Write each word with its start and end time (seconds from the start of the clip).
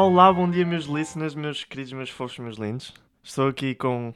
Olá, 0.00 0.32
bom 0.32 0.48
dia, 0.48 0.64
meus 0.64 0.84
listeners, 0.84 1.34
meus 1.34 1.64
queridos, 1.64 1.92
meus 1.92 2.08
fofos, 2.08 2.38
meus 2.38 2.56
lindos. 2.56 2.94
Estou 3.20 3.48
aqui 3.48 3.74
com. 3.74 4.14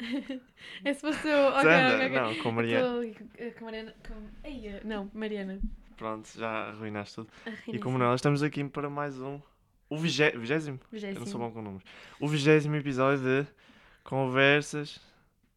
É 0.82 0.94
se 0.94 1.02
fosse 1.02 1.28
eu. 1.28 1.48
Ok, 1.48 1.60
Sandra, 1.60 1.94
ok, 1.94 2.06
ok. 2.06 2.20
não, 2.20 2.34
com 2.42 2.50
Mariana. 2.52 3.04
Estou, 3.06 3.28
eh, 3.36 3.50
com 3.50 3.64
Mariana. 3.66 3.94
Com... 4.08 4.14
Eh, 4.42 4.80
não, 4.82 5.10
Mariana. 5.12 5.60
Pronto, 5.98 6.26
já 6.34 6.48
arruinaste 6.70 7.16
tudo. 7.16 7.28
A 7.44 7.50
E 7.70 7.78
como 7.78 7.98
não, 7.98 8.14
estamos 8.14 8.42
aqui 8.42 8.64
para 8.64 8.88
mais 8.88 9.20
um. 9.20 9.38
O 9.90 9.98
vigé... 9.98 10.30
vigésimo? 10.30 10.80
Eu 10.84 10.88
Vigésimo. 10.90 11.20
não 11.20 11.26
sou 11.26 11.38
bom 11.38 11.50
com 11.50 11.60
números. 11.60 11.84
O 12.18 12.26
vigésimo 12.26 12.74
episódio 12.76 13.22
de 13.22 13.46
Conversas 14.02 14.98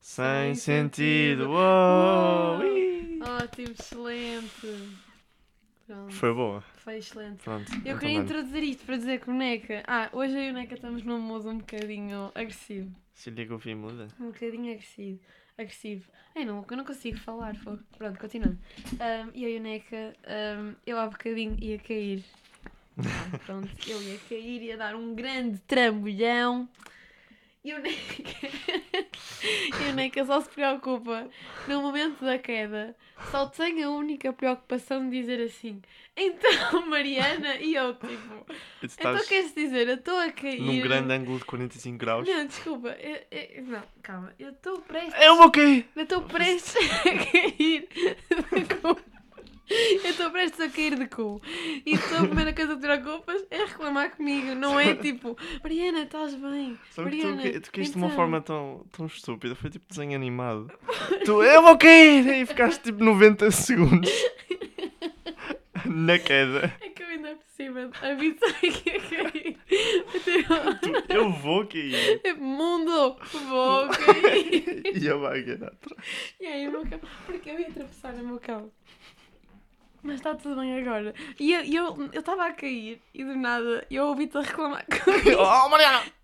Sem, 0.01 0.53
Sem 0.53 0.55
Sentido. 0.55 1.43
Sentido. 1.45 1.49
Uou! 1.51 2.59
Uou! 2.59 3.41
Ótimo, 3.41 3.71
excelente. 3.79 5.06
Pronto, 5.87 6.11
Foi 6.13 6.33
boa. 6.33 6.61
foi 6.75 6.97
excelente. 6.97 7.41
Pronto. 7.43 7.71
Eu 7.71 7.79
então 7.79 7.97
queria 7.99 8.19
manda. 8.19 8.25
introduzir 8.33 8.63
isto 8.63 8.85
para 8.85 8.97
dizer 8.97 9.21
que 9.21 9.29
o 9.29 9.33
Neca. 9.33 9.83
Ah, 9.87 10.09
hoje 10.11 10.33
eu 10.37 10.43
e 10.43 10.49
o 10.49 10.53
Neca 10.53 10.75
estamos 10.75 11.01
num 11.03 11.17
modo 11.19 11.49
um 11.49 11.57
bocadinho 11.59 12.29
agressivo. 12.35 12.93
Se 13.13 13.29
liga 13.29 13.55
o 13.55 13.59
fim 13.59 13.73
muda. 13.75 14.09
Um 14.19 14.27
bocadinho 14.27 14.71
agressivo. 14.73 15.19
Agressivo. 15.57 16.03
Ai, 16.35 16.43
não, 16.43 16.65
eu 16.69 16.77
não 16.77 16.83
consigo 16.83 17.17
falar. 17.17 17.55
Fogo. 17.55 17.79
Pronto, 17.97 18.19
continuando. 18.19 18.59
Ahm, 18.99 19.31
eu 19.33 19.49
e 19.49 19.57
o 19.57 19.61
Neca, 19.61 20.13
ahm, 20.27 20.73
eu 20.85 20.99
há 20.99 21.07
bocadinho 21.07 21.55
ia 21.59 21.79
cair. 21.79 22.23
Ah, 22.99 23.37
pronto, 23.45 23.69
eu 23.87 24.01
ia 24.03 24.19
cair, 24.27 24.61
ia 24.63 24.77
dar 24.77 24.93
um 24.93 25.15
grande 25.15 25.57
trambolhão. 25.59 26.67
E 27.67 27.73
o 27.73 27.79
Neca. 27.79 28.47
e 29.83 29.89
o 29.89 29.93
Neca 29.93 30.23
só 30.25 30.39
se 30.39 30.47
preocupa 30.49 31.27
no 31.67 31.81
momento 31.81 32.23
da 32.23 32.37
queda. 32.39 32.95
Só 33.29 33.45
tem 33.47 33.83
a 33.83 33.89
única 33.89 34.31
preocupação 34.31 35.09
de 35.09 35.19
dizer 35.19 35.41
assim: 35.43 35.81
Então, 36.15 36.85
Mariana, 36.87 37.55
e 37.57 37.75
eu 37.75 37.93
tipo. 37.95 38.45
Então 38.81 39.13
Estás 39.13 39.27
queres 39.27 39.53
dizer, 39.53 39.89
eu 39.89 39.95
estou 39.95 40.17
a 40.17 40.31
cair. 40.31 40.61
num 40.61 40.79
grande 40.79 41.11
ângulo 41.13 41.39
de 41.39 41.45
45 41.45 41.97
graus. 41.97 42.25
Não, 42.25 42.45
desculpa. 42.45 42.89
eu- 43.01 43.21
eu- 43.31 43.63
não, 43.63 43.83
calma. 44.01 44.33
Eu 44.39 44.51
estou 44.51 44.79
prestes. 44.79 45.21
Eu 45.21 45.35
vou 45.35 45.51
cair! 45.51 45.89
Eu 45.93 46.03
estou 46.03 46.21
prestes 46.21 46.75
a 47.05 47.31
cair. 47.31 47.89
Eu 49.69 50.09
estou 50.11 50.29
prestes 50.31 50.59
a 50.61 50.69
cair 50.69 50.95
de 50.95 51.07
cu. 51.07 51.41
E 51.85 51.97
tu, 51.97 52.15
a 52.15 52.25
primeira 52.25 52.53
coisa 52.53 52.75
que 52.75 52.81
te 52.81 52.87
preocupas 52.87 53.45
é 53.51 53.57
reclamar 53.65 54.15
comigo. 54.15 54.55
Não 54.55 54.79
é 54.79 54.95
tipo, 54.95 55.37
Mariana, 55.61 56.03
estás 56.03 56.33
bem? 56.35 56.77
Que 56.89 56.95
tu, 56.95 57.01
Mariana, 57.03 57.43
ca- 57.43 57.59
tu 57.61 57.71
caíste 57.71 57.91
de 57.93 57.97
uma 57.97 58.07
então." 58.07 58.15
forma 58.15 58.41
tão, 58.41 58.85
tão 58.91 59.05
estúpida, 59.07 59.55
foi 59.55 59.69
tipo 59.69 59.85
desenho 59.89 60.15
animado. 60.15 60.71
tu, 61.25 61.43
eu 61.43 61.61
vou 61.61 61.77
cair! 61.77 62.27
E 62.41 62.45
ficaste 62.45 62.81
tipo 62.83 63.03
90 63.03 63.51
segundos 63.51 64.09
na 65.85 66.17
queda. 66.19 66.73
É 66.81 66.89
que 66.89 67.03
eu 67.03 67.07
ainda 67.07 67.35
por 67.35 67.45
cima 67.55 67.91
avisei 68.01 68.71
que 68.71 68.89
ia 68.89 68.99
cair. 69.01 69.57
Eu 69.69 70.75
Tu, 70.79 71.13
eu 71.13 71.29
vou 71.31 71.65
cair! 71.67 72.21
Mundo, 72.37 73.17
vou 73.49 73.87
cair. 73.89 74.81
E 74.95 75.09
a 75.09 75.15
vaga 75.15 75.53
atrás. 75.53 76.01
E 76.39 76.45
aí 76.45 76.67
o 76.67 76.71
meu 76.71 76.85
cão, 76.87 76.99
porque 77.25 77.49
eu 77.49 77.59
ia 77.59 77.67
atravessar 77.67 78.13
o 78.15 78.25
meu 78.25 78.39
cão. 78.39 78.71
Mas 80.03 80.15
está 80.15 80.35
tudo 80.35 80.55
bem 80.61 80.79
agora. 80.79 81.13
E 81.39 81.53
eu 81.53 81.61
estava 81.63 82.03
eu, 82.13 82.19
estava 82.19 82.45
a 82.47 82.53
cair 82.53 83.01
e 83.13 83.23
do 83.23 83.35
nada 83.35 83.85
eu 83.89 84.05
ouvi-te 84.07 84.37
a 84.37 84.41
reclamar 84.41 84.85
comigo. 84.85 85.37
Oh, 85.41 85.69
Mariana! 85.69 86.03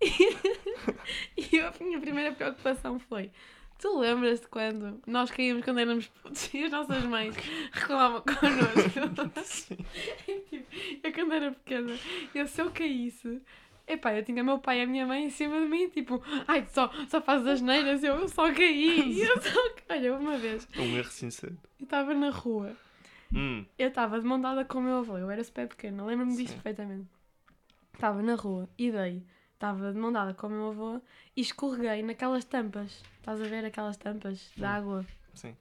E 1.36 1.56
eu- 1.56 1.68
a 1.68 1.74
minha 1.84 2.00
primeira 2.00 2.32
preocupação 2.32 2.98
foi: 2.98 3.30
tu 3.78 3.98
lembras-te 3.98 4.46
quando 4.48 5.00
nós 5.06 5.30
caímos 5.30 5.64
quando 5.64 5.80
éramos 5.80 6.06
putos 6.06 6.52
e 6.54 6.64
as 6.64 6.70
nossas 6.72 7.04
mães 7.04 7.34
reclamavam 7.72 8.22
connosco? 8.22 9.40
Sim. 9.44 9.76
Tipo, 10.48 10.66
eu 11.02 11.12
quando 11.12 11.32
era 11.34 11.50
pequena, 11.52 11.98
eu 12.34 12.46
se 12.46 12.60
eu 12.62 12.70
caísse. 12.70 13.40
Epá, 13.86 14.14
eu 14.14 14.24
tinha 14.24 14.42
meu 14.42 14.58
pai 14.58 14.78
e 14.80 14.82
a 14.82 14.86
minha 14.86 15.06
mãe 15.06 15.24
em 15.26 15.30
cima 15.30 15.60
de 15.60 15.66
mim, 15.68 15.90
tipo, 15.90 16.22
ai, 16.48 16.62
tu 16.62 16.72
só, 16.72 16.90
só 17.06 17.20
fazes 17.20 17.46
as 17.46 17.60
neiras, 17.60 18.02
eu, 18.02 18.14
eu 18.14 18.28
só 18.28 18.50
caí. 18.50 19.20
Eu 19.20 19.42
só. 19.42 19.60
Olha, 19.90 20.16
uma 20.16 20.38
vez, 20.38 20.66
Um 20.78 20.96
erro 20.96 21.10
sincero. 21.10 21.54
eu 21.78 21.84
estava 21.84 22.14
na 22.14 22.30
rua 22.30 22.74
Hum, 23.32 23.64
eu 23.78 23.88
estava 23.88 24.20
de 24.20 24.26
mão 24.26 24.40
dada 24.40 24.64
com 24.64 24.78
o 24.78 24.82
meu 24.82 24.98
avô, 24.98 25.18
eu 25.18 25.30
era 25.30 25.42
super 25.42 25.68
pequena, 25.68 26.04
lembro-me 26.04 26.36
disto 26.36 26.48
Sim. 26.48 26.54
perfeitamente. 26.54 27.08
Estava 27.94 28.22
na 28.22 28.34
rua 28.34 28.68
e 28.78 28.90
dei, 28.90 29.22
estava 29.54 29.92
de 29.92 29.98
mão 29.98 30.12
dada 30.12 30.34
com 30.34 30.46
o 30.46 30.50
meu 30.50 30.68
avô 30.70 31.00
e 31.36 31.40
escorreguei 31.40 32.02
naquelas 32.02 32.44
tampas. 32.44 33.02
Estás 33.18 33.40
a 33.40 33.44
ver 33.46 33.64
aquelas 33.64 33.96
tampas 33.96 34.52
de 34.56 34.64
água? 34.64 35.04
sim. 35.34 35.56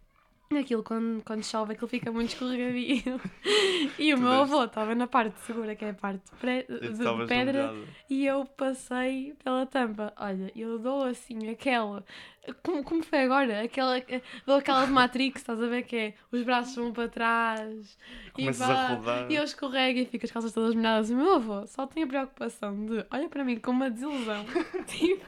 Aquilo 0.59 0.83
quando, 0.83 1.23
quando 1.23 1.43
chove, 1.43 1.73
aquilo 1.73 1.87
fica 1.87 2.11
muito 2.11 2.29
escorregadio. 2.33 3.19
e 3.97 4.13
o 4.13 4.17
Tu 4.17 4.21
meu 4.21 4.29
deste. 4.29 4.53
avô 4.53 4.63
estava 4.65 4.93
na 4.93 5.07
parte 5.07 5.39
segura, 5.39 5.75
que 5.75 5.83
é 5.83 5.89
a 5.89 5.93
parte 5.95 6.29
pre- 6.39 6.67
de, 6.69 6.89
de 6.91 7.25
pedra, 7.27 7.73
e 8.07 8.23
eu 8.27 8.45
passei 8.45 9.33
pela 9.43 9.65
tampa. 9.65 10.13
Olha, 10.15 10.51
eu 10.55 10.77
dou 10.77 11.05
assim 11.05 11.49
aquela. 11.49 12.05
Como, 12.61 12.83
como 12.83 13.01
foi 13.03 13.19
agora? 13.19 13.61
Aquela, 13.63 14.01
dou 14.45 14.57
aquela 14.57 14.85
de 14.85 14.91
Matrix, 14.91 15.39
estás 15.39 15.61
a 15.63 15.67
ver 15.67 15.83
que 15.83 15.95
é? 15.95 16.13
Os 16.29 16.43
braços 16.43 16.75
vão 16.75 16.91
para 16.91 17.07
trás 17.07 17.97
Começas 18.33 18.67
e, 18.67 18.71
a 18.71 18.75
vá, 18.75 18.87
rodar. 18.95 19.31
e 19.31 19.35
eu 19.35 19.43
escorrego 19.43 19.99
e 19.99 20.05
fico 20.05 20.25
as 20.25 20.31
calças 20.31 20.51
todas 20.51 20.75
molhadas. 20.75 21.09
O 21.09 21.15
meu 21.15 21.35
avô 21.35 21.65
só 21.67 21.87
tem 21.87 22.03
a 22.03 22.07
preocupação 22.07 22.85
de 22.85 23.05
olha 23.09 23.29
para 23.29 23.45
mim 23.45 23.57
com 23.59 23.71
uma 23.71 23.89
desilusão. 23.89 24.45
tipo, 24.87 25.25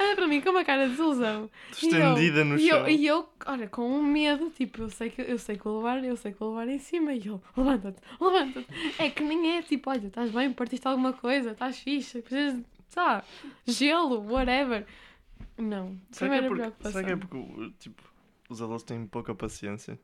olha 0.00 0.16
para 0.16 0.26
mim 0.26 0.40
com 0.40 0.50
uma 0.50 0.64
cara 0.64 0.84
de 0.84 0.90
desilusão. 0.90 1.48
Estendida 1.70 2.44
no 2.44 2.56
e 2.56 2.66
chão. 2.66 2.78
eu, 2.78 2.88
e 2.88 3.06
eu, 3.06 3.28
olha, 3.46 3.68
com 3.68 3.88
um 3.88 4.02
medo, 4.02 4.50
tipo, 4.50 4.82
eu 4.82 4.90
sei 4.90 5.10
que 5.10 5.22
eu 5.22 5.38
sei 5.38 5.56
que 5.56 5.62
vou 5.62 5.76
levar, 5.78 6.02
eu 6.02 6.16
sei 6.16 6.32
que 6.32 6.40
vou 6.40 6.50
levar 6.50 6.68
em 6.68 6.80
cima 6.80 7.12
e 7.12 7.26
eu, 7.28 7.40
levanta-te, 7.56 8.00
levanta-te. 8.20 8.66
É 8.98 9.08
que 9.08 9.22
nem 9.22 9.58
é 9.58 9.62
tipo, 9.62 9.88
olha, 9.88 10.08
estás 10.08 10.32
bem, 10.32 10.52
partiste 10.52 10.88
alguma 10.88 11.12
coisa, 11.12 11.52
estás 11.52 11.78
fixe, 11.78 12.22
precisas 12.22 12.58
de, 12.58 12.64
sabe, 12.88 13.24
gelo, 13.66 14.20
whatever. 14.28 14.84
Não, 15.58 15.98
Será 16.10 16.38
que, 16.38 16.44
é 16.44 16.48
porque, 16.48 16.90
será 16.90 17.04
que 17.04 17.12
é 17.12 17.16
porque 17.16 17.72
tipo, 17.78 18.02
os 18.48 18.60
adultos 18.60 18.84
têm 18.84 19.06
pouca 19.06 19.34
paciência 19.34 19.98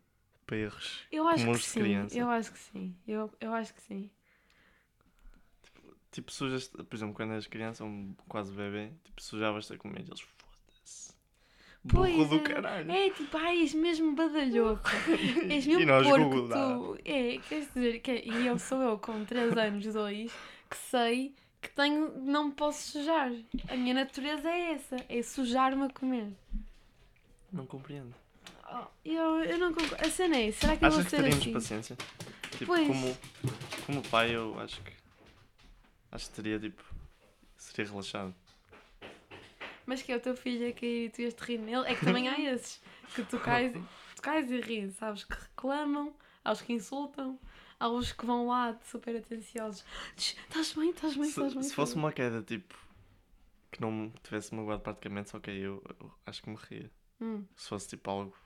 para 0.46 0.56
erros? 0.56 1.06
Eu 1.12 1.28
acho 1.28 1.38
que 1.38 1.44
comuns 1.44 1.60
de 1.60 1.66
sim, 1.66 1.80
criança? 1.80 2.18
eu 2.18 2.30
acho 2.30 2.52
que 2.52 2.58
sim, 2.58 2.96
eu, 3.06 3.30
eu 3.38 3.52
acho 3.52 3.74
que 3.74 3.82
sim. 3.82 4.10
Tipo, 6.10 6.32
sujas 6.32 6.68
por 6.68 6.94
exemplo, 6.94 7.14
quando 7.14 7.32
eras 7.32 7.46
criança, 7.46 7.84
um 7.84 8.14
quase 8.28 8.52
bebê, 8.52 8.92
tipo, 9.04 9.22
sujavas-te 9.22 9.74
a 9.74 9.78
comer 9.78 10.00
e 10.00 10.08
eles 10.08 10.20
foda-se. 10.20 11.14
Burro 11.84 12.24
do 12.26 12.36
é. 12.36 12.40
caralho. 12.40 12.90
É 12.90 13.10
tipo, 13.10 13.36
ai, 13.36 13.60
és 13.60 13.74
mesmo 13.74 14.14
badalhoco. 14.14 14.88
És 15.50 15.66
mesmo 15.66 15.82
E 15.82 15.86
nós 15.86 16.06
porco, 16.06 16.28
Google 16.30 16.96
tu. 16.96 16.98
É, 17.04 17.38
queres 17.38 17.66
dizer 17.74 18.00
que 18.00 18.12
e 18.12 18.46
eu 18.46 18.58
sou 18.58 18.80
eu 18.80 18.98
com 18.98 19.24
3 19.24 19.56
anos, 19.56 19.84
2, 19.84 20.32
que 20.70 20.76
sei 20.76 21.34
que 21.62 21.70
tenho, 21.70 22.12
não 22.20 22.46
me 22.48 22.52
posso 22.52 22.90
sujar. 22.92 23.30
A 23.68 23.76
minha 23.76 23.94
natureza 23.94 24.50
é 24.50 24.72
essa, 24.72 24.96
é 25.08 25.22
sujar-me 25.22 25.84
a 25.84 25.88
comer. 25.90 26.32
Não 27.52 27.64
compreendo. 27.64 28.12
Oh, 28.70 28.84
eu, 29.04 29.44
eu 29.44 29.58
não 29.58 29.72
concordo. 29.72 30.04
A 30.04 30.10
cena 30.10 30.36
é, 30.36 30.50
será 30.50 30.76
que 30.76 30.84
eu 30.84 30.88
Achas 30.88 31.04
vou 31.04 31.04
que 31.04 31.10
ser 31.10 31.24
assim? 31.26 31.52
paciência? 31.52 31.96
Tipo, 32.52 32.66
Pois. 32.66 32.86
como, 32.86 33.16
como 33.86 34.02
pai, 34.08 34.34
eu 34.34 34.58
acho 34.60 34.80
que. 34.82 34.92
Acho 36.10 36.28
que 36.28 36.34
teria, 36.34 36.58
tipo. 36.58 36.82
Seria 37.56 37.90
relaxado. 37.90 38.34
Mas 39.86 40.02
que 40.02 40.12
é 40.12 40.16
o 40.16 40.20
teu 40.20 40.36
filho 40.36 40.68
a 40.68 40.72
cair 40.72 41.06
e 41.06 41.10
tu 41.10 41.22
ias 41.22 41.34
te 41.34 41.40
rir 41.44 41.58
nele? 41.58 41.86
É 41.86 41.94
que 41.94 42.04
também 42.04 42.28
há 42.28 42.38
esses 42.52 42.80
que 43.14 43.22
tu 43.24 43.38
cais, 43.38 43.72
tu 44.16 44.22
cais 44.22 44.50
e 44.50 44.60
ris, 44.60 44.94
sabes? 44.96 45.24
Que 45.24 45.34
reclamam, 45.34 46.12
há 46.44 46.52
os 46.52 46.62
que 46.62 46.72
insultam, 46.72 47.38
há 47.82 47.88
os 47.88 48.12
que 48.12 48.24
vão 48.24 48.46
lá 48.46 48.78
super 48.84 49.16
atenciosos. 49.16 49.84
"Tch, 50.16 50.34
Estás 50.48 50.72
bem, 50.72 50.90
estás 50.90 51.14
bem, 51.14 51.24
Se, 51.24 51.30
estás 51.30 51.52
bem. 51.54 51.62
se 51.62 51.68
estás 51.68 51.72
fosse 51.74 51.94
bem." 51.94 52.04
uma 52.04 52.12
queda, 52.12 52.42
tipo. 52.42 52.74
Que 53.70 53.80
não 53.80 53.90
me 53.90 54.12
tivesse 54.22 54.54
magoado 54.54 54.82
praticamente, 54.82 55.30
só 55.30 55.40
que 55.40 55.50
eu, 55.50 55.82
eu 56.00 56.12
acho 56.26 56.42
que 56.42 56.50
me 56.50 56.56
ria. 56.68 56.90
Hum. 57.20 57.44
Se 57.56 57.68
fosse 57.68 57.88
tipo 57.88 58.10
algo. 58.10 58.36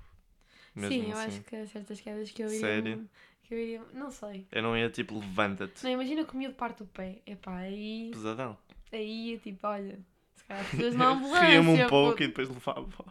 Mesmo 0.74 0.92
Sim, 0.92 1.10
eu 1.10 1.18
assim. 1.18 1.28
acho 1.28 1.40
que 1.42 1.56
há 1.56 1.66
certas 1.66 2.00
quedas 2.00 2.30
que 2.30 2.42
eu 2.42 2.46
iria. 2.48 2.60
Sério? 2.60 3.10
Que 3.42 3.54
eu 3.54 3.58
iria. 3.58 3.82
Não 3.92 4.10
sei. 4.10 4.46
Eu 4.52 4.62
não 4.62 4.76
ia 4.76 4.88
tipo, 4.90 5.18
levanta-te. 5.18 5.82
Não, 5.82 5.90
imagina 5.90 6.24
que 6.24 6.34
o 6.34 6.36
miúdo 6.36 6.54
parte 6.54 6.82
o 6.82 6.86
pé. 6.86 7.22
Epá, 7.26 7.56
aí. 7.56 8.10
Pesadão. 8.12 8.56
Aí, 8.92 9.38
tipo, 9.42 9.66
olha. 9.66 9.98
Se 10.36 10.44
calhar 10.44 10.64
precisas 10.64 10.90
de 10.92 10.96
uma 10.96 11.06
ambulância. 11.08 11.46
Ria-me 11.48 11.82
um 11.84 11.88
pouco 11.88 12.22
e 12.22 12.26
depois 12.28 12.48
levava. 12.48 13.04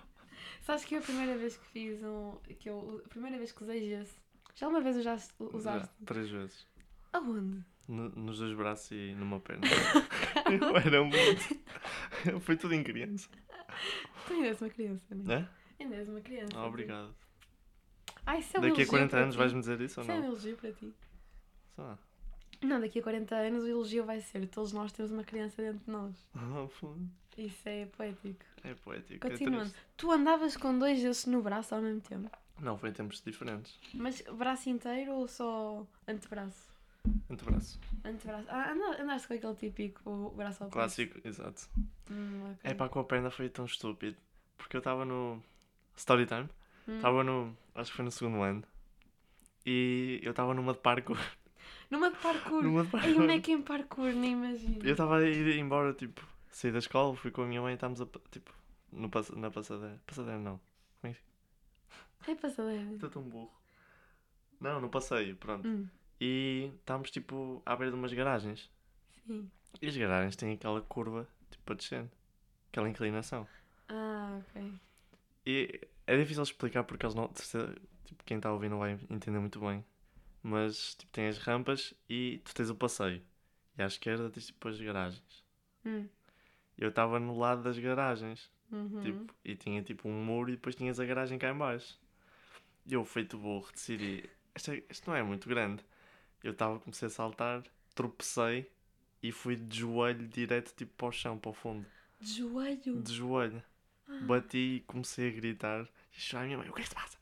Sabes 0.62 0.86
que 0.86 0.96
eu 0.96 1.00
a 1.00 1.04
primeira 1.04 1.38
vez 1.38 1.58
que 1.58 1.66
fiz 1.68 2.02
um. 2.04 2.38
Que 2.60 2.70
eu, 2.70 3.02
a 3.06 3.10
primeira 3.10 3.38
vez 3.38 3.52
que 3.52 3.64
usei 3.64 3.90
gesso. 3.90 4.16
Já 4.56 4.68
uma 4.68 4.82
vez 4.82 4.98
usaste? 4.98 5.34
usaste? 5.40 5.90
Já, 6.00 6.06
três 6.06 6.30
vezes. 6.30 6.68
Aonde? 7.14 7.64
No- 7.88 8.10
nos 8.10 8.40
dois 8.40 8.56
braços 8.58 8.92
e 8.92 9.14
numa 9.16 9.40
perna. 9.40 9.68
eu 10.60 10.76
era 10.78 11.04
muito. 11.04 12.40
Foi 12.42 12.58
tudo 12.58 12.74
em 12.74 12.84
criança. 12.84 13.30
Tu 14.26 14.34
ainda 14.34 14.48
és 14.48 14.62
uma 14.62 14.70
criança, 14.70 15.04
não 15.16 15.34
é? 15.34 15.38
É? 15.40 15.84
Ainda 15.84 15.96
és 15.96 16.10
uma 16.10 16.22
criança. 16.22 16.58
Ah, 16.58 16.66
obrigado. 16.66 17.14
Ai, 18.26 18.40
isso 18.40 18.56
é 18.58 18.60
um 18.60 18.62
Daqui 18.64 18.82
a 18.82 18.84
elogio 18.84 18.88
40 18.90 19.10
para 19.12 19.24
anos 19.24 19.36
vais-me 19.36 19.60
dizer 19.60 19.82
isso 19.82 20.00
ou 20.00 20.04
Isso 20.04 20.12
é 20.12 20.16
um 20.16 20.20
não? 20.20 20.28
elogio 20.28 20.58
para 20.58 20.72
ti. 20.72 20.94
Só. 21.76 21.98
Não, 22.64 22.80
daqui 22.82 23.00
a 23.00 23.04
40 23.04 23.36
anos 23.36 23.64
o 23.64 23.68
elogio 23.68 24.06
vai 24.06 24.20
ser 24.22 24.48
todos 24.48 24.72
nós 24.72 24.92
temos 24.92 25.12
uma 25.12 25.24
criança 25.24 25.62
dentro 25.62 25.86
de 25.86 25.92
nós. 25.92 26.16
Ah. 26.34 26.66
Isso 27.38 27.68
é 27.70 27.86
poético. 27.86 28.46
É 28.64 28.74
poético. 28.74 29.28
é 29.28 29.30
Continuando. 29.30 29.70
triste. 29.70 29.80
Tu 29.98 30.10
andavas 30.12 30.58
com 30.58 30.80
dois 30.80 31.00
gessos 31.00 31.26
no 31.26 31.42
braço 31.44 31.76
ao 31.76 31.82
mesmo 31.82 32.02
tempo. 32.02 32.32
Não, 32.62 32.78
foi 32.78 32.90
em 32.90 32.94
tempos 32.94 33.22
diferentes. 33.22 33.78
Mas 33.94 34.22
braço 34.22 34.70
inteiro 34.70 35.12
ou 35.14 35.28
só 35.28 35.86
antebraço? 36.08 36.74
Antebraço. 37.30 37.80
Antebraço. 38.04 38.46
Ah, 38.50 38.72
anda- 38.72 39.02
andaste 39.04 39.28
com 39.28 39.34
aquele 39.36 39.56
típico 39.56 40.10
o 40.10 40.30
braço 40.32 40.64
ao. 40.64 40.70
Clássico, 40.70 41.20
exato. 41.28 41.70
Hum, 42.10 42.44
ok. 42.52 42.72
É 42.72 42.74
pá, 42.74 42.90
com 42.90 43.00
a 43.00 43.04
perna 43.04 43.30
foi 43.30 43.50
tão 43.50 43.66
estúpido. 43.66 44.18
Porque 44.58 44.76
eu 44.76 44.80
estava 44.80 45.04
no 45.06 45.44
Story 45.98 46.26
Time. 46.26 46.50
Hum. 46.88 46.96
Estava 46.96 47.24
no. 47.24 47.56
Acho 47.76 47.92
que 47.92 47.98
foi 47.98 48.06
no 48.06 48.12
segundo 48.12 48.42
ano. 48.42 48.64
E 49.66 50.20
eu 50.24 50.32
estava 50.32 50.54
numa 50.56 50.74
de 50.74 50.80
parkour. 50.80 51.18
Numa 51.90 52.10
de 52.10 52.18
parkour. 52.18 52.64
numa 52.64 52.84
de 52.84 52.90
parkour. 52.90 53.22
onde 53.22 53.34
é 53.34 53.40
que 53.40 53.52
é 53.52 53.56
em 53.56 53.62
parkour? 53.62 54.12
Nem 54.14 54.32
imagino. 54.32 54.80
Eu 54.84 54.92
estava 54.94 55.18
a 55.18 55.30
ir 55.30 55.58
embora, 55.60 55.94
tipo, 55.94 56.26
saí 56.50 56.72
da 56.72 56.80
escola, 56.80 57.16
fui 57.16 57.32
com 57.32 57.44
a 57.44 57.46
minha 57.46 57.62
mãe 57.62 57.72
e 57.74 57.76
estávamos 57.76 58.02
a. 58.02 58.08
Tipo, 58.32 58.52
no, 58.92 59.12
na 59.36 59.52
passadeira. 59.52 60.00
Passadeira 60.08 60.40
não. 60.40 60.60
É 62.28 62.36
passadeira. 62.36 62.94
Estou 62.94 63.10
tão 63.10 63.22
burro. 63.24 63.52
Não, 64.60 64.80
no 64.82 64.90
passeio, 64.90 65.36
pronto. 65.36 65.68
Hum, 65.68 65.88
E 66.20 66.72
estávamos, 66.80 67.12
tipo, 67.12 67.62
à 67.66 67.76
beira 67.76 67.92
de 67.92 67.98
umas 67.98 68.14
garagens. 68.14 68.72
sim. 69.26 69.50
E 69.82 69.88
as 69.88 69.98
garagens 69.98 70.36
têm 70.38 70.54
aquela 70.54 70.82
curva, 70.82 71.28
tipo, 71.52 71.74
a 71.74 71.76
descer. 71.76 72.10
Aquela 72.72 72.90
inclinação. 72.90 73.46
Ah, 73.90 74.40
ok. 74.40 74.72
E 75.46 75.82
é 76.08 76.18
difícil 76.18 76.44
explicar 76.44 76.84
porque 76.86 77.06
eles 77.06 77.14
não. 77.16 77.28
Tipo, 78.06 78.24
quem 78.24 78.38
está 78.38 78.50
a 78.50 78.54
ouvir 78.54 78.70
não 78.70 78.80
vai 78.80 78.94
entender 79.10 79.40
muito 79.40 79.60
bem. 79.60 79.84
Mas, 80.42 80.96
tipo, 80.96 81.12
tem 81.12 81.28
as 81.28 81.38
rampas 81.40 81.94
e 82.10 82.42
tu 82.46 82.54
tens 82.56 82.70
o 82.70 82.76
passeio. 82.76 83.22
E 83.78 83.82
à 83.84 83.86
esquerda 83.88 84.30
tens, 84.30 84.46
tipo, 84.48 84.68
as 84.70 84.80
garagens. 84.80 85.44
Hum, 85.86 86.08
Eu 86.78 86.90
estava 86.90 87.20
no 87.20 87.38
lado 87.38 87.62
das 87.64 87.78
garagens. 87.78 88.50
uhum. 88.72 89.02
Tipo, 89.02 89.36
e 89.44 89.56
tinha, 89.56 89.84
tipo, 89.84 90.08
um 90.08 90.24
muro 90.24 90.50
e 90.50 90.56
depois 90.56 90.76
tinhas 90.76 91.00
a 91.00 91.06
garagem 91.06 91.38
cá 91.38 91.50
em 91.52 91.58
baixo. 91.58 92.00
Eu, 92.90 93.04
feito 93.06 93.38
burro, 93.38 93.68
decidi... 93.72 94.30
Isto, 94.56 94.72
é- 94.72 94.84
isto 94.90 95.10
não 95.10 95.18
é 95.18 95.24
muito 95.24 95.50
grande. 95.50 95.84
Eu 96.44 96.52
estava, 96.52 96.80
comecei 96.80 97.08
a 97.08 97.12
saltar, 97.12 97.64
tropecei 97.94 98.70
e 99.22 99.32
fui 99.32 99.56
de 99.56 99.80
joelho 99.80 100.28
direto, 100.28 100.74
tipo, 100.76 100.94
para 100.96 101.08
o 101.08 101.12
chão, 101.12 101.38
para 101.38 101.50
o 101.50 101.54
fundo. 101.54 101.86
De 102.20 102.38
joelho. 102.38 103.02
De 103.02 103.14
joelho. 103.14 103.64
Ah. 104.08 104.20
Bati 104.22 104.58
e 104.58 104.80
comecei 104.82 105.30
a 105.30 105.32
gritar. 105.32 105.88
E 106.14 106.36
a 106.36 106.44
minha 106.44 106.58
mãe, 106.58 106.70
o 106.70 106.74
que 106.74 106.82
é 106.82 106.84
que 106.84 106.90
se 106.90 106.96
passa? 106.96 107.18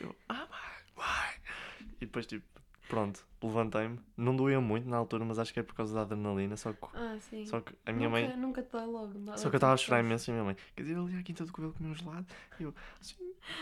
Eu, 0.00 0.14
ah, 0.28 0.46
mãe, 0.50 1.06
mãe. 1.06 1.88
E 2.00 2.06
depois, 2.06 2.26
tipo, 2.26 2.44
pronto, 2.88 3.26
levantei-me. 3.42 3.98
Não 4.16 4.34
doía 4.34 4.60
muito 4.60 4.88
na 4.88 4.96
altura, 4.96 5.24
mas 5.24 5.38
acho 5.38 5.52
que 5.52 5.60
é 5.60 5.62
por 5.62 5.74
causa 5.74 5.94
da 5.94 6.02
adrenalina. 6.02 6.56
Só 6.56 6.72
que, 6.72 6.86
Ah, 6.94 7.16
sim. 7.20 7.44
só 7.46 7.60
que 7.60 7.74
a 7.86 7.92
minha 7.92 8.08
nunca, 8.08 8.20
mãe. 8.28 8.36
Nunca 8.36 8.62
te 8.62 8.72
dá 8.72 8.84
logo. 8.84 9.18
dá 9.20 9.36
Só 9.36 9.48
que 9.50 9.56
eu 9.56 9.58
estava 9.58 9.72
a 9.74 9.76
tipo 9.76 9.86
chorar 9.88 10.00
imenso 10.04 10.28
e 10.28 10.32
a 10.32 10.34
minha 10.34 10.44
mãe. 10.44 10.56
Quer 10.76 10.82
dizer, 10.82 10.96
ali 10.98 11.16
à 11.18 11.22
quinta 11.22 11.44
do 11.44 11.52
cabelo 11.52 11.72
comi 11.74 11.90
um 11.90 11.94
gelado. 11.94 12.26
E 12.58 12.62
eu, 12.64 12.74
assim, 13.00 13.16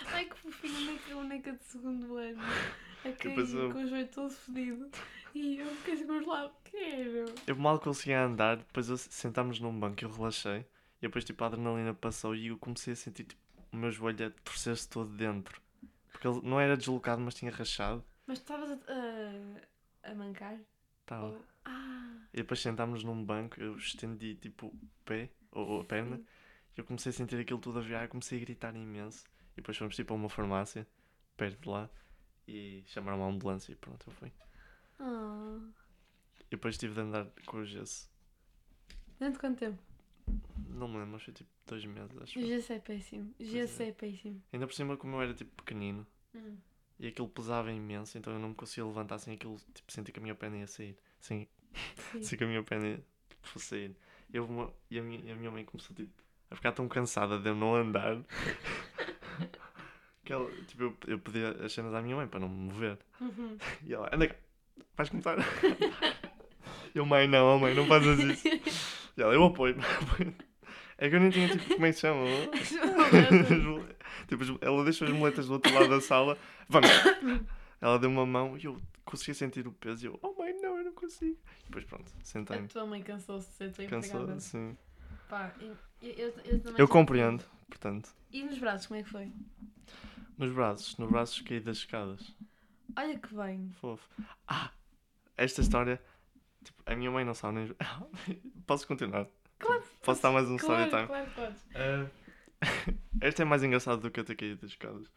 Ai 0.07 0.25
que 0.27 0.37
fofinho, 0.39 0.75
boneca, 0.75 1.15
boneca 1.15 1.53
de 1.53 1.65
segundo 1.65 2.17
ano. 2.17 2.39
A 3.05 3.11
cair 3.11 3.37
eu- 3.55 3.73
com 3.73 3.83
o 3.83 3.87
joelho 3.89 4.09
todo 4.09 4.31
fodido. 4.31 4.89
E 5.35 5.59
eu 5.59 5.67
fiquei 5.77 5.95
assim 5.95 6.07
com 6.07 6.19
os 6.19 6.27
lábios. 6.27 6.53
Quero. 6.65 7.25
eu 7.49 7.57
mal 7.57 7.81
conseguia 7.81 8.23
andar. 8.25 8.59
Depois 8.59 8.87
sentámos 9.11 9.59
num 9.59 9.77
banco, 9.77 10.05
eu 10.05 10.11
relaxei. 10.11 10.61
E 11.01 11.03
depois, 11.03 11.25
tipo, 11.25 11.43
a 11.43 11.49
adrenalina 11.49 11.93
passou 11.95 12.33
e 12.35 12.47
eu 12.49 12.59
comecei 12.59 12.93
a 12.93 12.97
sentir, 12.97 13.25
tipo, 13.25 13.41
o 13.73 13.77
meu 13.77 13.91
joelho 13.91 14.29
a 14.29 14.31
torcer-se 14.45 14.89
todo 14.89 15.11
dentro. 15.17 15.61
Porque 16.13 16.29
ele 16.29 16.41
não 16.45 16.61
era 16.61 16.77
deslocado, 16.77 17.21
mas 17.21 17.35
tinha 17.35 17.51
rachado. 17.51 18.05
Mas 18.33 18.39
tu 18.39 18.43
estavas 18.45 18.71
a, 18.71 20.09
a, 20.09 20.11
a 20.11 20.15
mancar? 20.15 20.59
Estava. 21.03 21.27
Ou- 21.27 21.45
Ah, 21.67 22.17
E 22.33 22.39
depois 22.39 22.61
sentámos 22.61 23.05
num 23.05 23.23
banco, 23.23 23.61
eu 23.61 23.77
estendi 23.77 24.37
tipo 24.37 24.69
o 24.69 24.81
pé, 25.05 25.29
ou 25.51 25.83
a 25.83 25.85
perna, 25.85 26.19
e 26.75 26.81
eu 26.81 26.85
comecei 26.85 27.11
a 27.11 27.13
sentir 27.13 27.39
aquilo 27.39 27.61
tudo 27.61 27.79
a 27.79 27.83
virar, 27.83 28.09
comecei 28.09 28.39
a 28.39 28.41
gritar 28.41 28.75
imenso. 28.75 29.23
E 29.53 29.57
depois 29.57 29.77
fomos 29.77 29.95
tipo 29.95 30.15
a 30.15 30.17
uma 30.17 30.31
farmácia, 30.31 30.89
perto 31.37 31.61
de 31.61 31.69
lá, 31.69 31.91
e 32.49 32.83
chamaram 32.87 33.19
uma 33.19 33.29
ambulância 33.29 33.71
e 33.71 33.77
pronto, 33.77 34.09
eu 34.09 34.15
fui. 34.15 34.33
Ah. 34.99 35.61
E 36.47 36.51
depois 36.53 36.79
tive 36.79 36.95
de 36.95 37.01
andar 37.01 37.27
com 37.45 37.59
o 37.59 37.67
gesso. 37.67 38.11
Durante 39.19 39.39
quanto 39.39 39.59
tempo? 39.59 39.79
Não 40.71 40.89
me 40.89 40.95
lembro, 40.95 41.13
mas 41.13 41.23
foi 41.23 41.35
tipo 41.35 41.51
dois 41.67 41.85
meses, 41.85 42.17
acho. 42.17 42.39
O 42.39 42.43
gesso 42.47 42.73
é 42.73 42.79
péssimo. 42.79 43.35
O 43.39 43.45
gesso 43.45 43.83
é. 43.83 43.89
é 43.89 43.93
péssimo. 43.93 44.43
Ainda 44.55 44.67
por 44.67 44.73
cima, 44.73 44.97
como 44.97 45.17
eu 45.17 45.21
era 45.23 45.35
tipo 45.35 45.51
pequenino, 45.63 46.07
Hum. 46.35 46.57
E 47.03 47.09
aquilo 47.09 47.29
pesava 47.29 47.73
imenso, 47.73 48.17
então 48.17 48.33
eu 48.33 48.39
não 48.39 48.51
me 48.51 48.55
conseguia 48.55 48.87
levantar 48.87 49.19
sem 49.19 49.35
aquilo, 49.35 49.57
tipo, 49.75 49.91
sentir 49.91 50.13
que 50.13 50.21
a 50.21 50.23
minha 50.23 50.37
perna 50.37 50.59
ia 50.59 50.69
sair. 50.69 50.97
Sim. 51.19 51.49
sem 52.23 52.39
que 52.39 52.45
a 52.45 52.47
minha 52.47 52.63
perna 52.63 53.01
fosse 53.43 53.67
sair. 53.67 53.97
E, 54.33 54.39
uma, 54.39 54.73
e 54.89 55.01
a, 55.01 55.03
minha, 55.03 55.21
e 55.21 55.33
a 55.33 55.35
minha 55.35 55.51
mãe 55.51 55.65
começou 55.65 55.97
tipo, 55.97 56.13
a 56.49 56.55
ficar 56.55 56.71
tão 56.71 56.87
cansada 56.87 57.41
de 57.41 57.49
eu 57.49 57.57
não 57.57 57.75
andar 57.75 58.23
que 60.25 60.33
ela, 60.33 60.49
tipo, 60.69 60.85
eu, 60.85 60.97
eu 61.09 61.19
pedi 61.19 61.45
as 61.45 61.73
cenas 61.73 61.93
à 61.93 62.01
minha 62.01 62.15
mãe 62.15 62.29
para 62.29 62.39
não 62.39 62.49
me 62.49 62.73
mover. 62.73 62.97
Uhum. 63.21 63.59
E 63.85 63.93
ela, 63.93 64.09
anda 64.13 64.29
cá, 64.29 64.37
vais 64.97 65.09
começar. 65.09 65.37
eu, 66.95 67.05
mãe, 67.05 67.27
não, 67.27 67.57
oh, 67.57 67.59
mãe, 67.59 67.75
não 67.75 67.85
fazes 67.89 68.17
isso. 68.21 68.47
E 69.17 69.21
ela, 69.21 69.35
eu 69.35 69.43
apoio. 69.43 69.75
É 70.99 71.09
que 71.09 71.17
eu 71.17 71.21
nem 71.21 71.31
tinha 71.31 71.49
tipo, 71.49 71.75
como 71.75 71.85
é 71.85 71.89
que 71.89 71.95
se 71.95 72.03
chama? 72.03 72.23
As 73.41 73.51
mole- 73.51 73.82
tipo, 74.37 74.59
ela 74.65 74.85
deixou 74.85 75.07
as 75.09 75.15
moletas 75.15 75.47
do 75.47 75.55
outro 75.55 75.73
lado 75.75 75.89
da 75.89 76.01
sala. 76.01 76.37
Vamos! 76.69 76.89
Ela 77.81 77.99
deu 77.99 78.09
uma 78.11 78.25
mão 78.25 78.57
e 78.57 78.65
eu 78.65 78.81
conseguia 79.05 79.35
sentir 79.35 79.67
o 79.67 79.73
peso. 79.73 80.05
E 80.05 80.09
eu, 80.09 80.19
oh 80.23 80.33
mãe, 80.39 80.53
não, 80.61 80.79
eu 80.79 80.85
não 80.85 80.93
consigo. 80.93 81.37
E 81.61 81.65
depois 81.65 81.85
pronto, 81.85 82.13
A 82.21 82.25
sentei-me. 82.25 82.69
tua 82.69 82.87
mãe 82.87 83.03
cansou-se 83.03 83.49
de 83.51 83.55
ser 83.57 83.73
tua 83.73 83.87
Cansou, 83.87 84.21
empregada. 84.21 84.41
sim. 84.41 84.77
Pá, 85.29 85.53
eu, 85.61 85.77
eu, 86.03 86.13
eu, 86.13 86.35
eu 86.45 86.61
também 86.61 86.75
Eu 86.81 86.87
compreendo, 86.89 87.45
portanto. 87.69 88.11
E 88.31 88.43
nos 88.45 88.59
braços, 88.59 88.87
como 88.87 89.01
é 89.01 89.03
que 89.03 89.09
foi? 89.11 89.33
Nos 90.39 90.53
braços, 90.53 90.97
nos 90.97 91.11
braços 91.11 91.41
caí 91.41 91.59
das 91.61 91.79
escadas. 91.79 92.35
Olha 92.97 93.19
que 93.19 93.35
bem. 93.35 93.71
Fofo. 93.81 94.09
Ah! 94.47 94.71
Esta 95.37 95.61
história, 95.63 96.01
tipo, 96.63 96.81
a 96.87 96.95
minha 96.95 97.11
mãe 97.11 97.25
não 97.25 97.35
sabe 97.35 97.59
nem. 97.59 97.77
Posso 98.67 98.87
continuar? 98.87 99.27
Claro, 99.59 99.83
Posso 100.03 100.23
dar 100.23 100.31
mais 100.33 100.49
um 100.49 100.57
claro, 100.57 100.85
story 100.85 100.91
time? 100.91 101.07
claro, 101.07 101.31
podes. 101.35 101.65
Ah, 101.75 102.07
esta 103.21 103.43
é 103.43 103.45
mais 103.45 103.63
engraçada 103.63 103.99
do 104.01 104.11
que 104.11 104.21
eu 104.21 104.25
ter 104.25 104.37
caído 104.37 104.61
das 104.61 104.71
escadas. 104.71 105.11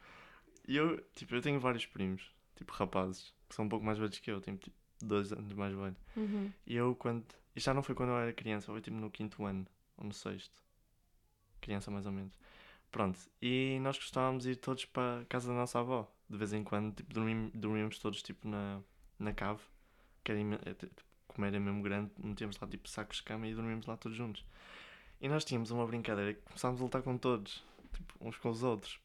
E 0.68 0.76
eu, 0.78 1.02
tipo, 1.16 1.36
eu 1.36 1.42
tenho 1.42 1.60
vários 1.60 1.86
primos, 1.86 2.24
tipo, 2.56 2.74
rapazes, 2.74 3.34
que 3.50 3.56
são 3.56 3.66
um 3.66 3.70
pouco 3.70 3.86
mais 3.86 3.98
velhos 3.98 4.20
que 4.20 4.32
eu, 4.32 4.42
tenho 4.42 4.58
tipo 4.58 4.76
dois 5.02 5.32
anos 5.34 5.54
mais 5.54 5.74
velho. 5.76 5.96
Uhum. 6.16 6.52
E 6.66 6.76
eu, 6.76 6.96
quando. 6.96 7.26
Isto 7.56 7.68
já 7.68 7.74
não 7.74 7.84
foi 7.84 7.96
quando 7.96 8.10
eu 8.10 8.18
era 8.20 8.34
criança, 8.34 8.68
foi 8.72 8.82
tipo 8.82 8.98
no 8.98 9.10
quinto 9.12 9.46
ano, 9.46 9.66
ou 9.98 10.06
no 10.06 10.14
sexto. 10.14 10.54
Criança, 11.62 11.90
mais 11.92 12.06
ou 12.06 12.12
menos. 12.12 12.34
Pronto. 12.92 13.20
E 13.42 13.80
nós 13.82 13.98
costumávamos 13.98 14.46
ir 14.48 14.58
todos 14.58 14.86
para 14.86 15.22
a 15.22 15.26
casa 15.26 15.50
da 15.50 15.54
nossa 15.56 15.80
avó. 15.80 16.12
De 16.30 16.38
vez 16.38 16.54
em 16.54 16.64
quando, 16.64 16.96
tipo, 16.96 17.14
dormim- 17.14 17.52
dormíamos 17.54 18.00
todos, 18.00 18.22
tipo, 18.24 18.48
na, 18.48 18.82
na 19.20 19.34
cave. 19.34 19.62
Que 20.24 20.32
era, 20.34 20.42
é, 20.66 20.74
tipo, 20.74 21.04
como 21.28 21.46
era 21.46 21.60
mesmo 21.60 21.82
grande, 21.84 22.12
metíamos 22.18 22.58
lá, 22.60 22.68
tipo, 22.68 22.90
sacos 22.90 23.18
de 23.18 23.24
cama 23.24 23.48
e 23.48 23.56
dormíamos 23.56 23.86
lá 23.86 23.98
todos 23.98 24.18
juntos. 24.18 24.46
E 25.26 25.28
nós 25.28 25.44
tínhamos 25.44 25.72
uma 25.72 25.88
brincadeira 25.88 26.36
que 26.36 26.42
começámos 26.42 26.80
a 26.80 26.84
lutar 26.84 27.02
com 27.02 27.18
todos. 27.18 27.64
Tipo, 27.92 28.14
uns 28.22 28.38
com 28.38 28.48
os 28.50 28.62
outros. 28.62 29.00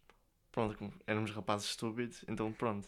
Pronto, 0.52 0.92
éramos 1.06 1.30
rapazes 1.30 1.70
estúpidos, 1.70 2.22
então 2.28 2.52
pronto. 2.52 2.86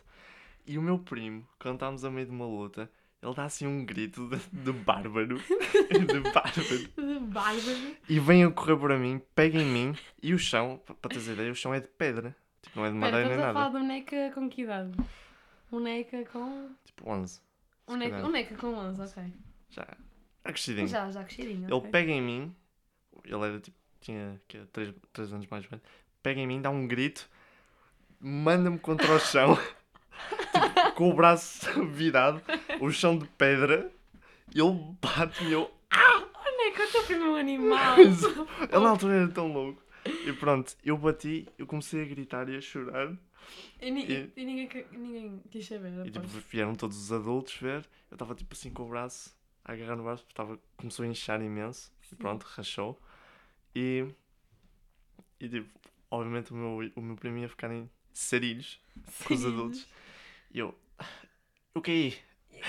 E 0.66 0.76
o 0.76 0.82
meu 0.82 0.98
primo, 0.98 1.48
quando 1.58 1.76
estávamos 1.76 2.04
a 2.04 2.10
meio 2.10 2.26
de 2.26 2.30
uma 2.32 2.44
luta, 2.44 2.90
ele 3.22 3.34
dá 3.34 3.44
assim 3.44 3.66
um 3.66 3.86
grito 3.86 4.28
de, 4.28 4.36
de 4.52 4.70
bárbaro. 4.70 5.38
de 5.40 6.20
bárbaro. 6.30 6.78
De 6.94 7.18
bárbaro. 7.20 7.96
E 8.06 8.20
vem 8.20 8.44
a 8.44 8.50
correr 8.50 8.76
para 8.76 8.98
mim, 8.98 9.18
pega 9.34 9.58
em 9.58 9.64
mim 9.64 9.96
e 10.22 10.34
o 10.34 10.38
chão, 10.38 10.82
pa- 10.84 10.92
para 10.92 11.08
teres 11.08 11.26
ideia, 11.26 11.50
o 11.50 11.54
chão 11.54 11.72
é 11.72 11.80
de 11.80 11.88
pedra. 11.88 12.36
Tipo, 12.60 12.80
não 12.80 12.84
é 12.84 12.90
de 12.90 12.96
madeira 12.96 13.28
nem 13.28 13.36
estás 13.38 13.48
a 13.48 13.52
falar 13.54 13.64
nada. 13.70 13.78
de 13.78 13.86
boneca 13.86 14.30
com 14.34 14.50
que 14.50 14.60
idade? 14.60 14.92
Boneca 15.70 16.22
com. 16.26 16.68
Tipo, 16.84 17.08
11. 17.10 17.32
se 17.32 17.40
Boneca, 17.86 18.20
boneca 18.20 18.54
com 18.56 18.74
11, 18.74 19.00
ok. 19.00 19.32
Já. 19.70 19.88
É 20.44 20.52
crescidinho. 20.52 20.86
Já, 20.86 21.10
já 21.10 21.24
crescidinho. 21.24 21.64
Ele 21.64 21.72
ok. 21.72 21.90
pega 21.90 22.10
em 22.12 22.20
mim, 22.20 22.54
ele 23.24 23.44
era 23.44 23.60
tipo, 23.60 23.76
tinha 24.00 24.40
3, 24.72 25.32
anos 25.32 25.46
mais 25.46 25.64
velho, 25.66 25.82
pega 26.22 26.40
em 26.40 26.46
mim, 26.46 26.60
dá 26.60 26.70
um 26.70 26.86
grito, 26.86 27.28
manda-me 28.20 28.78
contra 28.78 29.12
o 29.14 29.18
chão, 29.18 29.56
tipo, 30.52 30.92
com 30.94 31.10
o 31.10 31.14
braço 31.14 31.66
virado, 31.86 32.42
o 32.80 32.90
chão 32.90 33.16
de 33.18 33.26
pedra, 33.26 33.90
e 34.54 34.60
ele 34.60 34.96
bate-me 35.00 35.50
e 35.50 35.52
eu. 35.52 35.70
Boneca, 36.44 36.84
o 36.84 36.92
teu 36.92 37.02
primo 37.04 37.24
é 37.24 37.28
um 37.30 37.34
animal. 37.36 37.98
Ele 37.98 38.82
na 38.84 38.90
altura 38.90 39.14
era 39.14 39.28
tão 39.28 39.52
louco. 39.52 39.82
E 40.26 40.32
pronto, 40.32 40.76
eu 40.84 40.96
bati, 40.98 41.48
eu 41.58 41.66
comecei 41.66 42.02
a 42.02 42.04
gritar 42.04 42.48
e 42.48 42.56
a 42.56 42.60
chorar. 42.60 43.12
E, 43.80 43.88
E- 43.88 44.32
e 44.36 44.44
ninguém, 44.44 44.68
que- 44.68 44.86
ninguém 44.92 45.42
quis 45.50 45.66
saber. 45.66 46.06
E 46.06 46.10
tipo, 46.10 46.26
vieram 46.26 46.74
todos 46.74 46.96
os 46.96 47.12
adultos 47.12 47.54
ver. 47.56 47.84
Eu 48.10 48.14
estava 48.16 48.34
tipo 48.34 48.52
assim 48.54 48.70
com 48.70 48.84
o 48.84 48.88
braço, 48.88 49.34
a 49.64 49.72
agarrar 49.72 49.96
no 49.96 50.04
braço, 50.04 50.22
porque 50.24 50.34
tava, 50.34 50.58
começou 50.76 51.04
a 51.04 51.08
inchar 51.08 51.40
imenso. 51.42 51.90
E 52.02 52.06
Sim. 52.06 52.16
pronto, 52.16 52.44
rachou. 52.44 53.00
E, 53.74 54.06
e 55.40 55.48
tipo, 55.48 55.68
obviamente 56.10 56.52
o 56.52 56.56
meu, 56.56 56.92
o 56.96 57.00
meu 57.00 57.16
primo 57.16 57.38
ia 57.38 57.48
ficar 57.48 57.70
em 57.72 57.88
sarilhos 58.12 58.80
com 59.26 59.34
os 59.34 59.44
adultos. 59.46 59.86
E 60.52 60.58
eu, 60.58 60.74
eu 61.74 61.80
caí. 61.82 62.14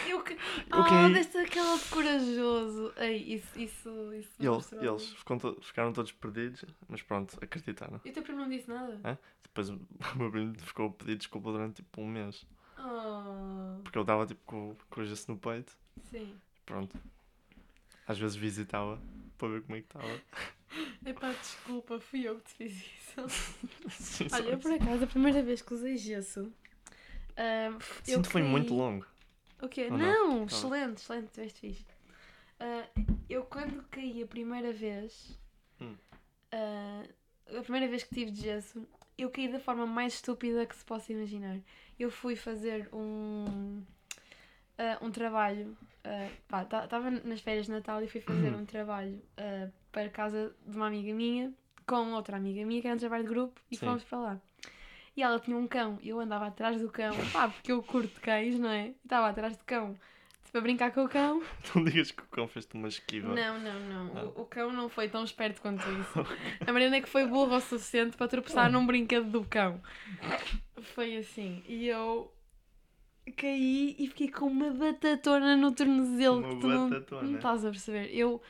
Eu 0.08 0.24
que. 0.24 0.34
Eu 0.34 0.40
Ah, 0.72 0.84
caí. 0.90 1.14
deste 1.14 1.38
aquela 1.38 1.78
de 1.78 1.84
corajoso. 1.90 2.94
Ei, 2.98 3.36
isso, 3.36 3.60
isso, 3.60 4.14
isso. 4.14 4.32
E 4.40 4.46
eles, 4.48 4.72
eles 4.72 5.10
ficam 5.14 5.38
to- 5.38 5.60
ficaram 5.62 5.94
todos 5.94 6.12
perdidos, 6.14 6.66
mas 6.88 7.02
pronto, 7.04 7.38
acreditaram. 7.44 8.00
E 8.04 8.10
o 8.10 8.14
teu 8.14 8.24
primo 8.24 8.40
não 8.40 8.50
disse 8.50 8.68
nada? 8.70 9.00
Hã? 9.04 9.18
Depois 9.44 9.70
o 9.70 9.80
meu 10.18 10.32
primo 10.32 10.56
ficou 10.60 10.88
a 10.88 10.92
pedir 10.92 11.18
desculpa 11.18 11.52
durante 11.52 11.76
tipo 11.84 12.02
um 12.02 12.08
mês. 12.08 12.44
Oh. 12.80 13.82
Porque 13.84 13.98
ele 13.98 14.04
estava 14.04 14.26
tipo 14.26 14.42
com, 14.46 14.76
com 14.90 15.02
o 15.02 15.06
gesso 15.06 15.30
no 15.32 15.38
peito 15.38 15.78
Sim. 16.10 16.36
Pronto. 16.66 16.98
Às 18.08 18.18
vezes 18.18 18.36
visitava 18.36 19.00
para 19.38 19.48
ver 19.50 19.62
como 19.62 19.76
é 19.78 19.82
que 19.82 19.88
estava. 19.88 20.22
Epá, 21.06 21.32
desculpa, 21.32 22.00
fui 22.00 22.28
eu 22.28 22.36
que 22.40 22.44
te 22.44 22.54
fiz 22.56 22.72
isso. 22.74 23.30
Sim, 23.90 24.28
Olha, 24.32 24.50
eu 24.50 24.58
por 24.58 24.72
acaso, 24.72 25.04
a 25.04 25.08
primeira 25.08 25.42
vez 25.44 25.62
que 25.62 25.74
usei 25.74 25.98
gesso. 25.98 26.52
eu 27.36 27.80
Sinto 28.04 28.26
que 28.28 28.32
foi 28.32 28.44
muito 28.44 28.74
longo. 28.74 29.06
O 29.62 29.68
quê? 29.68 29.88
Ou 29.90 29.98
não, 29.98 30.28
não? 30.40 30.48
Tá 30.48 30.56
excelente, 30.56 30.98
excelente, 31.02 31.32
tiveste 31.32 31.60
fixe. 31.60 31.86
Ah, 32.60 32.88
eu 33.30 33.44
quando 33.46 33.84
caí 33.90 34.22
a 34.24 34.28
primeira 34.28 34.72
vez, 34.74 35.38
Hum. 35.80 35.96
ah, 36.52 37.04
a 37.58 37.62
primeira 37.62 37.88
vez 37.88 38.04
que 38.04 38.14
tive 38.14 38.32
de 38.32 38.42
gesso, 38.42 38.86
eu 39.18 39.30
caí 39.30 39.48
da 39.52 39.60
forma 39.60 39.86
mais 39.86 40.14
estúpida 40.16 40.66
que 40.66 40.76
se 40.76 40.84
possa 40.86 41.12
imaginar. 41.12 41.60
Eu 42.00 42.10
fui 42.10 42.36
fazer 42.36 42.90
um, 42.94 43.84
ah, 44.78 44.98
um 45.02 45.12
trabalho, 45.12 45.78
estava 46.84 47.10
nas 47.12 47.40
férias 47.42 47.66
de 47.68 47.72
Natal 47.72 48.02
e 48.04 48.08
fui 48.08 48.22
fazer 48.22 48.54
um 48.54 48.66
trabalho 48.66 49.22
para 49.94 50.10
casa 50.10 50.54
de 50.66 50.76
uma 50.76 50.88
amiga 50.88 51.14
minha, 51.14 51.54
com 51.88 52.12
outra 52.14 52.36
amiga 52.36 52.66
minha, 52.66 52.82
que 52.82 52.88
era 52.88 52.96
um 52.96 53.00
trabalho 53.00 53.24
de 53.24 53.30
grupo, 53.30 53.62
e 53.72 53.78
Sim. 53.78 53.86
fomos 53.86 54.04
para 54.04 54.18
lá. 54.18 54.42
E 55.16 55.22
ela 55.22 55.40
tinha 55.40 55.56
um 55.56 55.68
cão, 55.68 56.00
e 56.02 56.10
eu 56.10 56.20
andava 56.20 56.48
atrás 56.48 56.82
do 56.82 56.90
cão, 56.90 57.16
pá, 57.32 57.48
porque 57.48 57.72
eu 57.72 57.82
curto 57.84 58.20
cães, 58.20 58.60
não 58.60 58.70
é? 58.70 58.94
Estava 59.04 59.30
atrás 59.30 59.56
do 59.56 59.64
cão, 59.64 59.96
tipo, 60.44 60.58
a 60.58 60.62
brincar 60.62 60.92
com 60.92 61.06
o 61.06 61.08
cão. 61.08 61.44
Não 61.76 61.84
digas 61.84 62.10
que 62.12 62.24
o 62.24 62.26
cão 62.26 62.48
fez-te 62.48 62.74
uma 62.74 62.88
esquiva. 62.88 63.36
Não, 63.36 63.60
não, 63.60 63.80
não. 63.82 64.18
Ah. 64.18 64.24
O, 64.36 64.42
o 64.42 64.46
cão 64.46 64.74
não 64.74 64.90
foi 64.90 65.08
tão 65.08 65.24
esperto 65.24 65.62
quanto 65.62 65.84
isso. 65.88 66.26
A 66.68 66.74
Mariana 66.74 66.98
é 66.98 67.02
que 67.02 67.10
foi 67.10 67.28
burra 67.28 67.58
o 67.58 67.62
suficiente 67.62 68.18
para 68.18 68.28
tropeçar 68.28 68.72
num 68.72 68.86
brinquedo 68.86 69.30
do 69.30 69.46
cão. 69.46 69.80
Foi 70.96 71.18
assim. 71.18 71.64
E 71.68 71.88
eu 71.88 72.34
caí 73.38 73.96
e 74.00 74.08
fiquei 74.08 74.30
com 74.30 74.48
uma 74.48 74.72
batatona 74.72 75.56
no 75.56 75.72
tornozelo. 75.72 76.40
Uma 76.40 76.50
que 76.50 76.56
tu 76.60 76.68
não, 76.68 76.90
batatona? 76.90 77.22
não 77.24 77.36
estás 77.36 77.66
a 77.66 77.70
perceber. 77.70 78.10
Eu 78.16 78.42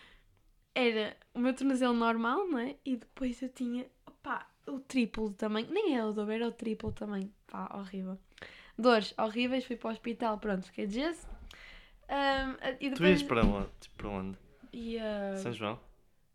era 0.75 1.15
o 1.33 1.39
meu 1.39 1.53
tornozelo 1.53 1.93
normal, 1.93 2.47
não 2.47 2.59
é? 2.59 2.75
E 2.85 2.95
depois 2.95 3.41
eu 3.41 3.49
tinha, 3.49 3.85
o 4.67 4.79
triplo 4.79 5.29
de 5.29 5.35
tamanho. 5.35 5.67
Nem 5.69 5.95
era 5.95 6.07
o 6.07 6.13
dobro, 6.13 6.33
era 6.33 6.47
o 6.47 6.51
triplo 6.51 6.91
de 6.91 6.97
tamanho. 6.97 7.33
Pá, 7.47 7.69
horrível. 7.75 8.17
Dores 8.77 9.13
horríveis, 9.17 9.65
fui 9.65 9.75
para 9.75 9.89
o 9.89 9.91
hospital, 9.91 10.37
pronto, 10.39 10.65
fiquei 10.65 10.87
de 10.87 10.95
gesso. 10.95 11.27
Ahm, 12.09 12.55
e 12.79 12.89
Tu 12.89 12.93
depois 12.95 13.09
ias 13.21 13.23
para 13.23 13.45
onde? 13.45 13.69
Tipo, 13.79 13.95
para 13.97 14.09
onde? 14.09 14.37
ia... 14.71 15.35
São 15.37 15.53
João? 15.53 15.79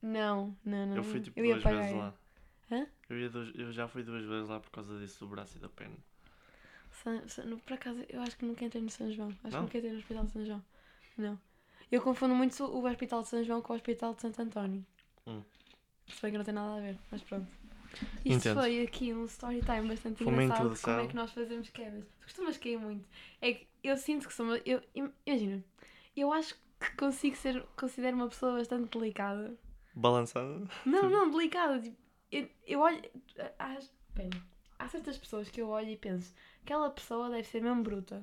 Não, 0.01 0.57
não, 0.65 0.87
não. 0.87 0.97
eu 0.97 1.03
fui 1.05 1.21
tipo 1.21 1.39
ia 1.41 1.55
duas 1.59 1.65
vezes 1.65 1.93
lá. 1.93 2.15
Hã? 2.71 2.87
Eu, 3.11 3.31
duas- 3.31 3.53
eu 3.55 3.73
já 3.73 3.89
fui 3.89 4.03
duas 4.03 4.25
vezes 4.25 4.49
lá 4.49 4.61
por 4.61 4.71
causa 4.71 4.97
disso 4.99 5.19
do 5.25 5.29
braço 5.29 5.57
e 5.57 5.61
da 5.61 5.69
perna. 5.69 5.97
São- 7.03 7.29
São- 7.29 7.59
por 7.59 7.73
acaso, 7.73 8.05
eu 8.09 8.21
acho 8.23 8.37
que 8.37 8.45
nunca 8.45 8.65
entrei 8.65 8.83
no 8.83 8.91
São 8.91 9.11
João. 9.11 9.29
Acho 9.29 9.39
que 9.43 9.51
Não? 9.51 9.63
nunca 9.63 9.79
entrei 9.79 9.93
no 9.93 9.99
Hospital 9.99 10.25
de 10.25 10.33
São 10.33 10.45
João. 10.45 10.65
Não. 11.17 11.41
Eu 11.91 12.03
confundo 12.03 12.35
muito 12.35 12.63
o 12.65 12.85
Hospital 12.87 13.23
de 13.23 13.29
São 13.29 13.43
João 13.45 13.63
com 13.63 13.73
o 13.73 13.77
Hospital 13.77 14.15
de 14.15 14.21
Santo 14.23 14.43
António. 14.43 14.85
Hum. 15.27 15.43
Se 16.07 16.21
bem 16.23 16.33
que 16.33 16.39
não 16.39 16.45
tem 16.45 16.55
nada 16.55 16.77
a 16.77 16.81
ver, 16.81 16.99
mas 17.11 17.23
pronto. 17.23 17.47
Isto 18.25 18.49
Entendo. 18.49 18.61
foi 18.61 18.83
aqui 18.83 19.13
um 19.15 19.25
story 19.25 19.61
time 19.63 19.89
bastante 19.89 20.23
Foi 20.23 20.33
engraçado 20.33 20.75
de 20.75 20.81
como 20.83 21.01
é 21.01 21.07
que 21.07 21.17
nós 21.17 21.33
fazemos 21.33 21.71
quedas. 21.71 22.05
Tu 22.05 22.25
costumas 22.25 22.57
cair 22.59 22.79
muito. 22.79 23.09
É 23.41 23.53
que 23.55 23.67
eu 23.83 23.97
sinto 23.97 24.29
que 24.29 24.35
sou 24.35 24.47
uma. 24.47 24.59
Eu, 24.59 24.83
im- 24.95 25.11
imagina, 25.27 25.65
eu 26.15 26.33
acho 26.33 26.55
que 26.79 26.97
consigo 26.97 27.35
ser. 27.37 27.63
Considero 27.77 28.17
uma 28.17 28.29
pessoa 28.29 28.59
bastante 28.59 28.97
delicada. 28.97 29.55
Balançada? 29.95 30.69
Não, 30.85 31.09
não, 31.09 31.31
delicada. 31.31 31.81
Tipo, 31.81 31.97
eu, 32.31 32.49
eu 32.67 32.81
olho. 32.81 33.03
Há, 33.59 33.75
espera. 33.79 34.43
Há 34.79 34.89
certas 34.89 35.19
pessoas 35.19 35.49
que 35.49 35.61
eu 35.61 35.69
olho 35.69 35.89
e 35.89 35.97
penso: 35.97 36.35
aquela 36.63 36.91
pessoa 36.91 37.31
deve 37.31 37.45
ser 37.49 37.63
mesmo 37.63 37.83
bruta. 37.83 38.23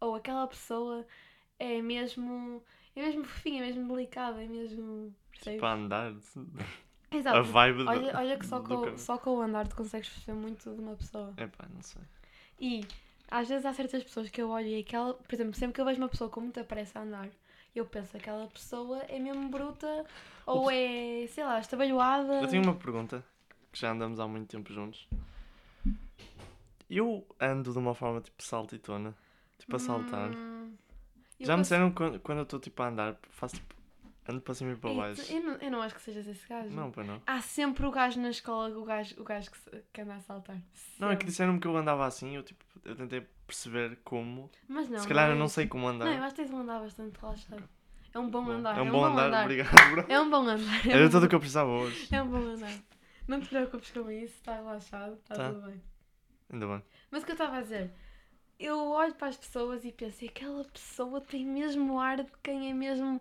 Ou 0.00 0.14
aquela 0.16 0.46
pessoa 0.48 1.06
é 1.62 1.82
mesmo. 1.82 2.62
É 2.94 3.02
mesmo 3.02 3.24
fofinha, 3.24 3.62
é 3.62 3.66
mesmo 3.66 3.94
delicada, 3.94 4.42
é 4.42 4.46
mesmo. 4.46 5.14
Percebes? 5.30 5.60
Para 5.60 5.74
andar. 5.74 6.14
Exato. 7.10 7.36
A 7.36 7.42
vibe 7.42 7.84
Olha, 7.84 8.12
do, 8.12 8.18
olha 8.18 8.38
que 8.38 8.46
só 8.46 8.60
com, 8.60 8.82
cão. 8.82 8.98
só 8.98 9.18
com 9.18 9.36
o 9.36 9.40
andar 9.42 9.68
tu 9.68 9.76
consegues 9.76 10.08
perceber 10.08 10.38
muito 10.38 10.70
de 10.74 10.80
uma 10.80 10.96
pessoa. 10.96 11.34
Epá, 11.36 11.66
não 11.72 11.82
sei. 11.82 12.02
E 12.58 12.86
às 13.30 13.48
vezes 13.48 13.66
há 13.66 13.72
certas 13.72 14.02
pessoas 14.02 14.30
que 14.30 14.40
eu 14.40 14.48
olho 14.50 14.66
e 14.66 14.80
aquela. 14.80 15.14
Por 15.14 15.34
exemplo, 15.34 15.54
sempre 15.54 15.74
que 15.74 15.80
eu 15.80 15.84
vejo 15.84 15.98
uma 15.98 16.08
pessoa 16.08 16.30
com 16.30 16.40
muita 16.40 16.64
pressa 16.64 16.98
a 16.98 17.02
andar, 17.02 17.28
eu 17.74 17.84
penso 17.86 18.16
aquela 18.16 18.46
pessoa 18.48 18.98
é 19.08 19.18
mesmo 19.18 19.48
bruta 19.48 20.04
ou 20.46 20.70
é, 20.70 21.26
sei 21.28 21.44
lá, 21.44 21.60
estabalhoada. 21.60 22.40
Eu 22.40 22.48
tenho 22.48 22.62
uma 22.62 22.74
pergunta, 22.74 23.24
que 23.70 23.78
já 23.78 23.92
andamos 23.92 24.18
há 24.20 24.26
muito 24.26 24.48
tempo 24.48 24.72
juntos. 24.72 25.08
Eu 26.88 27.26
ando 27.40 27.72
de 27.72 27.78
uma 27.78 27.94
forma 27.94 28.20
tipo 28.20 28.42
saltitona, 28.42 29.14
tipo 29.58 29.76
a 29.76 29.78
saltar. 29.78 30.30
Hum, 30.30 30.74
eu 31.42 31.46
já 31.46 31.56
me 31.56 31.62
disseram 31.62 31.90
quando, 31.92 32.20
quando 32.20 32.38
eu 32.38 32.44
estou 32.44 32.58
tipo 32.60 32.82
a 32.82 32.88
andar, 32.88 33.16
faço 33.30 33.56
tipo. 33.56 33.74
ando 34.28 34.40
para 34.40 34.54
cima 34.54 34.72
e 34.72 34.76
para 34.76 34.94
baixo. 34.94 35.32
Eu 35.32 35.42
não, 35.42 35.52
eu 35.56 35.70
não 35.70 35.82
acho 35.82 35.94
que 35.94 36.00
sejas 36.00 36.26
esse 36.26 36.46
gajo. 36.48 36.70
Não, 36.74 36.90
para 36.90 37.04
não. 37.04 37.20
Há 37.26 37.40
sempre 37.40 37.84
o 37.86 37.90
gajo 37.90 38.20
na 38.20 38.30
escola, 38.30 38.76
o 38.78 38.84
gajo, 38.84 39.14
o 39.20 39.24
gajo 39.24 39.50
que, 39.50 39.58
se- 39.58 39.84
que 39.92 40.00
anda 40.00 40.14
a 40.14 40.20
saltar. 40.20 40.56
Não, 40.98 41.10
é 41.10 41.16
que 41.16 41.26
disseram-me 41.26 41.58
que 41.60 41.66
eu 41.66 41.76
andava 41.76 42.06
assim, 42.06 42.36
eu 42.36 42.42
tipo, 42.42 42.64
eu 42.84 42.94
tentei 42.96 43.26
perceber 43.46 43.98
como. 44.04 44.50
Mas 44.68 44.88
não. 44.88 44.98
Se 45.00 45.08
calhar 45.08 45.28
eu 45.28 45.34
é 45.36 45.38
não 45.38 45.48
sei 45.48 45.66
como 45.66 45.86
andar. 45.88 46.04
Não, 46.06 46.12
eu 46.14 46.22
acho 46.22 46.34
que 46.34 46.42
tens 46.42 46.52
um 46.52 46.58
andar 46.60 46.80
bastante 46.80 47.18
relaxado. 47.20 47.68
É 48.14 48.18
um 48.18 48.28
bom 48.28 48.44
Bom, 48.44 48.50
andar. 48.52 48.76
É 48.78 48.82
um 48.82 48.90
bom 48.90 49.04
andar, 49.04 49.42
obrigado, 49.44 49.90
bro. 49.90 50.04
É 50.08 50.20
um 50.20 50.28
bom 50.30 50.36
andar. 50.46 50.86
É 50.86 50.92
Era 50.92 51.06
um 51.06 51.10
tudo 51.10 51.24
o 51.24 51.28
que 51.28 51.34
eu 51.34 51.38
precisava 51.40 51.70
hoje. 51.70 52.08
É 52.14 52.22
um 52.22 52.28
bom 52.28 52.36
andar. 52.38 52.72
Não 53.26 53.40
te 53.40 53.48
preocupes 53.48 53.90
com 53.90 54.10
isso, 54.10 54.34
está 54.34 54.54
relaxado, 54.56 55.14
está 55.14 55.34
Tá. 55.34 55.48
tudo 55.48 55.62
bem. 55.66 55.80
Ainda 56.52 56.66
bem. 56.66 56.82
Mas 57.10 57.22
o 57.22 57.24
que 57.24 57.32
eu 57.32 57.34
estava 57.34 57.56
a 57.56 57.60
dizer, 57.62 57.94
eu 58.62 58.78
olho 58.78 59.14
para 59.14 59.28
as 59.28 59.36
pessoas 59.36 59.84
e 59.84 59.92
penso, 59.92 60.24
"E 60.24 60.28
aquela 60.28 60.64
pessoa 60.64 61.20
tem 61.20 61.44
mesmo 61.44 61.98
ar 61.98 62.22
de 62.22 62.30
quem 62.42 62.70
é 62.70 62.74
mesmo, 62.74 63.20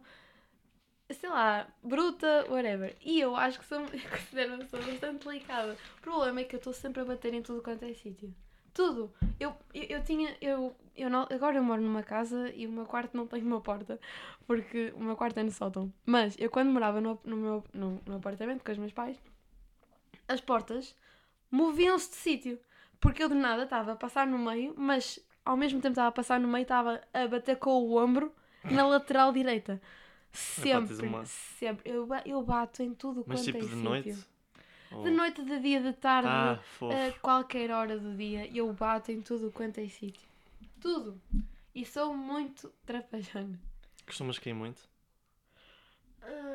sei 1.10 1.30
lá, 1.30 1.68
bruta, 1.84 2.46
whatever. 2.50 2.96
E 3.02 3.20
eu 3.20 3.36
acho 3.36 3.60
que 3.60 3.66
sou, 3.66 3.80
considero 4.10 4.54
uma 4.54 4.60
pessoa 4.60 4.84
bastante 4.84 5.28
delicada. 5.28 5.78
O 5.98 6.02
problema 6.02 6.42
é 6.42 6.44
que 6.44 6.56
eu 6.56 6.60
estou 6.60 6.74
sempre 6.74 7.02
a 7.02 7.06
bater 7.06 7.34
em 7.34 7.42
tudo 7.42 7.62
quanto 7.62 7.84
é 7.84 7.94
sítio. 7.94 8.34
Tudo. 8.74 9.14
Eu, 9.40 9.54
eu, 9.74 9.84
eu 9.84 10.04
tinha, 10.04 10.36
eu, 10.40 10.76
eu 10.96 11.10
não, 11.10 11.24
agora 11.30 11.58
eu 11.58 11.64
moro 11.64 11.82
numa 11.82 12.04
casa 12.04 12.52
e 12.56 12.66
o 12.68 12.72
meu 12.72 12.86
quarto 12.86 13.18
não 13.18 13.28
tem 13.28 13.42
uma 13.44 13.60
porta, 13.60 14.00
porque 14.48 14.94
o 14.96 15.04
meu 15.04 15.16
quarto 15.18 15.40
é 15.40 15.44
no 15.44 15.52
sótão. 15.52 15.92
Mas 16.06 16.36
eu 16.40 16.50
quando 16.50 16.70
morava 16.72 17.02
no, 17.02 17.20
no, 17.26 17.36
meu, 17.36 17.64
no, 17.74 18.02
no 18.06 18.16
apartamento 18.16 18.64
com 18.64 18.72
os 18.72 18.78
meus 18.78 18.94
pais, 18.94 19.22
as 20.28 20.40
portas 20.40 20.96
moviam-se 21.50 22.10
de 22.12 22.16
sítio. 22.16 22.60
Porque 23.02 23.24
eu 23.24 23.30
de 23.30 23.36
nada 23.36 23.64
estava 23.64 23.94
a 23.94 23.96
passar 23.96 24.28
no 24.28 24.38
meio, 24.38 24.76
mas 24.78 25.20
ao 25.46 25.58
mesmo 25.58 25.80
tempo 25.82 25.94
estava 25.94 26.10
a 26.10 26.12
passar 26.12 26.40
no 26.40 26.48
meio, 26.48 26.64
estava 26.64 27.02
a 27.14 27.28
bater 27.28 27.58
com 27.58 27.72
o 27.72 27.98
ombro 27.98 28.34
na 28.64 28.86
lateral 28.88 29.32
direita. 29.32 29.82
Sempre, 30.32 31.06
uma- 31.06 31.26
sempre. 31.26 31.90
Eu, 31.92 32.08
eu 32.26 32.42
bato 32.44 32.82
em 32.82 32.94
tudo 32.94 33.24
Mas 33.28 33.40
quanto 33.42 33.46
tipo 33.46 33.58
é 33.58 33.62
de 33.62 33.68
sítio. 33.68 33.84
noite? 33.84 34.26
Ou- 34.92 35.04
De 35.04 35.12
noite, 35.12 35.44
de 35.44 35.60
dia, 35.60 35.82
de 35.82 35.94
tarde, 35.94 36.28
Ah, 36.30 36.60
a 36.82 37.20
qualquer 37.22 37.72
hora 37.72 37.98
do 38.00 38.16
dia, 38.16 38.50
eu 38.56 38.72
bato 38.74 39.12
em 39.12 39.22
tudo 39.22 39.52
quanto 39.52 39.80
é 39.80 39.88
sítio. 39.88 40.28
Tudo. 40.80 41.20
E 41.74 41.86
sou 41.86 42.16
muito 42.16 42.72
trapalhona. 42.86 43.60
Costumas 44.06 44.38
cair 44.40 44.54
muito? 44.54 44.90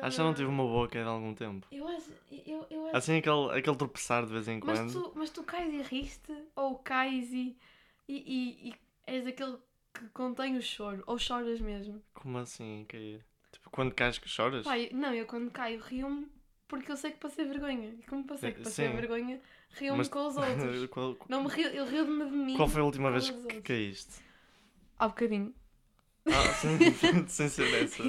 Acho 0.01 0.11
que 0.11 0.17
já 0.17 0.23
não 0.23 0.33
tive 0.33 0.47
uma 0.47 0.63
boa 0.63 0.87
queda 0.87 1.09
há 1.09 1.13
algum 1.13 1.33
tempo. 1.33 1.65
Eu 1.71 1.87
acho. 1.87 2.11
Eu, 2.45 2.65
eu 2.69 2.85
acho 2.87 2.97
Assim 2.97 3.17
aquele, 3.17 3.51
aquele 3.57 3.75
tropeçar 3.75 4.25
de 4.25 4.31
vez 4.31 4.47
em 4.47 4.59
Mas 4.59 4.79
quando. 4.79 4.93
tu, 4.93 5.11
mas 5.15 5.29
tu 5.31 5.43
cais 5.43 5.73
e 5.73 5.81
riste, 5.81 6.31
ou 6.55 6.77
cais 6.79 7.33
e, 7.33 7.55
e, 8.07 8.15
e, 8.15 8.69
e 8.69 8.75
és 9.05 9.25
aquele 9.25 9.57
que 9.93 10.07
contém 10.09 10.57
o 10.57 10.61
choro, 10.61 11.03
ou 11.07 11.17
choras 11.17 11.59
mesmo. 11.59 12.01
Como 12.13 12.37
assim 12.37 12.85
cair? 12.87 13.25
Tipo, 13.51 13.69
quando 13.69 13.93
cais 13.93 14.17
que 14.19 14.29
choras? 14.29 14.63
Pai, 14.63 14.89
não, 14.93 15.13
eu 15.13 15.25
quando 15.25 15.49
caio 15.51 15.79
rio-me 15.81 16.27
porque 16.67 16.91
eu 16.91 16.97
sei 16.97 17.11
que 17.11 17.17
passei 17.17 17.45
vergonha. 17.45 17.89
E 17.99 18.03
como 18.03 18.25
passei 18.25 18.51
que 18.51 18.61
passei 18.61 18.87
Sim. 18.89 18.95
vergonha, 18.95 19.41
rio-me 19.71 19.97
Mas- 19.99 20.09
com 20.09 20.27
os 20.27 20.35
outros. 20.37 20.85
qual, 20.91 21.17
Não 21.29 21.43
me 21.43 21.49
rio, 21.49 21.67
eu 21.69 21.85
rio-me 21.85 22.25
de 22.25 22.35
mim. 22.35 22.55
qual 22.57 22.67
foi 22.67 22.81
a 22.81 22.85
última 22.85 23.09
vez 23.11 23.29
que 23.29 23.61
caíste? 23.61 24.21
Há 24.99 25.07
bocadinho. 25.07 25.53
Ah, 26.25 26.53
sim, 26.53 26.77
sem 27.27 27.47
ser 27.49 27.71
dessa. 27.71 28.03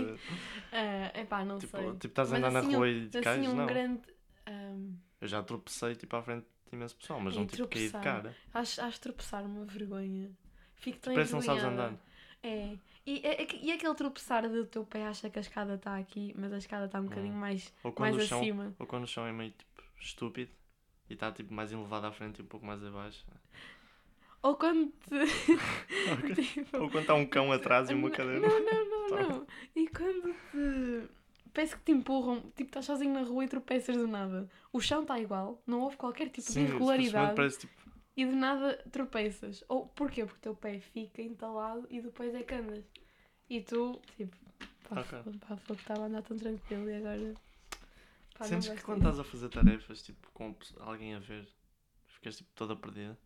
É 0.72 1.20
epá, 1.22 1.44
não 1.44 1.58
Tipo, 1.58 1.76
sei. 1.76 1.92
tipo, 1.92 2.06
estás 2.08 2.32
a 2.32 2.36
andar 2.36 2.50
na 2.50 2.58
assim, 2.60 2.74
rua 2.74 2.86
um- 2.86 2.90
e 2.90 3.06
assim, 3.06 3.20
cais? 3.22 3.46
um 3.46 3.54
Não. 3.54 3.66
grande. 3.66 4.02
ahm, 4.46 4.94
Eu 5.20 5.28
já 5.28 5.42
tropecei 5.42 5.94
tipo 5.94 6.16
à 6.16 6.22
frente 6.22 6.46
imenso 6.74 6.96
pessoal, 6.96 7.20
mas 7.20 7.34
E 7.34 7.38
não 7.38 7.46
tipo 7.46 7.66
caí 7.68 7.86
de 7.86 7.92
cara. 7.92 8.34
acho, 8.54 8.80
acho 8.80 9.00
tropeçar 9.00 9.44
uma 9.44 9.64
vergonha. 9.64 10.30
Fico 10.76 10.98
tão 10.98 11.12
Parece 11.14 11.30
que 11.30 11.34
não 11.36 11.42
sabes 11.42 11.64
andar. 11.64 11.94
É. 12.42 12.76
E, 13.04 13.20
é, 13.26 13.42
é 13.42 13.46
que- 13.46 13.56
e 13.64 13.72
aquele 13.72 13.94
tropeçar 13.94 14.48
do 14.48 14.64
teu 14.66 14.84
pé 14.84 15.06
acha 15.06 15.28
que 15.30 15.38
a 15.38 15.42
escada 15.42 15.74
está 15.74 15.96
aqui, 15.96 16.34
mas 16.38 16.52
a 16.52 16.58
escada 16.58 16.84
está 16.86 17.00
um 17.00 17.04
bocadinho 17.04 17.34
Hum. 17.34 17.38
mais, 17.38 17.72
mais 17.98 18.16
o 18.16 18.20
chão, 18.20 18.40
acima. 18.40 18.74
ou 18.78 18.86
quando 18.86 19.04
o 19.04 19.06
chão 19.08 19.26
é 19.26 19.32
meio 19.32 19.50
tipo 19.50 19.82
estúpido 20.00 20.50
e 21.10 21.14
está 21.14 21.32
tipo 21.32 21.52
mais 21.52 21.72
elevado 21.72 22.06
à 22.06 22.12
frente 22.12 22.38
e 22.38 22.42
um 22.42 22.46
pouco 22.46 22.64
mais 22.66 22.84
abaixo. 22.84 23.24
Ou 24.42 24.54
quando 24.54 24.86
te. 25.08 25.08
tipo, 26.54 26.76
Ou 26.78 26.88
quando 26.90 27.00
está 27.02 27.14
um 27.14 27.26
cão 27.26 27.50
atrás 27.50 27.90
e 27.90 27.94
uma 27.94 28.10
cadeira. 28.10 28.40
Não, 28.46 28.60
não, 28.64 28.84
não, 28.90 29.08
Tá. 29.16 29.22
não. 29.28 29.46
E 29.74 29.88
quando 29.88 30.32
te. 30.52 31.08
Parece 31.54 31.76
que 31.76 31.82
te 31.82 31.92
empurram, 31.92 32.40
tipo, 32.56 32.64
estás 32.64 32.86
sozinho 32.86 33.12
na 33.12 33.22
rua 33.22 33.44
e 33.44 33.48
tropeças 33.48 33.96
do 33.96 34.06
nada. 34.06 34.48
O 34.72 34.80
chão 34.80 35.02
está 35.02 35.18
igual, 35.18 35.62
não 35.66 35.80
houve 35.80 35.96
qualquer 35.96 36.28
tipo 36.30 36.50
Sim, 36.50 36.64
de 36.64 36.68
irregularidade 36.70 37.34
parece 37.34 37.58
tipo. 37.60 37.90
e 38.16 38.24
de 38.24 38.34
nada 38.34 38.76
tropeças. 38.90 39.64
Ou 39.68 39.86
porquê? 39.86 40.24
Porque 40.24 40.38
o 40.38 40.42
teu 40.42 40.54
pé 40.54 40.78
fica 40.80 41.22
entalado 41.22 41.86
e 41.90 42.00
depois 42.00 42.34
é 42.34 42.42
que 42.42 42.54
andas. 42.54 42.84
E 43.48 43.60
tu, 43.60 44.00
tipo, 44.16 44.36
pá, 44.88 45.00
Ok. 45.00 45.22
fogo, 45.22 45.38
pá, 45.38 45.56
fogo, 45.56 45.80
estava 45.80 46.02
a 46.02 46.06
andar 46.06 46.22
tão 46.22 46.36
tranquilo 46.36 46.88
e 46.90 46.94
agora. 46.96 47.34
Pá, 48.38 48.44
Sentes 48.44 48.68
que 48.68 48.82
quando 48.82 48.98
estás 48.98 49.18
a 49.18 49.24
fazer 49.24 49.48
tarefas, 49.48 50.02
tipo, 50.02 50.30
com 50.32 50.54
alguém 50.80 51.14
a 51.14 51.18
ver, 51.18 51.48
ficas 52.06 52.36
tipo 52.36 52.50
toda 52.54 52.76
perdida? 52.76 53.18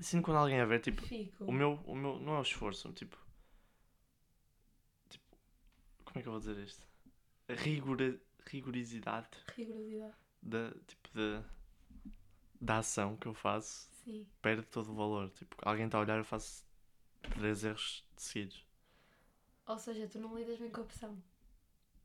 Sinto 0.00 0.24
quando 0.24 0.38
alguém 0.38 0.60
a 0.60 0.64
ver, 0.64 0.80
tipo, 0.80 1.02
Fico. 1.02 1.44
o 1.44 1.52
meu, 1.52 1.78
o 1.84 1.94
meu, 1.94 2.18
não 2.18 2.34
é 2.36 2.38
o 2.38 2.42
esforço, 2.42 2.90
tipo, 2.92 3.16
como 6.12 6.20
é 6.20 6.22
que 6.22 6.28
eu 6.28 6.32
vou 6.32 6.40
dizer 6.40 6.58
isto? 6.58 6.86
A 7.48 7.54
rigora, 7.54 8.20
rigorosidade 8.46 9.28
Rigorosidade. 9.56 10.14
da, 10.42 10.70
tipo, 10.86 11.08
da, 11.14 11.44
da 12.60 12.78
ação 12.78 13.16
que 13.16 13.26
eu 13.26 13.34
faço 13.34 13.88
Sim. 14.04 14.26
perde 14.42 14.62
todo 14.66 14.90
o 14.90 14.94
valor. 14.94 15.30
Tipo, 15.30 15.56
alguém 15.62 15.86
está 15.86 15.98
a 15.98 16.00
olhar, 16.02 16.18
eu 16.18 16.24
faço 16.24 16.64
três 17.34 17.64
erros 17.64 18.04
seguidos. 18.16 18.64
Ou 19.66 19.78
seja, 19.78 20.06
tu 20.08 20.18
não 20.18 20.36
lidas 20.36 20.58
bem 20.58 20.70
com 20.70 20.80
a 20.80 20.84
pressão. 20.84 21.16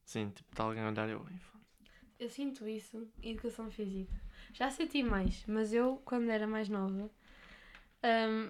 Sim, 0.05 0.29
tipo, 0.29 0.49
está 0.51 0.63
alguém 0.63 0.83
a 0.83 0.89
olhar 0.89 1.09
eu. 1.09 1.25
Eu 2.19 2.29
sinto 2.29 2.67
isso 2.67 3.07
em 3.21 3.31
educação 3.31 3.69
física. 3.69 4.13
Já 4.53 4.69
senti 4.71 5.03
mais, 5.03 5.43
mas 5.47 5.73
eu, 5.73 6.01
quando 6.05 6.29
era 6.29 6.47
mais 6.47 6.69
nova, 6.69 7.09
hum, 8.03 8.49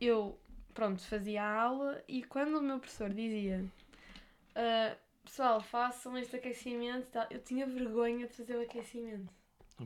eu, 0.00 0.38
pronto, 0.74 1.00
fazia 1.02 1.42
a 1.42 1.62
aula 1.62 2.02
e 2.08 2.22
quando 2.24 2.58
o 2.58 2.62
meu 2.62 2.78
professor 2.78 3.10
dizia 3.10 3.64
"Ah, 4.60 4.96
pessoal, 5.24 5.60
façam 5.60 6.18
este 6.18 6.34
aquecimento, 6.36 7.06
tal", 7.12 7.26
eu 7.30 7.40
tinha 7.40 7.64
vergonha 7.66 8.26
de 8.26 8.34
fazer 8.34 8.56
o 8.56 8.62
aquecimento. 8.62 9.32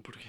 porquê? 0.02 0.28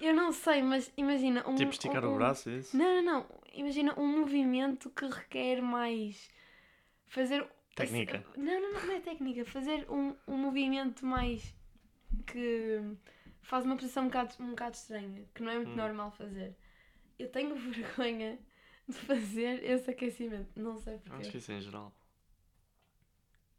Eu 0.00 0.14
não 0.14 0.32
sei, 0.32 0.62
mas 0.62 0.92
imagina. 0.96 1.48
Um, 1.48 1.54
Tipo, 1.54 1.70
esticar 1.72 2.04
um, 2.04 2.14
o 2.14 2.16
braço, 2.16 2.48
é 2.50 2.54
isso? 2.58 2.76
Não, 2.76 3.02
não, 3.02 3.02
não. 3.02 3.26
Imagina 3.52 3.98
um 3.98 4.06
movimento 4.20 4.90
que 4.90 5.06
requer 5.06 5.60
mais. 5.60 6.30
Fazer. 7.06 7.46
Técnica. 7.74 8.24
Não, 8.36 8.60
não, 8.60 8.72
não, 8.74 8.86
não 8.86 8.94
é 8.94 9.00
técnica. 9.00 9.44
Fazer 9.44 9.86
um, 9.90 10.14
um 10.26 10.36
movimento 10.36 11.04
mais. 11.06 11.54
que 12.26 12.80
faz 13.42 13.64
uma 13.64 13.76
posição 13.76 14.04
um 14.04 14.06
bocado, 14.06 14.34
um 14.40 14.50
bocado 14.50 14.76
estranha, 14.76 15.24
que 15.34 15.42
não 15.42 15.50
é 15.50 15.56
muito 15.56 15.72
Hum. 15.72 15.76
normal 15.76 16.10
fazer. 16.12 16.54
Eu 17.18 17.28
tenho 17.30 17.54
vergonha 17.56 18.38
de 18.88 18.94
fazer 18.94 19.62
esse 19.64 19.90
aquecimento. 19.90 20.48
Não 20.56 20.76
sei 20.76 20.94
Acho 20.94 21.02
que 21.02 21.10
porquê. 21.10 21.38
isso 21.38 21.52
é 21.52 21.56
em 21.56 21.60
geral. 21.60 21.92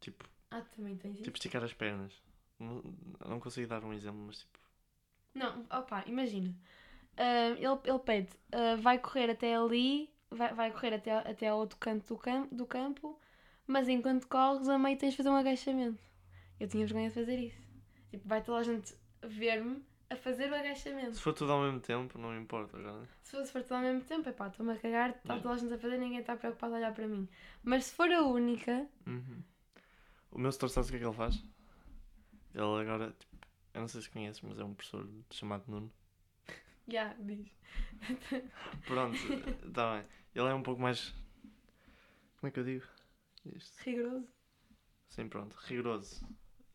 Tipo, 0.00 0.24
Ah, 0.50 0.62
também 0.74 0.96
tens 0.96 1.14
isso? 1.14 1.22
tipo 1.24 1.36
esticar 1.36 1.62
as 1.62 1.72
pernas. 1.72 2.12
Não, 2.58 2.82
não 3.26 3.40
consigo 3.40 3.68
dar 3.68 3.84
um 3.84 3.92
exemplo, 3.92 4.20
mas 4.26 4.38
tipo. 4.40 4.58
Não, 5.34 5.64
opá, 5.70 6.02
imagina. 6.06 6.54
Ah, 7.16 7.50
ele, 7.50 7.66
ele 7.84 7.98
pede, 8.00 8.28
ah, 8.52 8.76
vai 8.76 8.98
correr 8.98 9.30
até 9.30 9.54
ali, 9.54 10.10
vai, 10.30 10.54
vai 10.54 10.70
correr 10.72 10.94
até, 10.94 11.12
até 11.12 11.48
ao 11.48 11.58
outro 11.58 11.78
canto 11.78 12.06
do, 12.14 12.18
cam 12.18 12.48
do 12.50 12.66
campo, 12.66 13.18
mas 13.66 13.88
enquanto 13.88 14.26
corres, 14.26 14.68
a 14.68 14.78
meio 14.78 14.98
tens 14.98 15.10
de 15.12 15.16
fazer 15.18 15.28
um 15.30 15.36
agachamento. 15.36 16.02
Eu 16.58 16.68
tinha 16.68 16.84
vergonha 16.86 17.08
de 17.08 17.14
fazer 17.14 17.38
isso. 17.38 17.60
Tipo, 18.10 18.26
vai 18.28 18.42
toda 18.42 18.58
a 18.58 18.62
gente 18.62 18.94
ver-me 19.22 19.82
a 20.10 20.16
fazer 20.16 20.50
o 20.50 20.54
agachamento. 20.54 21.14
Se 21.14 21.20
for 21.22 21.32
tudo 21.32 21.52
ao 21.52 21.60
mesmo 21.62 21.80
tempo, 21.80 22.18
não 22.18 22.36
importa 22.36 22.76
agora. 22.76 23.08
Se 23.22 23.36
fosse 23.36 23.52
for 23.52 23.62
tudo 23.62 23.74
ao 23.76 23.80
mesmo 23.82 24.00
tempo, 24.02 24.28
é 24.28 24.32
pá, 24.32 24.48
estou-me 24.48 24.72
a 24.72 24.76
cagar, 24.76 25.10
está 25.10 25.36
toda 25.38 25.54
a 25.54 25.56
gente 25.56 25.72
a 25.72 25.78
fazer, 25.78 25.98
ninguém 25.98 26.18
está 26.18 26.36
preocupado 26.36 26.74
a 26.74 26.78
olhar 26.78 26.92
para 26.92 27.06
mim. 27.06 27.28
Mas 27.62 27.84
se 27.86 27.92
for 27.94 28.10
a 28.10 28.22
única, 28.22 28.86
Uhum. 29.06 29.42
O 30.30 30.38
meu 30.38 30.52
setor, 30.52 30.68
sabes 30.70 30.88
o 30.88 30.92
que 30.92 30.96
é 30.96 31.00
que 31.00 31.06
ele 31.06 31.14
faz? 31.14 31.34
Ele 32.54 32.80
agora, 32.80 33.12
tipo, 33.18 33.36
eu 33.74 33.80
não 33.80 33.88
sei 33.88 34.00
se 34.00 34.10
conheces, 34.10 34.40
mas 34.42 34.58
é 34.58 34.64
um 34.64 34.74
professor 34.74 35.08
chamado 35.30 35.64
Nuno. 35.68 35.92
já, 36.88 37.14
diz. 37.14 37.48
Pronto, 38.86 39.16
está 39.66 39.96
bem. 39.96 40.06
Ele 40.34 40.48
é 40.48 40.54
um 40.54 40.62
pouco 40.62 40.80
mais. 40.80 41.14
Como 42.38 42.48
é 42.48 42.50
que 42.50 42.60
eu 42.60 42.64
digo? 42.64 42.86
Isto. 43.44 43.82
Rigoroso. 43.84 44.28
Sim, 45.08 45.28
pronto, 45.28 45.56
rigoroso 45.62 46.24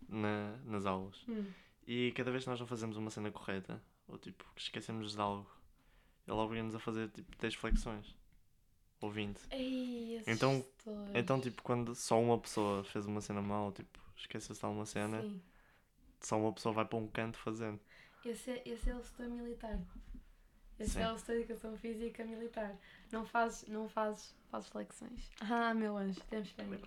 na, 0.07 0.57
nas 0.65 0.85
aulas. 0.85 1.23
Hum. 1.27 1.45
E 1.87 2.11
cada 2.13 2.31
vez 2.31 2.43
que 2.43 2.49
nós 2.49 2.59
não 2.59 2.67
fazemos 2.67 2.97
uma 2.97 3.09
cena 3.09 3.31
correta, 3.31 3.81
ou 4.07 4.17
tipo, 4.17 4.43
que 4.55 4.61
esquecemos 4.61 5.13
de 5.13 5.21
algo, 5.21 5.49
ele 6.27 6.37
obriga-nos 6.37 6.75
a 6.75 6.79
fazer 6.79 7.09
tipo 7.09 7.35
10 7.37 7.55
flexões. 7.55 8.15
Ou 9.01 9.09
20. 9.11 9.39
Ei, 9.51 10.15
esses 10.17 10.27
Então-. 10.27 10.65
Então, 11.13 11.39
tipo, 11.41 11.61
quando 11.63 11.93
só 11.95 12.19
uma 12.21 12.37
pessoa 12.39 12.83
fez 12.83 13.05
uma 13.05 13.21
cena 13.21 13.41
mal, 13.41 13.71
tipo, 13.71 13.99
esqueceu-se 14.17 14.59
de 14.59 14.65
alguma 14.65 14.85
cena, 14.85 15.21
Sim. 15.21 15.41
só 16.21 16.39
uma 16.39 16.53
pessoa 16.53 16.73
vai 16.73 16.85
para 16.85 16.97
um 16.97 17.07
canto 17.07 17.37
fazendo. 17.37 17.79
Esse 18.25 18.51
é, 18.51 18.61
esse 18.65 18.89
é 18.89 18.95
o 18.95 19.03
setor 19.03 19.27
militar. 19.29 19.79
Esse 20.79 20.91
Sim. 20.93 21.01
é 21.01 21.11
o 21.11 21.17
setor 21.17 21.35
de 21.35 21.41
educação 21.43 21.77
física 21.77 22.23
militar. 22.25 22.75
Não 23.11 23.25
fazes, 23.25 23.67
não 23.67 23.87
fazes, 23.87 24.33
fazes 24.51 24.69
flexões. 24.69 25.29
Ah, 25.41 25.73
meu 25.73 25.95
anjo, 25.97 26.19
temos 26.29 26.49
férias. 26.51 26.81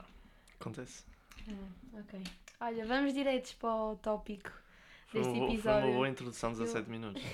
Acontece. 0.61 1.05
Ah, 1.49 2.01
ok. 2.01 2.23
Olha, 2.61 2.87
vamos 2.87 3.15
direitos 3.15 3.53
para 3.55 3.73
o 3.75 3.97
tópico 3.97 4.51
Foi 5.07 5.21
deste 5.21 5.35
boa- 5.35 5.47
foi 5.47 5.55
episódio. 5.55 5.89
uma 5.89 5.95
boa 5.95 6.09
introdução, 6.09 6.51
Eu- 6.51 6.57
17 6.59 6.91
minutos. 6.91 7.23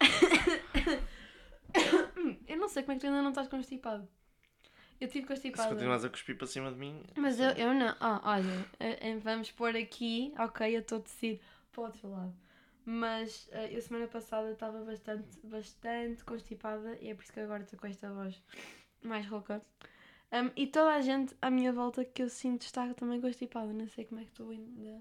Eu 2.50 2.56
não 2.56 2.68
sei 2.68 2.82
como 2.82 2.92
é 2.92 2.94
que 2.96 3.00
tu 3.02 3.06
ainda 3.06 3.22
não 3.22 3.30
estás 3.30 3.46
constipado. 3.46 4.08
Eu 5.00 5.08
tive 5.08 5.22
Se 5.22 5.28
constipado. 5.28 5.68
continuas 5.70 6.04
a 6.04 6.10
cuspir 6.10 6.36
para 6.36 6.46
cima 6.46 6.70
de 6.70 6.76
mim. 6.76 7.02
Mas 7.16 7.38
eu, 7.38 7.50
eu 7.50 7.72
não. 7.72 7.94
Ah, 8.00 8.20
olha, 8.24 8.66
eh, 8.80 9.16
vamos 9.18 9.50
pôr 9.52 9.76
aqui. 9.76 10.34
Ok, 10.36 10.76
eu 10.76 10.80
estou 10.80 10.98
a 10.98 11.00
decidir 11.00 11.40
para 11.70 11.80
o 11.80 11.84
outro 11.84 12.10
lado. 12.10 12.34
Mas 12.84 13.48
eh, 13.52 13.76
eu 13.76 13.80
semana 13.80 14.08
passada 14.08 14.50
estava 14.50 14.84
bastante, 14.84 15.38
bastante 15.44 16.24
constipada 16.24 16.98
e 17.00 17.08
é 17.08 17.14
por 17.14 17.22
isso 17.22 17.32
que 17.32 17.40
agora 17.40 17.62
estou 17.62 17.78
com 17.78 17.86
esta 17.86 18.12
voz 18.12 18.42
mais 19.00 19.26
rouca. 19.26 19.62
Um, 20.32 20.50
e 20.56 20.66
toda 20.66 20.92
a 20.94 21.00
gente 21.00 21.34
à 21.40 21.50
minha 21.50 21.72
volta 21.72 22.04
que 22.04 22.22
eu 22.22 22.28
sinto 22.28 22.62
está 22.62 22.92
também 22.94 23.20
constipada. 23.20 23.72
Não 23.72 23.86
sei 23.88 24.04
como 24.04 24.20
é 24.20 24.24
que 24.24 24.32
tu 24.32 24.50
ainda 24.50 25.00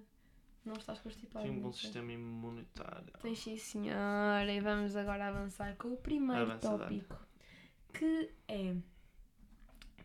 não 0.64 0.76
estás 0.76 1.00
constipada. 1.00 1.46
Tenho 1.46 1.58
um 1.58 1.62
bom 1.62 1.74
sistema 1.74 2.12
imunitário. 2.12 3.12
Tens 3.22 3.40
sim, 3.40 3.58
senhora. 3.58 4.52
E 4.52 4.60
vamos 4.60 4.96
agora 4.96 5.28
avançar 5.28 5.76
com 5.78 5.90
o 5.90 5.98
primeiro 5.98 6.58
tópico. 6.60 7.29
Que 8.00 8.30
é. 8.48 8.76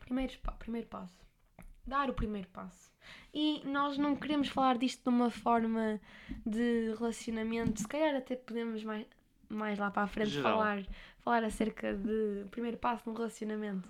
Primeiro, 0.00 0.32
primeiro 0.58 0.88
passo. 0.88 1.14
Dar 1.86 2.10
o 2.10 2.12
primeiro 2.12 2.48
passo. 2.48 2.90
E 3.32 3.62
nós 3.64 3.96
não 3.96 4.16
queremos 4.16 4.48
falar 4.48 4.76
disto 4.76 5.04
de 5.04 5.10
uma 5.10 5.30
forma 5.30 6.00
de 6.44 6.92
relacionamento. 6.98 7.80
Se 7.80 7.86
calhar 7.86 8.16
até 8.16 8.34
podemos 8.34 8.82
mais, 8.82 9.06
mais 9.48 9.78
lá 9.78 9.92
para 9.92 10.02
a 10.02 10.06
frente 10.08 10.30
Geral. 10.30 10.58
falar, 10.58 10.84
falar 11.20 11.44
acerca 11.44 11.94
de 11.94 12.46
primeiro 12.50 12.78
passo 12.78 13.08
no 13.08 13.14
relacionamento. 13.14 13.88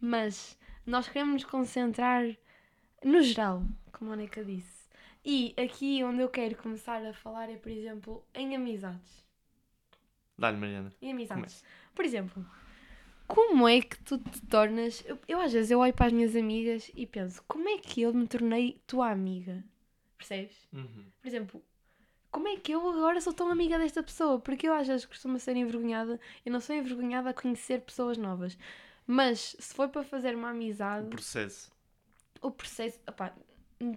Mas 0.00 0.58
nós 0.86 1.06
queremos 1.06 1.34
nos 1.34 1.44
concentrar 1.44 2.24
no 3.04 3.20
geral, 3.20 3.62
como 3.92 4.12
a 4.12 4.16
Monica 4.16 4.42
disse. 4.42 4.88
E 5.22 5.54
aqui 5.58 6.02
onde 6.02 6.22
eu 6.22 6.30
quero 6.30 6.56
começar 6.56 7.04
a 7.04 7.12
falar 7.12 7.50
é, 7.50 7.56
por 7.56 7.70
exemplo, 7.70 8.24
em 8.32 8.56
amizades. 8.56 9.26
Dá-lhe, 10.38 10.56
Mariana. 10.56 10.90
Em 11.02 11.12
amizades. 11.12 11.34
Comece. 11.34 11.64
Por 11.94 12.04
exemplo, 12.06 12.46
como 13.26 13.68
é 13.68 13.80
que 13.80 13.98
tu 14.02 14.18
te 14.18 14.40
tornas. 14.46 15.02
Eu, 15.06 15.18
eu 15.28 15.40
às 15.40 15.52
vezes 15.52 15.70
eu 15.70 15.78
olho 15.78 15.92
para 15.94 16.06
as 16.06 16.12
minhas 16.12 16.34
amigas 16.36 16.90
e 16.94 17.06
penso, 17.06 17.42
como 17.48 17.68
é 17.68 17.78
que 17.78 18.02
eu 18.02 18.12
me 18.12 18.26
tornei 18.26 18.80
tua 18.86 19.10
amiga? 19.10 19.62
Percebes? 20.18 20.56
Uhum. 20.72 21.04
Por 21.20 21.28
exemplo, 21.28 21.62
como 22.30 22.48
é 22.48 22.56
que 22.56 22.72
eu 22.72 22.88
agora 22.88 23.20
sou 23.20 23.32
tão 23.32 23.50
amiga 23.50 23.78
desta 23.78 24.02
pessoa? 24.02 24.38
Porque 24.38 24.68
eu 24.68 24.74
às 24.74 24.86
vezes 24.86 25.04
costumo 25.06 25.38
ser 25.38 25.56
envergonhada. 25.56 26.20
Eu 26.44 26.52
não 26.52 26.60
sou 26.60 26.74
envergonhada 26.76 27.30
a 27.30 27.34
conhecer 27.34 27.80
pessoas 27.82 28.16
novas. 28.16 28.56
Mas 29.06 29.56
se 29.58 29.74
for 29.74 29.88
para 29.88 30.04
fazer 30.04 30.34
uma 30.36 30.50
amizade, 30.50 31.06
O 31.06 31.10
processo. 31.10 31.72
o 32.40 32.50
processo. 32.50 33.00
Opá, 33.08 33.34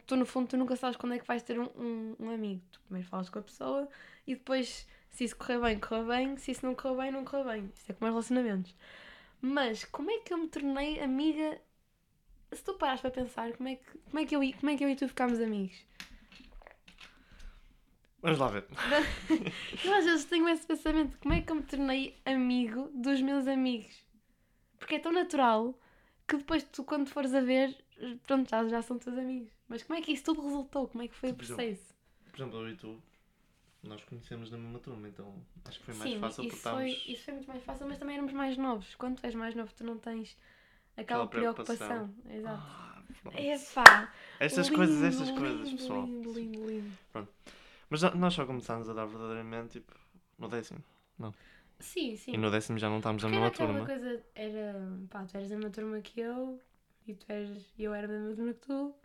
tu 0.08 0.16
no 0.16 0.26
fundo 0.26 0.48
tu 0.50 0.58
nunca 0.58 0.76
sabes 0.76 0.98
quando 0.98 1.14
é 1.14 1.20
que 1.20 1.28
vais 1.28 1.44
ter 1.44 1.60
um, 1.60 1.70
um, 1.78 2.16
um 2.20 2.30
amigo. 2.32 2.62
Tu 2.72 2.82
primeiro 2.82 3.08
falas 3.08 3.30
com 3.30 3.40
a 3.40 3.44
pessoa 3.44 3.88
e 4.26 4.34
depois, 4.34 4.88
se 5.12 5.24
isso 5.26 5.36
correr 5.38 5.60
bem, 5.60 5.80
correr 5.80 6.04
bem. 6.06 6.38
Se 6.38 6.52
isso 6.52 6.66
não 6.66 6.74
correr 6.74 7.04
bem, 7.04 7.12
não 7.12 7.24
correr 7.24 7.44
bem. 7.44 7.72
Isso 7.76 7.92
é 7.92 7.94
como 7.94 8.10
os 8.10 8.14
relacionamentos. 8.16 8.76
Mas 9.46 9.84
como 9.86 10.10
é 10.10 10.20
que 10.20 10.34
eu 10.34 10.38
me 10.40 10.48
tornei 10.48 11.00
amiga? 11.00 11.62
Se 12.52 12.64
tu 12.64 12.74
parares 12.74 13.02
para 13.02 13.12
pensar, 13.12 13.54
como 13.54 13.70
é 13.70 13.76
que, 13.76 13.98
como 14.00 14.20
é 14.20 14.26
que, 14.26 14.36
eu, 14.36 14.44
e- 14.44 14.54
como 14.54 14.72
é 14.72 14.76
que 14.78 14.84
eu 14.84 14.90
e 14.90 14.96
tu 14.96 15.08
ficámos 15.08 15.40
amigos? 15.40 15.86
Vamos 18.22 18.40
lá 18.40 18.48
ver. 18.48 18.66
Eu 19.86 19.94
às 19.94 20.06
vezes 20.06 20.26
tenho 20.26 20.50
esse 20.50 20.66
pensamento: 20.66 21.16
como 21.20 21.34
é 21.34 21.42
que 21.42 21.52
eu 21.52 21.56
me 21.58 21.62
tornei 21.64 22.18
amigo 22.26 22.90
dos 22.96 23.22
meus 23.22 23.48
amigos? 23.48 24.04
Porque 24.80 24.96
é 24.96 25.00
tão 25.00 25.12
natural 25.12 25.78
que 26.28 26.38
depois 26.38 26.64
tu, 26.64 26.84
quando 26.84 27.08
fores 27.08 27.36
a 27.36 27.42
ver, 27.42 27.78
pronto, 28.26 28.50
já, 28.50 28.68
já 28.68 28.82
são 28.82 28.98
teus 28.98 29.16
amigos. 29.16 29.52
Mas 29.68 29.84
como 29.84 30.00
é 30.00 30.02
que 30.02 30.12
isso 30.12 30.24
tudo 30.24 30.42
resultou? 30.42 30.88
Como 30.88 31.04
é 31.04 31.08
que 31.08 31.16
foi 31.16 31.30
o 31.30 31.36
processo? 31.36 31.94
Por 32.32 32.38
exemplo, 32.42 32.60
eu 32.62 32.70
e 32.70 32.76
tu, 32.76 33.04
nós 33.88 34.04
conhecemos 34.04 34.52
na 34.52 34.58
mesma 34.58 34.80
turma, 34.80 35.08
então 35.08 35.34
acho 35.66 35.80
que 35.80 35.86
foi 35.86 35.94
mais 35.96 36.12
Sim, 36.12 36.20
fácil 36.20 36.44
isso 36.44 36.56
foi, 36.58 36.58
estávamos. 36.58 37.06
isso 37.08 37.24
foi 37.26 37.34
muito 37.36 37.48
mais 37.48 37.64
fácil, 37.64 37.88
mas 37.88 37.98
também 37.98 38.16
éramos 38.16 38.34
mais 38.34 38.58
novos. 38.58 38.96
Quando 38.96 39.20
tu 39.20 39.26
és 39.26 39.36
mais 39.36 39.56
novo, 39.56 39.74
tu 39.74 39.84
não 39.84 39.98
tens 39.98 40.38
aquela, 40.98 41.24
Aquela 41.26 41.28
preocupação. 41.28 41.88
preocupação. 41.88 42.36
Exato. 42.36 42.64
Ah, 42.64 43.04
pronto. 43.22 43.38
Epá! 43.40 44.14
Estas 44.40 44.68
lindo, 44.68 44.78
coisas, 44.78 45.04
estas 45.04 45.32
coisas, 45.32 45.68
lindo, 45.68 45.78
pessoal. 45.78 46.06
Lindo, 46.06 46.34
lindo, 46.34 46.68
lindo. 46.68 46.98
Mas 47.90 48.00
já- 48.00 48.16
nós 48.16 48.34
só 48.34 48.46
começámos 48.46 48.90
a 48.90 48.94
dar 48.94 49.06
verdadeiramente 49.06 49.80
tipo 49.80 49.94
no 50.40 50.48
décimo. 50.48 50.84
Sim, 51.80 52.16
sim. 52.16 52.34
E 52.34 52.38
no 52.38 52.50
décimo 52.50 52.80
já 52.80 52.90
não 52.90 52.98
estávamos 52.98 53.24
na 53.24 53.30
mesma 53.30 53.52
turma. 53.52 53.86
coisa, 53.86 54.24
era, 54.34 54.74
pá, 55.10 55.26
tu 55.26 55.38
eras 55.38 55.52
a 55.52 55.56
mesma 55.56 55.70
turma 55.70 56.02
que 56.02 56.20
eu 56.22 56.60
e 57.06 57.14
tu 57.14 57.26
eras, 57.30 57.74
e 57.78 57.84
eu 57.84 57.94
era 57.94 58.08
da 58.08 58.14
mesma 58.14 58.36
turma 58.36 58.54
que 58.54 58.60
tu, 58.62 58.96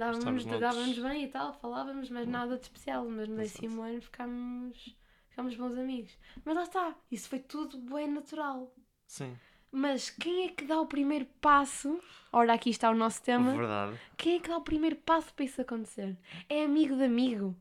dávamos, 0.00 0.44
dávamos 0.46 0.98
bem 0.98 1.24
e 1.24 1.28
tal, 1.28 1.52
falávamos, 1.54 2.08
mas 2.10 2.26
nada 2.26 2.56
de 2.56 2.62
especial. 2.62 3.06
Mas 3.08 3.28
no 3.28 3.36
décimo 3.36 3.82
ano 3.82 4.00
ficámos, 4.00 4.96
ficámos 5.28 5.54
bons 5.56 5.76
amigos. 5.76 6.16
Mas 6.44 6.56
lá 6.56 6.62
está, 6.64 6.94
isso 7.10 7.28
foi 7.28 7.38
tudo 7.38 7.78
bem 7.78 8.10
natural. 8.10 8.74
Sim, 9.06 9.36
Mas 9.72 10.08
quem 10.10 10.46
é 10.46 10.48
que 10.48 10.64
dá 10.64 10.80
o 10.80 10.86
primeiro 10.86 11.26
passo? 11.40 12.00
Ora, 12.32 12.54
aqui 12.54 12.70
está 12.70 12.90
o 12.90 12.94
nosso 12.94 13.22
tema. 13.22 13.54
verdade. 13.56 13.96
Quem 14.16 14.36
é 14.36 14.40
que 14.40 14.48
dá 14.48 14.56
o 14.56 14.62
primeiro 14.62 14.96
passo 14.96 15.32
para 15.34 15.44
isso 15.44 15.60
acontecer? 15.60 16.16
É 16.48 16.64
amigo 16.64 16.96
de 16.96 17.04
amigo. 17.04 17.56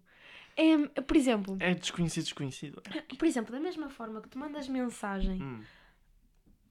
É, 0.56 1.02
por 1.02 1.16
exemplo, 1.16 1.56
É 1.60 1.74
desconhecido, 1.74 2.24
desconhecido. 2.26 2.82
por 3.18 3.26
exemplo, 3.26 3.52
da 3.52 3.60
mesma 3.60 3.90
forma 3.90 4.22
que 4.22 4.28
tu 4.30 4.38
mandas 4.38 4.68
mensagem, 4.68 5.42
Hum, 5.42 5.62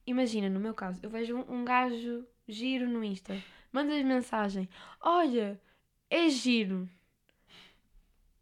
imagina, 0.05 0.49
no 0.49 0.59
meu 0.59 0.73
caso, 0.73 0.99
eu 1.03 1.09
vejo 1.09 1.35
um, 1.37 1.59
um 1.61 1.65
gajo 1.65 2.25
giro 2.49 2.87
no 2.87 3.03
Insta, 3.03 3.41
mandas 3.71 4.03
mensagem, 4.03 4.67
olha, 4.99 5.59
é 6.09 6.29
giro. 6.29 6.89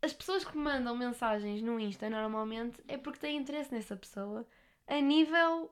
As 0.02 0.14
pessoas 0.14 0.46
que 0.46 0.58
mandam 0.58 0.96
mensagens 0.96 1.62
no 1.62 1.80
Insta 1.80 2.10
normalmente 2.10 2.82
é 2.88 2.98
porque 2.98 3.20
têm 3.20 3.38
interesse 3.38 3.74
nessa 3.74 3.96
pessoa 3.96 4.46
a 4.88 5.00
nível. 5.02 5.72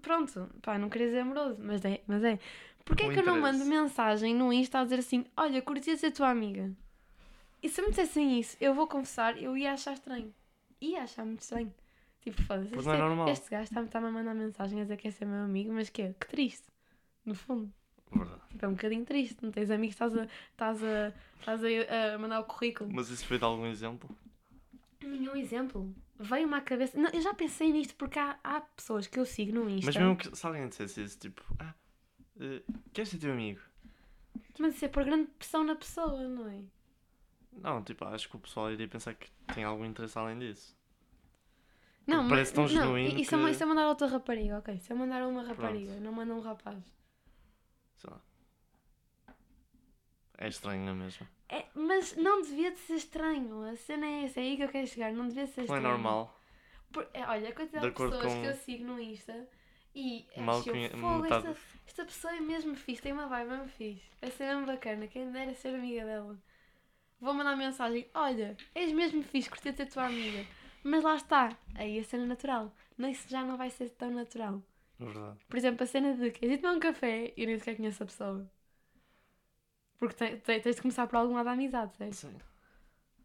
Pronto, 0.00 0.48
pá, 0.62 0.78
não 0.78 0.88
queria 0.88 1.08
dizer 1.08 1.20
amoroso, 1.20 1.60
mas 1.60 1.84
é. 1.84 2.00
Mas 2.06 2.24
é. 2.24 2.38
Porquê 2.84 3.04
é 3.04 3.12
que 3.12 3.18
eu 3.18 3.26
não 3.26 3.38
interesse. 3.38 3.58
mando 3.58 3.70
mensagem 3.70 4.34
no 4.34 4.52
Insta 4.52 4.78
a 4.78 4.84
dizer 4.84 5.00
assim: 5.00 5.26
Olha, 5.36 5.60
curtia 5.60 5.96
ser 5.96 6.12
tua 6.12 6.30
amiga? 6.30 6.72
E 7.62 7.68
se 7.68 7.82
me 7.82 7.88
dissessem 7.88 8.38
isso, 8.38 8.56
eu 8.60 8.72
vou 8.72 8.86
confessar, 8.86 9.36
eu 9.42 9.56
ia 9.56 9.72
achar 9.72 9.94
estranho. 9.94 10.32
Ia 10.80 11.02
achar 11.02 11.24
muito 11.24 11.40
estranho. 11.40 11.74
Tipo, 12.26 12.42
foda-se. 12.42 12.74
Este, 12.74 12.84
não 12.84 12.92
é 12.92 12.98
normal. 12.98 13.28
este 13.28 13.48
gajo 13.48 13.62
está-me 13.62 13.86
está 13.86 14.00
a 14.00 14.10
mandar 14.10 14.34
mensagem 14.34 14.80
a 14.80 14.82
dizer 14.82 14.96
que 14.96 15.06
é 15.06 15.10
ser 15.12 15.26
meu 15.26 15.44
amigo, 15.44 15.72
mas 15.72 15.88
que 15.90 16.02
é? 16.02 16.12
Que 16.12 16.26
triste. 16.26 16.66
No 17.24 17.36
fundo. 17.36 17.72
verdade. 18.12 18.40
Tipo, 18.48 18.64
é 18.64 18.68
um 18.68 18.72
bocadinho 18.72 19.04
triste. 19.04 19.36
Não 19.44 19.52
tens 19.52 19.70
amigos, 19.70 19.94
estás 19.94 20.16
a, 20.16 20.24
estás 20.50 20.82
a, 20.82 21.12
estás 21.38 21.62
a, 21.62 22.14
a 22.14 22.18
mandar 22.18 22.40
o 22.40 22.44
currículo. 22.44 22.90
Mas 22.92 23.10
isso 23.10 23.24
foi 23.24 23.38
de 23.38 23.44
algum 23.44 23.64
exemplo? 23.66 24.10
Nenhum 25.00 25.36
exemplo. 25.36 25.94
Veio-me 26.18 26.54
à 26.54 26.60
cabeça. 26.60 26.98
Não, 26.98 27.10
eu 27.10 27.20
já 27.20 27.32
pensei 27.32 27.70
nisto 27.70 27.94
porque 27.94 28.18
há, 28.18 28.36
há 28.42 28.60
pessoas 28.60 29.06
que 29.06 29.20
eu 29.20 29.24
sigo 29.24 29.52
no 29.52 29.70
Insta. 29.70 29.86
Mas 29.86 29.96
mesmo 29.96 30.16
que 30.16 30.36
se 30.36 30.44
alguém 30.44 30.68
dissesse 30.68 31.04
isso, 31.04 31.16
tipo, 31.20 31.44
ah, 31.60 31.74
eh, 32.40 32.60
queres 32.92 33.08
ser 33.08 33.18
teu 33.18 33.30
amigo? 33.30 33.60
Mas 34.58 34.74
isso 34.74 34.84
é 34.84 34.88
por 34.88 35.04
grande 35.04 35.30
pressão 35.38 35.62
na 35.62 35.76
pessoa, 35.76 36.26
não 36.26 36.48
é? 36.48 36.60
Não, 37.52 37.84
tipo, 37.84 38.04
acho 38.04 38.28
que 38.28 38.34
o 38.34 38.40
pessoal 38.40 38.72
iria 38.72 38.88
pensar 38.88 39.14
que 39.14 39.30
tem 39.54 39.62
algum 39.62 39.84
interesse 39.84 40.18
além 40.18 40.40
disso. 40.40 40.75
Não, 42.06 42.22
mas, 42.22 42.28
Parece 42.30 42.54
tão 42.54 42.62
não, 42.64 42.68
genuíno 42.68 43.08
é, 43.08 43.24
que- 43.24 43.62
é 43.62 43.66
mandar 43.66 43.88
outra 43.88 44.06
rapariga, 44.06 44.58
ok. 44.58 44.78
Se 44.78 44.92
eu 44.92 44.96
mandar 44.96 45.26
uma 45.26 45.42
rapariga, 45.42 45.98
não 46.00 46.12
manda 46.12 46.32
um 46.34 46.40
rapaz. 46.40 46.78
Sei 47.96 48.08
lá. 48.10 48.20
É 50.38 50.48
estranho, 50.48 50.82
não 50.84 50.92
é 50.92 50.94
mesmo? 50.94 51.26
É, 51.48 51.64
mas 51.74 52.14
não 52.16 52.42
devia 52.42 52.70
de 52.70 52.78
ser 52.78 52.94
estranho. 52.94 53.62
A 53.62 53.76
cena 53.76 54.06
é 54.06 54.24
essa, 54.24 54.38
é 54.40 54.42
aí 54.44 54.56
que 54.56 54.62
eu 54.62 54.68
quero 54.68 54.86
chegar. 54.86 55.12
Não 55.12 55.26
devia 55.28 55.46
de 55.46 55.52
ser 55.52 55.62
Não 55.66 55.74
é 55.74 55.78
estranho. 55.78 55.88
normal. 55.94 56.38
Por- 56.92 57.08
é, 57.12 57.24
olha, 57.26 57.48
a 57.48 57.52
quantidade 57.52 57.86
De 57.86 57.90
de, 57.92 57.96
pessoas 57.96 58.32
com- 58.32 58.40
que 58.42 58.46
eu 58.46 58.54
sigo 58.54 58.84
no 58.84 59.00
Insta 59.00 59.48
e 59.94 60.26
Mal 60.36 60.58
acho 60.60 60.68
eu, 60.68 60.72
conhe- 60.74 60.90
fogo, 60.90 61.18
metade- 61.22 61.48
esta, 61.48 61.60
esta 61.86 62.04
pessoa 62.04 62.36
é 62.36 62.40
mesmo 62.40 62.76
fixe, 62.76 63.02
tem 63.02 63.12
uma 63.12 63.26
vibe 63.26 63.50
mesmo 63.50 63.68
fixe. 63.68 64.04
Vai 64.20 64.30
ser 64.30 64.44
mesmo 64.46 64.66
bacana, 64.66 65.06
quem 65.08 65.30
dera 65.32 65.54
ser 65.54 65.74
amiga 65.74 66.04
dela. 66.04 66.38
Vou 67.18 67.32
mandar 67.34 67.56
mensagem, 67.56 68.06
olha, 68.14 68.56
és 68.74 68.92
mesmo 68.92 69.22
fixe, 69.22 69.48
curti 69.48 69.72
ter 69.72 69.86
tua 69.86 70.04
amiga. 70.06 70.46
Mas 70.88 71.02
lá 71.02 71.16
está, 71.16 71.56
aí 71.74 71.98
a 71.98 72.04
cena 72.04 72.24
natural. 72.26 72.72
Não, 72.96 73.08
isso 73.08 73.28
já 73.28 73.44
não 73.44 73.56
vai 73.56 73.70
ser 73.70 73.90
tão 73.90 74.10
natural. 74.10 74.62
Verdade. 74.98 75.36
Por 75.48 75.56
exemplo, 75.56 75.82
a 75.82 75.86
cena 75.86 76.14
de 76.14 76.30
queres 76.30 76.56
ir 76.58 76.60
tomar 76.60 76.74
um 76.74 76.80
café 76.80 77.32
e 77.36 77.42
eu 77.42 77.46
nem 77.48 77.58
sequer 77.58 77.76
conheço 77.76 78.02
a 78.02 78.06
pessoa. 78.06 78.50
Porque 79.98 80.14
te- 80.14 80.36
te- 80.36 80.60
tens 80.60 80.76
de 80.76 80.82
começar 80.82 81.06
por 81.08 81.16
algum 81.16 81.34
lado 81.34 81.46
da 81.46 81.52
amizade, 81.52 81.96
certo? 81.96 82.14
Sim. 82.14 82.36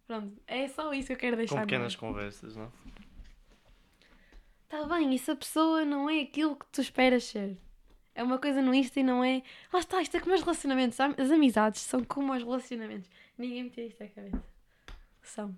Pronto, 0.07 0.41
é 0.47 0.67
só 0.69 0.91
isso 0.93 1.07
que 1.07 1.13
eu 1.13 1.17
quero 1.17 1.37
deixar. 1.37 1.55
Com 1.57 1.61
pequenas 1.61 1.95
conversas, 1.95 2.55
não? 2.55 2.71
Tá 4.67 4.83
bem, 4.85 5.13
e 5.13 5.19
se 5.19 5.29
a 5.29 5.35
pessoa 5.35 5.85
não 5.85 6.09
é 6.09 6.21
aquilo 6.21 6.55
que 6.55 6.65
tu 6.71 6.81
esperas 6.81 7.25
ser? 7.25 7.57
É 8.15 8.23
uma 8.23 8.39
coisa 8.39 8.61
no 8.61 8.73
Insta 8.73 8.99
e 8.99 9.03
não 9.03 9.23
é. 9.23 9.43
Lá 9.71 9.79
está, 9.79 10.01
isto 10.01 10.17
é 10.17 10.19
como 10.19 10.33
os 10.33 10.41
relacionamentos. 10.41 10.99
am- 10.99 11.15
As 11.17 11.29
amizades 11.29 11.81
são 11.81 12.03
como 12.03 12.33
os 12.33 12.41
relacionamentos. 12.43 13.09
Ninguém 13.37 13.63
me 13.63 13.69
tira 13.69 13.87
isto 13.87 14.01
à 14.03 14.07
cabeça. 14.07 14.43
São. 15.21 15.55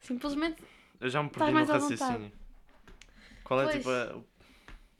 Simplesmente. 0.00 0.62
Eu 1.00 1.08
já 1.10 1.22
me 1.22 1.28
Estás 1.28 1.52
perdi 1.52 1.66
no 1.66 1.72
raciocínio. 1.72 2.32
Qual 3.44 3.60
é 3.60 3.64
Pois. 3.64 3.76
tipo 3.76 3.90
a- 3.90 4.22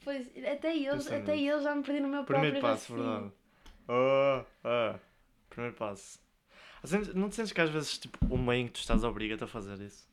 Pois, 0.03 0.27
até 0.45 0.75
eles, 0.75 0.91
Pensamento. 1.03 1.23
até 1.23 1.37
eles 1.37 1.63
já 1.63 1.75
me 1.75 1.83
perdi 1.83 1.99
no 2.01 2.07
meu 2.07 2.23
primeiro 2.23 2.59
próprio 2.59 2.73
passo, 2.73 2.93
raciocínio. 2.93 3.21
verdade? 3.21 3.33
Ah, 3.89 4.45
ah. 4.63 4.99
Primeiro 5.49 5.75
passo. 5.75 6.19
Não 7.15 7.29
te 7.29 7.35
sentes 7.35 7.51
que 7.51 7.59
às 7.61 7.69
vezes 7.69 7.97
tipo, 7.97 8.17
o 8.33 8.37
meio 8.37 8.63
em 8.63 8.67
que 8.67 8.73
tu 8.73 8.79
estás 8.79 9.03
obriga-te 9.03 9.43
a 9.43 9.47
fazer 9.47 9.79
isso? 9.81 10.07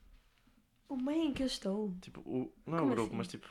O 0.89 0.97
meio 0.97 1.23
em 1.23 1.33
que 1.33 1.43
eu 1.43 1.47
estou. 1.47 1.95
Tipo, 2.01 2.21
o, 2.21 2.53
não 2.67 2.79
é 2.79 2.83
o 2.83 2.87
grupo, 2.87 3.03
assim? 3.09 3.17
mas 3.17 3.29
tipo, 3.29 3.49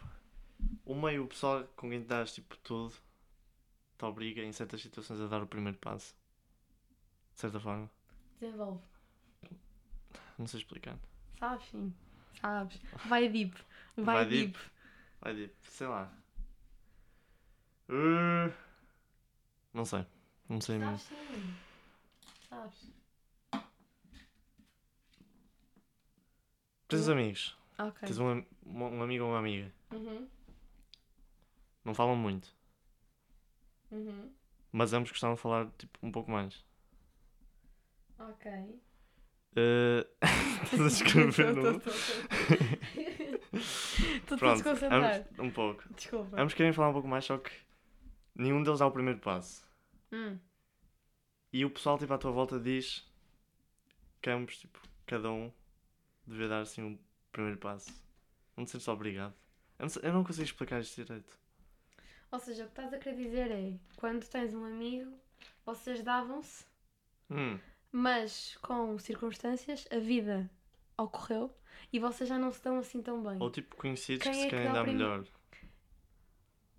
o 0.86 0.93
meio, 0.95 1.24
o 1.24 1.28
pessoal 1.28 1.63
com 1.76 1.89
quem 1.89 2.02
te 2.02 2.08
dás 2.08 2.34
tipo 2.34 2.58
tudo, 2.58 2.93
te 3.98 4.06
obriga 4.06 4.41
em 4.41 4.52
certas 4.52 4.82
situações 4.82 5.21
a 5.21 5.28
dar 5.28 5.41
o 5.41 5.48
primeiro 5.48 5.78
passo. 5.78 6.13
De 7.34 7.39
certa 7.41 7.60
forma. 7.60 7.89
Desenvolve. 8.39 8.82
Não 10.38 10.48
sei 10.48 10.60
explicar. 10.60 10.98
Sabes, 11.39 11.65
sim. 11.69 11.93
Sabes. 12.41 12.80
Vai 13.06 13.30
deep. 13.30 13.56
Vai, 13.98 14.15
Vai 14.15 14.26
deep. 14.26 14.54
deep. 14.54 14.71
Vai 15.21 15.36
tipo, 15.36 15.56
sei 15.71 15.88
lá. 15.88 16.12
Uh, 17.89 18.52
Não 19.74 19.86
sei. 19.86 20.06
Não 20.50 20.62
sei 20.62 20.78
mesmo. 20.78 20.98
Sabes, 20.98 21.17
sim. 21.28 21.56
Sabes. 22.50 22.95
Tens 26.88 27.10
amigos. 27.10 27.58
Ok. 27.78 28.08
Tens 28.08 28.19
um, 28.19 28.43
um 28.65 29.02
amigo 29.02 29.24
ou 29.26 29.32
uma 29.32 29.39
amiga. 29.39 29.71
Uhum. 29.91 30.28
Não 31.84 31.93
falam 31.93 32.15
muito. 32.15 32.54
Uhum. 33.91 34.32
Mas 34.71 34.93
ambos 34.93 35.12
gostavam 35.12 35.36
de 35.36 35.41
falar 35.41 35.69
tipo, 35.78 35.98
um 36.04 36.12
pouco 36.12 36.32
mais. 36.32 36.63
Ok. 38.19 38.52
Uh, 39.58 40.04
Estás 40.65 40.82
a 40.82 40.88
escrever 40.88 41.56
no. 41.56 41.82
Estou 43.54 44.38
a 44.50 44.54
desconcentrar. 44.54 45.15
ambos, 45.15 45.39
um 45.39 45.50
pouco. 45.50 45.94
Desculpa. 45.94 46.41
Ambos 46.41 46.54
querem 46.54 46.74
falar 46.74 46.89
um 46.89 46.94
pouco 46.94 47.08
mais, 47.08 47.24
só 47.24 47.38
que 47.38 47.52
nenhum 48.36 48.62
deles 48.62 48.80
dá 48.80 48.88
o 48.88 48.91
primeiro 48.91 49.20
passo. 49.20 49.65
Hum. 50.12 50.38
E 51.54 51.63
o 51.63 51.70
pessoal 51.70 51.98
tipo, 51.98 52.13
à 52.13 52.18
tua 52.18 52.32
volta 52.32 52.60
diz 52.60 53.10
que 54.22 54.30
ambos, 54.30 54.58
tipo, 54.58 54.78
cada 55.06 55.32
um 55.32 55.50
devia 56.28 56.50
dar 56.50 56.60
assim 56.60 56.84
um 56.84 57.00
primeiro 57.32 57.58
passo. 57.58 57.94
Não 58.58 58.65
te 58.65 58.72
sentes 58.72 58.88
obrigado. 58.89 59.34
Eu 59.80 59.88
não, 59.88 60.02
eu 60.04 60.13
não 60.13 60.24
consigo 60.26 60.44
explicar 60.46 60.82
isto 60.82 61.02
direito. 61.02 61.39
Ou 62.30 62.39
seja, 62.39 62.63
o 62.63 62.65
que 62.65 62.72
estás 62.74 62.94
a 62.94 62.98
querer 62.98 63.15
dizer 63.15 63.52
é 63.52 63.74
quando 63.96 64.28
tens 64.28 64.54
um 64.54 64.65
amigo, 64.65 65.18
vocês 65.65 66.04
davam-se, 66.04 66.65
Hum, 67.30 67.58
mas 67.95 68.58
com 68.62 68.99
circunstâncias, 68.99 69.88
a 69.89 69.97
vida 69.99 70.51
ocorreu 70.97 71.49
e 71.93 71.97
vocês 71.97 72.27
já 72.27 72.38
não 72.38 72.51
se 72.51 72.62
dão 72.62 72.77
assim 72.77 73.01
tão 73.01 73.23
bem. 73.23 73.38
ou 73.39 73.49
tipo 73.49 73.73
conhecidos 73.77 74.23
Quem 74.23 74.34
que 74.34 74.38
é 74.38 74.41
se 74.41 74.49
que 74.49 74.55
querem 74.55 74.69
o 74.69 74.73
dar 74.73 74.86
melhor. 74.86 75.23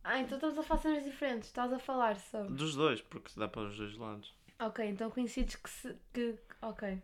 Ah, 0.05 0.21
então 0.21 0.37
estamos 0.37 0.59
a 0.59 0.63
falar 0.63 0.81
cenas 0.83 1.05
diferentes. 1.05 1.49
Estás 1.49 1.73
a 1.73 1.79
falar 1.79 2.17
sobre. 2.17 2.53
Dos 2.53 2.77
dois, 2.77 3.01
porque 3.01 3.31
dá 3.35 3.49
para 3.49 3.63
os 3.63 3.79
dois 3.79 3.97
lados. 3.97 4.35
Ok, 4.61 4.85
então 4.85 5.11
conhecidos 5.11 5.57
que 5.57 5.71
se. 5.71 5.97
Que... 6.13 6.39
Ok. 6.61 7.03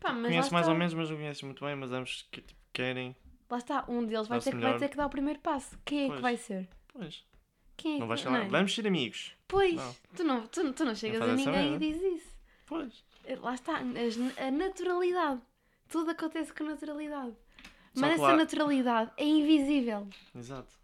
Pá, 0.00 0.14
Conheço 0.14 0.52
mais 0.52 0.64
está. 0.66 0.72
ou 0.72 0.78
menos, 0.78 0.94
mas 0.94 1.10
não 1.10 1.16
conheces 1.16 1.42
muito 1.42 1.64
bem, 1.64 1.74
mas 1.74 1.90
ambos 1.90 2.28
que 2.30 2.40
tipo, 2.40 2.60
querem. 2.72 3.16
Lá 3.50 3.58
está, 3.58 3.84
um 3.88 4.06
deles 4.06 4.28
vai 4.28 4.40
ter, 4.40 4.52
que, 4.52 4.56
vai 4.60 4.78
ter 4.78 4.88
que 4.88 4.96
dar 4.96 5.06
o 5.06 5.10
primeiro 5.10 5.40
passo. 5.40 5.76
Quem 5.84 6.10
é 6.10 6.14
que 6.14 6.22
vai 6.22 6.36
ser? 6.36 6.68
Pois, 6.88 7.24
Quem 7.76 7.96
é 7.96 7.98
não 7.98 8.06
que 8.06 8.08
vais 8.08 8.20
falar. 8.20 8.44
é? 8.44 8.48
Vamos 8.48 8.72
ser 8.74 8.86
amigos. 8.86 9.32
Pois, 9.48 9.74
Não. 9.74 9.96
Tu, 10.16 10.24
não, 10.24 10.46
tu, 10.46 10.72
tu 10.72 10.84
não 10.84 10.94
chegas 10.94 11.20
a 11.20 11.26
faz 11.26 11.40
essa 11.40 11.50
ninguém 11.50 11.74
e 11.74 11.78
dizes 11.78 12.02
isso. 12.22 12.36
Pois. 12.66 13.04
Lá 13.34 13.54
está, 13.54 13.78
a 13.78 14.50
naturalidade. 14.50 15.40
Tudo 15.88 16.10
acontece 16.10 16.52
com 16.52 16.64
naturalidade. 16.64 17.34
Só 17.94 18.00
Mas 18.00 18.12
essa 18.20 18.36
naturalidade 18.36 19.10
é 19.16 19.24
invisível. 19.24 20.08
Exato. 20.34 20.74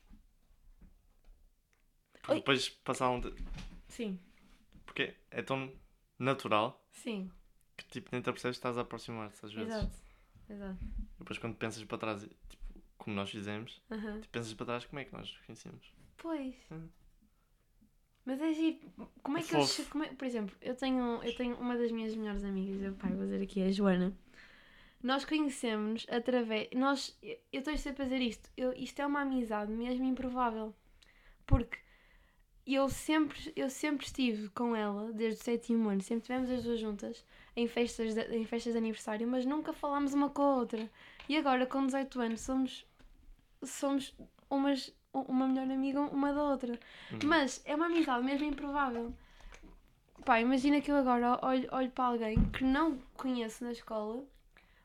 Porque 2.15 2.33
Oi. 2.33 2.39
depois 2.39 2.69
passar 2.69 3.11
um. 3.11 3.21
de- 3.21 3.35
Sim, 3.89 4.19
Porque 4.87 5.15
é 5.31 5.43
tão 5.43 5.73
natural 6.19 6.83
sim, 6.91 7.31
que 7.77 7.85
tipo, 7.87 8.09
nem 8.13 8.23
te 8.23 8.31
apercebes 8.31 8.57
que 8.57 8.61
estás 8.61 8.79
a 8.79 8.83
aproximar-te 8.83 9.45
às 9.45 9.53
vezes. 9.53 9.75
exato. 9.75 9.97
Exato. 10.49 10.79
Depois 11.19 11.39
quando 11.39 11.57
pensas 11.57 11.85
para 11.85 11.99
trás, 11.99 12.23
tipo, 12.49 12.63
como 12.97 13.15
nós 13.17 13.31
fizemos, 13.31 13.83
Aham. 13.91 14.21
tu 14.21 14.29
pensas 14.31 14.55
para 14.55 14.67
trás 14.67 14.85
como 14.87 15.01
é 15.01 15.05
que 15.05 15.13
nós 15.13 15.37
conhecemos. 15.47 15.93
Pois. 16.19 16.55
Mas 18.25 18.41
é 18.41 18.53
giro. 18.53 18.79
Como 19.23 19.37
é 19.39 19.41
É 19.41 19.45
que 19.45 19.49
fofo. 19.51 19.83
che- 19.83 19.89
Como 19.91 20.05
é- 20.05 20.09
por 20.15 20.25
exemplo, 20.25 20.55
eu 20.61 20.75
tenho, 20.77 21.23
eu 21.23 21.35
tenho 21.35 21.57
uma 21.57 21.77
das 21.77 21.91
minhas 21.91 22.15
melhores 22.15 22.45
amigas, 22.45 22.81
eu 22.83 22.95
pai, 22.95 23.13
vou 23.15 23.25
dizer 23.25 23.43
aqui, 23.43 23.61
é 23.61 23.67
a 23.67 23.73
Joana. 23.73 24.13
Nós 25.03 25.25
conhecemos 25.25 26.07
através. 26.09 26.69
Nós, 26.75 27.17
eu 27.23 27.37
eu 27.53 27.59
estou 27.61 27.77
sempre 27.77 28.03
a 28.03 28.05
dizer 28.07 28.21
isto. 28.21 28.49
Eu, 28.57 28.73
isto 28.75 29.01
é 29.03 29.07
uma 29.07 29.23
amizade 29.23 29.73
mesmo 29.73 30.05
improvável. 30.05 30.73
Porque 31.47 31.79
eu 32.65 32.89
sempre, 32.89 33.53
eu 33.57 33.69
sempre 33.69 34.07
estive 34.07 34.49
com 34.51 34.77
ela, 34.77 35.13
desde 35.13 35.41
o 35.41 35.45
sétimo 35.45 35.89
ano, 35.89 36.01
sempre 36.01 36.25
tivemos 36.27 36.49
as 36.51 36.63
duas 36.63 36.79
juntas 36.79 37.25
em 37.57 37.67
festas, 37.67 38.15
de, 38.15 38.23
em 38.37 38.45
festas 38.45 38.73
de 38.73 38.79
aniversário, 38.79 39.27
mas 39.27 39.45
nunca 39.45 39.73
falámos 39.73 40.15
uma 40.15 40.31
com 40.31 40.43
a 40.43 40.57
outra. 40.57 40.89
E 41.29 41.37
agora, 41.37 41.67
com 41.67 41.85
18 41.85 42.21
anos, 42.21 42.41
somos, 42.41 42.87
somos 43.65 44.15
umas, 44.49 44.95
uma 45.13 45.47
melhor 45.47 45.71
amiga 45.71 46.01
uma 46.01 46.33
da 46.33 46.43
outra. 46.43 46.79
Hum. 47.13 47.19
Mas 47.25 47.61
é 47.65 47.75
uma 47.75 47.87
amizade 47.87 48.25
mesmo 48.25 48.47
improvável. 48.47 49.13
Pá, 50.25 50.41
imagina 50.41 50.81
que 50.81 50.91
eu 50.91 50.97
agora 50.97 51.39
olho, 51.45 51.69
olho 51.73 51.91
para 51.91 52.05
alguém 52.05 52.43
que 52.51 52.65
não 52.65 52.99
conheço 53.17 53.65
na 53.65 53.73
escola, 53.73 54.25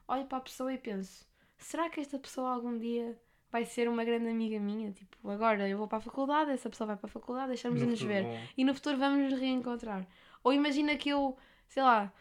olho 0.08 0.26
para 0.26 0.38
a 0.40 0.42
pessoa 0.42 0.74
e 0.74 0.78
penso: 0.78 1.28
será 1.58 1.90
que 1.90 2.00
esta 2.00 2.18
pessoa 2.18 2.52
algum 2.52 2.78
dia 2.78 3.18
vai 3.52 3.64
ser 3.66 3.88
uma 3.88 4.04
grande 4.04 4.28
amiga 4.30 4.60
minha? 4.60 4.92
Tipo, 4.92 5.30
agora 5.30 5.68
eu 5.70 5.78
vou 5.78 5.88
para 5.88 6.00
a 6.00 6.02
faculdade, 6.02 6.52
essa 6.52 6.70
pessoa 6.70 6.88
vai 6.88 6.98
para 6.98 7.08
a 7.08 7.12
faculdade, 7.12 7.50
deixamos 7.50 7.80
de 7.80 7.86
No 7.86 7.92
nos 7.92 8.02
ver. 8.02 8.24
vão- 8.24 8.40
E 8.58 8.64
no 8.66 8.74
futuro 8.74 8.98
vamos 8.98 9.32
nos 9.32 9.40
reencontrar. 9.40 10.06
Ou 10.44 10.52
imagina 10.54 10.96
que 10.98 11.10
eu, 11.10 11.38
sei 11.68 11.84
lá, 11.84 12.12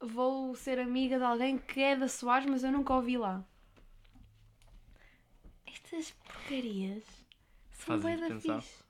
vou 0.00 0.54
ser 0.54 0.78
amiga 0.78 1.18
de 1.18 1.24
alguém 1.24 1.58
que 1.58 1.80
é 1.80 1.94
da 1.94 2.08
Soares, 2.08 2.48
mas 2.48 2.64
eu 2.64 2.72
nunca 2.72 2.94
ouvi 2.94 3.18
lá. 3.18 3.44
Estas 5.66 6.10
porcarias 6.12 7.02
bué 7.98 8.16
da 8.16 8.28
pensar. 8.28 8.60
fixe. 8.62 8.82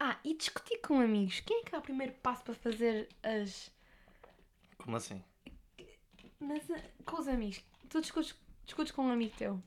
Ah, 0.00 0.16
e 0.24 0.34
discutir 0.36 0.78
com 0.78 1.00
amigos. 1.00 1.40
Quem 1.40 1.60
é 1.60 1.64
que 1.64 1.72
dá 1.72 1.78
o 1.78 1.82
primeiro 1.82 2.12
passo 2.14 2.44
para 2.44 2.54
fazer 2.54 3.08
as. 3.22 3.70
Como 4.78 4.96
assim? 4.96 5.22
nas- 6.40 6.68
com 7.04 7.16
os 7.18 7.28
amigos? 7.28 7.60
Tu 7.88 8.00
discutes, 8.00 8.34
discutes 8.64 8.92
com 8.92 9.02
um 9.06 9.10
amigo 9.10 9.34
teu? 9.36 9.60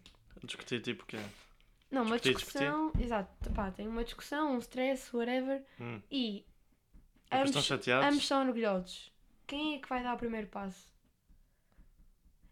Discutir 0.43 0.81
tipo 0.81 1.03
o 1.03 1.05
quê? 1.05 1.17
Não, 1.91 2.03
uma 2.03 2.17
Discutir, 2.17 2.35
discussão. 2.45 2.93
Exato, 2.99 3.49
pá, 3.51 3.69
tem 3.71 3.87
uma 3.87 4.03
discussão, 4.03 4.55
um 4.55 4.59
stress, 4.59 5.13
whatever. 5.15 5.61
Hum. 5.79 6.01
E 6.09 6.45
estão 7.25 7.41
ambos, 7.41 7.65
chateados? 7.65 8.07
ambos 8.07 8.25
são 8.27 8.47
orgulhosos. 8.47 9.11
Quem 9.45 9.75
é 9.75 9.79
que 9.79 9.89
vai 9.89 10.01
dar 10.01 10.13
o 10.15 10.17
primeiro 10.17 10.47
passo? 10.47 10.90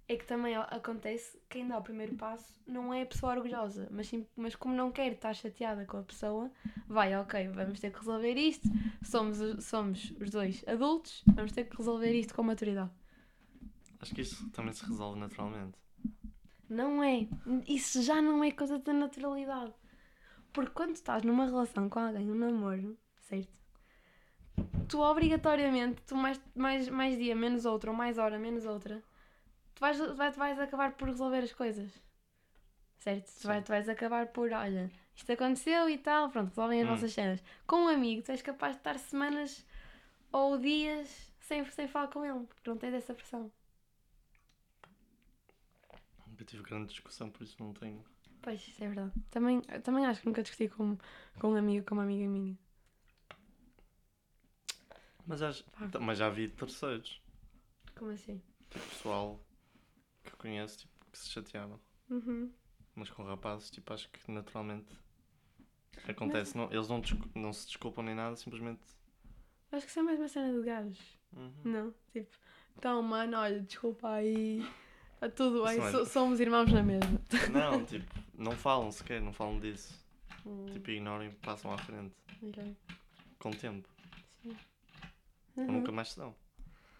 É 0.10 0.18
que 0.18 0.26
também 0.26 0.56
acontece, 0.56 1.40
quem 1.48 1.68
dá 1.68 1.78
o 1.78 1.84
primeiro 1.84 2.16
passo 2.16 2.60
não 2.66 2.92
é 2.92 3.04
a 3.04 3.06
pessoa 3.06 3.36
orgulhosa, 3.36 3.88
mas, 3.92 4.08
sim, 4.08 4.26
mas 4.36 4.56
como 4.56 4.74
não 4.74 4.92
quer 4.92 5.12
estar 5.12 5.36
chateada 5.36 5.86
com 5.86 5.98
a 5.98 6.02
pessoa, 6.02 6.52
vai, 6.88 7.16
ok, 7.16 7.48
vamos 7.50 7.80
ter 7.80 7.92
que 7.92 8.00
resolver 8.00 8.34
isto, 8.34 8.68
somos, 9.04 9.38
somos 9.64 10.12
os 10.20 10.32
dois 10.32 10.68
adultos, 10.68 11.24
vamos 11.28 11.52
ter 11.52 11.66
que 11.66 11.78
resolver 11.78 12.12
isto 12.12 12.34
com 12.34 12.42
maturidade. 12.42 12.90
Acho 14.00 14.16
que 14.16 14.22
isso 14.22 14.50
também 14.50 14.74
se 14.74 14.84
resolve 14.84 15.20
naturalmente. 15.20 15.78
Não 16.68 17.04
é. 17.04 17.28
Isso 17.68 18.02
já 18.02 18.20
não 18.20 18.44
é 18.44 18.50
coisa 18.50 18.80
da 18.80 18.92
naturalidade. 18.92 19.74
Porque 20.52 20.72
quando 20.72 20.96
estás 20.96 21.22
numa 21.22 21.46
relação 21.46 21.88
com 21.88 22.00
alguém, 22.00 22.32
um 22.32 22.36
namoro, 22.36 22.98
certo? 23.20 23.60
Tu 24.88 25.00
obrigatoriamente, 25.00 26.02
tu 26.02 26.16
mais, 26.16 26.42
mais, 26.56 26.90
mais 26.90 27.16
dia 27.16 27.36
menos 27.36 27.66
outro, 27.66 27.92
ou 27.92 27.96
mais 27.96 28.18
hora 28.18 28.40
menos 28.40 28.66
outra, 28.66 29.04
tu 29.80 29.82
vais, 29.82 29.98
vai- 29.98 30.32
tu 30.32 30.38
vais 30.38 30.60
acabar 30.60 30.92
por 30.94 31.08
resolver 31.08 31.44
as 31.44 31.54
coisas. 31.54 31.90
Certo? 33.00 33.32
Tu, 33.42 33.48
vai, 33.48 33.64
tu 33.64 33.70
vais 33.70 33.88
acabar 33.88 34.28
por, 34.28 34.52
olha, 34.52 34.92
isto 35.16 35.32
aconteceu 35.32 35.90
e 35.90 35.98
tal, 35.98 36.30
pronto, 36.30 36.50
resolvem 36.50 36.82
as 36.82 36.88
Hum. 36.88 36.92
vossas 36.92 37.14
cenas. 37.14 37.42
Com 37.66 37.78
um 37.86 37.88
amigo, 37.88 38.22
tu 38.22 38.32
és 38.32 38.42
capaz 38.42 38.74
de 38.74 38.80
estar 38.80 39.00
semanas 39.00 39.66
ou 40.32 40.58
dias 40.58 41.32
sem, 41.40 41.64
sem 41.72 41.88
falar 41.88 42.08
com 42.10 42.26
ele, 42.26 42.46
porque 42.46 42.70
não 42.70 42.78
tens 42.78 42.94
essa 42.94 43.14
pressão. 43.14 43.52
Eu 46.38 46.46
tive 46.46 46.64
grande 46.64 46.88
discussão, 46.90 47.30
por 47.30 47.44
isso 47.44 47.56
não 47.62 47.74
tenho. 47.74 48.04
Pois, 48.42 48.66
isso 48.68 48.84
é 48.84 48.88
verdade. 48.88 49.12
Também, 49.30 49.62
também 49.84 50.06
acho 50.06 50.22
que 50.22 50.28
nunca 50.28 50.42
discuti 50.42 50.70
com, 50.70 50.98
com 51.40 51.52
um 51.52 51.56
amigo, 51.56 51.86
com 51.86 51.96
uma 51.96 52.04
amiga 52.04 52.28
minha. 52.28 52.58
Mas, 55.26 55.42
acho, 55.42 55.64
Pá. 55.72 56.00
mas 56.00 56.18
já 56.18 56.30
vi 56.30 56.48
terceiros. 56.50 57.22
Como 57.96 58.12
assim? 58.12 58.42
Tipo, 58.70 58.86
pessoal 58.88 59.40
que 60.24 60.36
conheço 60.38 60.80
tipo, 60.80 60.94
que 61.12 61.18
se 61.18 61.30
chateavam. 61.30 61.80
Uhum. 62.10 62.52
Mas 62.96 63.10
com 63.10 63.24
rapazes, 63.24 63.70
tipo, 63.72 63.94
acho 63.94 64.10
que 64.10 64.32
naturalmente 64.32 64.94
acontece. 66.08 66.56
Não, 66.58 66.72
eles 66.72 66.88
não, 66.88 67.02
não 67.36 67.54
se 67.54 67.66
desculpam 67.68 68.04
nem 68.04 68.16
nada, 68.16 68.36
simplesmente. 68.36 68.82
Acho 69.72 69.86
que 69.86 69.90
isso 69.92 70.00
é 70.00 70.04
mais 70.04 70.20
uma 70.20 70.28
cena 70.28 70.54
de 70.60 70.66
gajos. 70.66 71.20
Uhum. 71.36 71.54
Não? 71.64 71.94
Tipo, 72.12 72.36
então, 72.78 73.02
mano, 73.04 73.38
olha, 73.38 73.62
desculpa 73.62 74.10
aí. 74.14 74.66
Está 75.16 75.30
tudo 75.30 75.64
bem, 75.66 75.78
não 75.78 75.88
é- 75.88 75.92
so- 75.92 76.06
somos 76.06 76.40
irmãos 76.40 76.72
na 76.72 76.82
mesma. 76.82 77.20
Não, 77.52 77.84
tipo, 77.86 78.06
não 78.34 78.54
falam 78.54 78.90
sequer, 78.90 79.22
não 79.22 79.34
falam 79.34 79.60
disso. 79.60 79.94
Hum, 80.46 80.66
Tipo, 80.68 80.90
ignoram 80.92 81.26
e 81.26 81.30
passam 81.30 81.74
à 81.74 81.78
frente. 81.78 82.16
ok. 82.42 82.76
Com 83.38 83.50
o 83.50 83.56
tempo. 83.56 83.88
Sim. 84.42 84.56
Ou 85.58 85.64
Uhum. 85.66 85.72
nunca 85.74 85.92
mais 85.92 86.12
se 86.14 86.18
dão. 86.20 86.34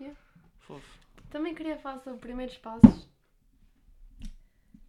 Yeah. 0.02 0.20
Fofo. 0.60 1.00
Também 1.30 1.54
queria 1.54 1.78
falar 1.78 2.00
sobre 2.00 2.20
primeiros 2.20 2.58
passos 2.58 3.08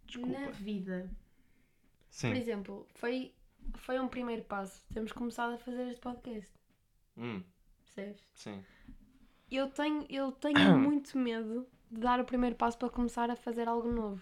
Desculpa. 0.07 0.39
na 0.39 0.47
vida. 0.51 1.09
Por 1.09 2.09
Sim. 2.09 2.33
exemplo, 2.33 2.87
foi, 2.95 3.33
foi 3.75 3.99
um 3.99 4.07
primeiro 4.07 4.43
passo. 4.43 4.83
Temos 4.93 5.11
começado 5.11 5.53
a 5.53 5.57
fazer 5.57 5.87
este 5.87 6.01
podcast. 6.01 6.51
Hum, 7.17 7.43
Percebes? 7.85 8.21
sim. 8.35 8.63
Eu 9.51 9.69
tenho, 9.69 10.05
eu 10.09 10.31
tenho 10.31 10.57
muito 10.79 11.17
medo 11.17 11.67
de 11.91 11.99
dar 11.99 12.19
o 12.19 12.25
primeiro 12.25 12.55
passo 12.55 12.77
para 12.77 12.89
começar 12.89 13.29
a 13.29 13.35
fazer 13.35 13.67
algo 13.67 13.91
novo. 13.91 14.21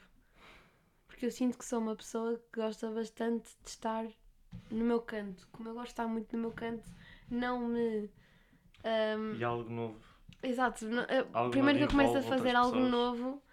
Porque 1.07 1.25
eu 1.25 1.31
sinto 1.31 1.57
que 1.57 1.65
sou 1.65 1.79
uma 1.79 1.95
pessoa 1.95 2.37
que 2.51 2.59
gosta 2.61 2.89
bastante 2.91 3.49
de 3.63 3.69
estar 3.69 4.05
no 4.71 4.85
meu 4.85 5.01
canto. 5.01 5.47
Como 5.51 5.69
eu 5.69 5.73
gosto 5.73 5.85
de 5.87 5.91
estar 5.91 6.07
muito 6.07 6.35
no 6.35 6.41
meu 6.43 6.51
canto, 6.51 6.83
não 7.29 7.67
me. 7.67 8.09
ahm, 8.83 9.35
E 9.37 9.43
algo 9.43 9.69
novo. 9.69 10.08
Exato, 10.43 10.85
não- 10.85 11.05
Algo 11.33 11.51
primeiro 11.51 11.79
que 11.79 11.85
eu 11.85 11.89
começo 11.89 12.17
a 12.17 12.21
fazer 12.21 12.55
algo 12.55 12.73
pessoas. 12.73 12.91
novo, 12.91 13.43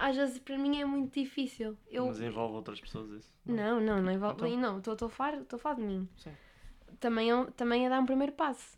às 0.00 0.16
vezes 0.16 0.38
para 0.38 0.58
mim 0.58 0.80
é 0.80 0.84
muito 0.84 1.14
difícil. 1.18 1.76
Eu, 1.88 2.06
Mas 2.06 2.20
envolve 2.20 2.54
outras 2.56 2.80
pessoas 2.80 3.10
isso. 3.10 3.34
não, 3.46 3.80
não, 3.80 4.02
não 4.02 4.12
envolve. 4.12 4.36
Então? 4.46 4.56
Não, 4.60 4.78
estou 4.78 5.06
a 5.06 5.10
falar 5.10 5.34
estou 5.38 5.56
a 5.56 5.60
falar 5.60 5.74
de 5.76 5.82
mim. 5.82 6.08
Sim. 6.16 6.32
Também 7.00 7.30
é, 7.30 7.44
também 7.52 7.86
é 7.86 7.88
dar 7.88 8.00
um 8.00 8.06
primeiro 8.06 8.32
passo. 8.32 8.76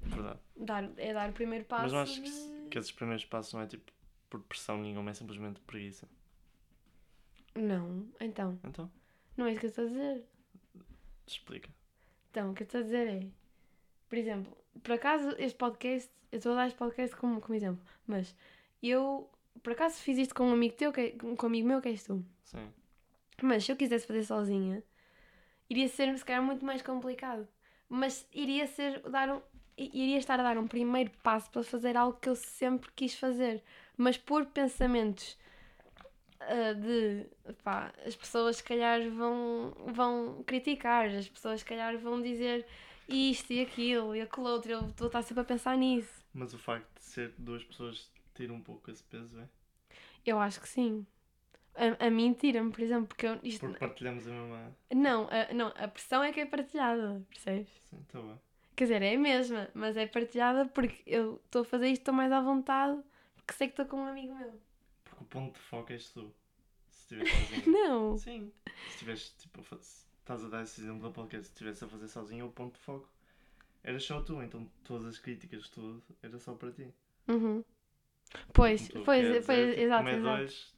Verdade. 0.00 0.38
Dar, 0.56 0.90
é 0.96 1.12
dar 1.12 1.30
o 1.30 1.32
primeiro 1.32 1.64
passo. 1.64 1.82
Mas 1.84 1.92
não 1.92 2.00
acho 2.00 2.22
que, 2.22 2.68
que 2.70 2.78
esses 2.78 2.92
primeiros 2.92 3.24
passos 3.24 3.52
não 3.52 3.60
é 3.60 3.66
tipo 3.66 3.90
por 4.30 4.40
pressão 4.42 4.78
nenhuma, 4.78 5.10
é 5.10 5.14
simplesmente 5.14 5.60
preguiça. 5.60 6.08
Não, 7.54 8.06
então. 8.20 8.58
Então, 8.64 8.90
Não 9.36 9.46
é 9.46 9.50
isso 9.52 9.60
que 9.60 9.66
eu 9.66 9.70
estou 9.70 9.84
a 9.84 9.88
dizer. 9.88 10.24
explica. 11.26 11.70
Então, 12.30 12.50
o 12.50 12.54
que 12.54 12.62
eu 12.62 12.66
estou 12.66 12.80
a 12.80 12.84
dizer 12.84 13.08
é, 13.08 13.26
por 14.08 14.18
exemplo, 14.18 14.56
por 14.82 14.92
acaso 14.92 15.34
este 15.38 15.56
podcast, 15.56 16.10
eu 16.32 16.38
estou 16.38 16.52
a 16.52 16.56
dar 16.56 16.66
este 16.66 16.76
podcast 16.76 17.16
como, 17.16 17.40
como 17.40 17.54
exemplo, 17.54 17.84
mas 18.06 18.34
eu, 18.82 19.30
por 19.62 19.72
acaso 19.72 19.96
fiz 19.96 20.18
isto 20.18 20.34
com 20.34 20.48
um 20.48 20.52
amigo 20.52 20.74
teu, 20.74 20.92
que 20.92 21.00
é, 21.00 21.10
com 21.10 21.46
um 21.46 21.46
amigo 21.46 21.68
meu 21.68 21.80
que 21.80 21.88
és 21.88 22.04
tu, 22.04 22.24
Sim. 22.44 22.68
mas 23.42 23.64
se 23.64 23.72
eu 23.72 23.76
quisesse 23.76 24.06
fazer 24.06 24.24
sozinha, 24.24 24.82
iria 25.68 25.88
ser 25.88 26.16
se 26.16 26.24
calhar 26.24 26.42
muito 26.42 26.64
mais 26.64 26.82
complicado, 26.82 27.46
mas 27.88 28.26
iria 28.32 28.66
ser, 28.66 29.00
dar 29.08 29.30
um, 29.30 29.40
iria 29.76 30.18
estar 30.18 30.40
a 30.40 30.42
dar 30.42 30.58
um 30.58 30.66
primeiro 30.66 31.10
passo 31.22 31.50
para 31.50 31.62
fazer 31.62 31.96
algo 31.96 32.18
que 32.18 32.28
eu 32.28 32.36
sempre 32.36 32.90
quis 32.94 33.14
fazer, 33.14 33.62
mas 33.96 34.16
por 34.16 34.46
pensamentos 34.46 35.36
ah, 36.40 36.74
de 36.74 37.26
pá, 37.64 37.92
as 38.04 38.14
pessoas 38.14 38.56
se 38.56 38.64
calhar 38.64 39.08
vão, 39.10 39.72
vão 39.86 40.42
criticar, 40.46 41.06
as 41.06 41.28
pessoas 41.28 41.60
se 41.60 41.66
calhar 41.66 41.96
vão 41.98 42.20
dizer 42.20 42.66
isto 43.08 43.52
e 43.52 43.60
aquilo 43.60 44.14
e 44.14 44.20
aquilo 44.20 44.46
outro, 44.46 44.72
eu 44.72 44.80
vou 44.96 45.06
estar 45.06 45.22
sempre 45.22 45.42
a 45.42 45.44
pensar 45.44 45.76
nisso. 45.76 46.24
Mas 46.34 46.52
o 46.54 46.58
facto 46.58 46.88
de 46.98 47.02
ser 47.04 47.34
duas 47.38 47.62
pessoas 47.64 48.10
tira 48.34 48.52
um 48.52 48.60
pouco 48.60 48.90
esse 48.90 49.02
peso, 49.04 49.38
é? 49.38 49.48
Eu 50.24 50.38
acho 50.38 50.60
que 50.60 50.68
sim. 50.68 51.06
A, 51.74 52.06
a 52.06 52.10
mim 52.10 52.32
tira-me, 52.32 52.70
por 52.72 52.80
exemplo, 52.80 53.08
porque 53.08 53.26
eu, 53.26 53.38
isto, 53.42 53.60
Porque 53.60 53.78
partilhamos 53.78 54.26
a 54.26 54.30
mesma. 54.30 54.76
não, 54.94 55.28
a, 55.30 55.52
não, 55.54 55.68
a 55.76 55.88
pressão 55.88 56.22
é 56.22 56.32
que 56.32 56.40
é 56.40 56.46
partilhada, 56.46 57.22
percebes? 57.28 57.68
Sim, 57.84 58.00
está 58.00 58.20
bem. 58.20 58.40
Quer 58.74 58.84
dizer, 58.84 59.02
é 59.02 59.14
a 59.14 59.18
mesma, 59.18 59.70
mas 59.74 59.96
é 59.96 60.06
partilhada 60.06 60.66
porque 60.66 61.02
eu 61.06 61.40
estou 61.44 61.62
a 61.62 61.64
fazer 61.64 61.88
isto, 61.88 62.02
estou 62.02 62.14
mais 62.14 62.30
à 62.32 62.40
vontade, 62.40 63.00
porque 63.34 63.52
sei 63.54 63.68
que 63.68 63.72
estou 63.72 63.86
com 63.86 63.98
um 64.02 64.06
amigo 64.06 64.34
meu. 64.34 64.60
Porque 65.04 65.22
o 65.22 65.26
ponto 65.26 65.54
de 65.54 65.60
foco 65.60 65.92
és 65.92 66.10
tu. 66.10 66.34
Se 66.90 67.14
estiveres. 67.14 67.66
Não! 67.66 68.16
Sim. 68.18 68.52
Se 68.86 68.90
estiveres, 68.90 69.30
tipo, 69.38 69.60
a 69.60 69.62
fa- 69.62 69.78
se 69.82 70.05
estás 70.26 70.44
a 70.44 70.48
dar 70.48 70.62
esse 70.64 70.80
exemplo 70.80 71.02
da 71.02 71.10
podcast, 71.10 71.46
se 71.46 71.52
estivesse 71.52 71.84
a 71.84 71.88
fazer 71.88 72.08
sozinho, 72.08 72.46
o 72.46 72.52
ponto 72.52 72.74
de 72.74 72.80
foco 72.80 73.08
era 73.82 73.98
só 74.00 74.20
tu. 74.20 74.42
Então 74.42 74.68
todas 74.84 75.06
as 75.06 75.18
críticas, 75.18 75.68
tudo, 75.68 76.02
era 76.22 76.38
só 76.38 76.54
para 76.54 76.72
ti. 76.72 76.92
Uhum. 77.28 77.64
Pois, 78.52 78.88
Como 78.88 79.04
tu 79.04 79.04
pois, 79.04 79.20
queres 79.20 79.44
pois, 79.46 79.58
dizer, 79.58 79.76
tipo, 79.76 79.80
exato, 79.80 80.08
é 80.10 80.16
exato. 80.16 80.40
dois, 80.40 80.74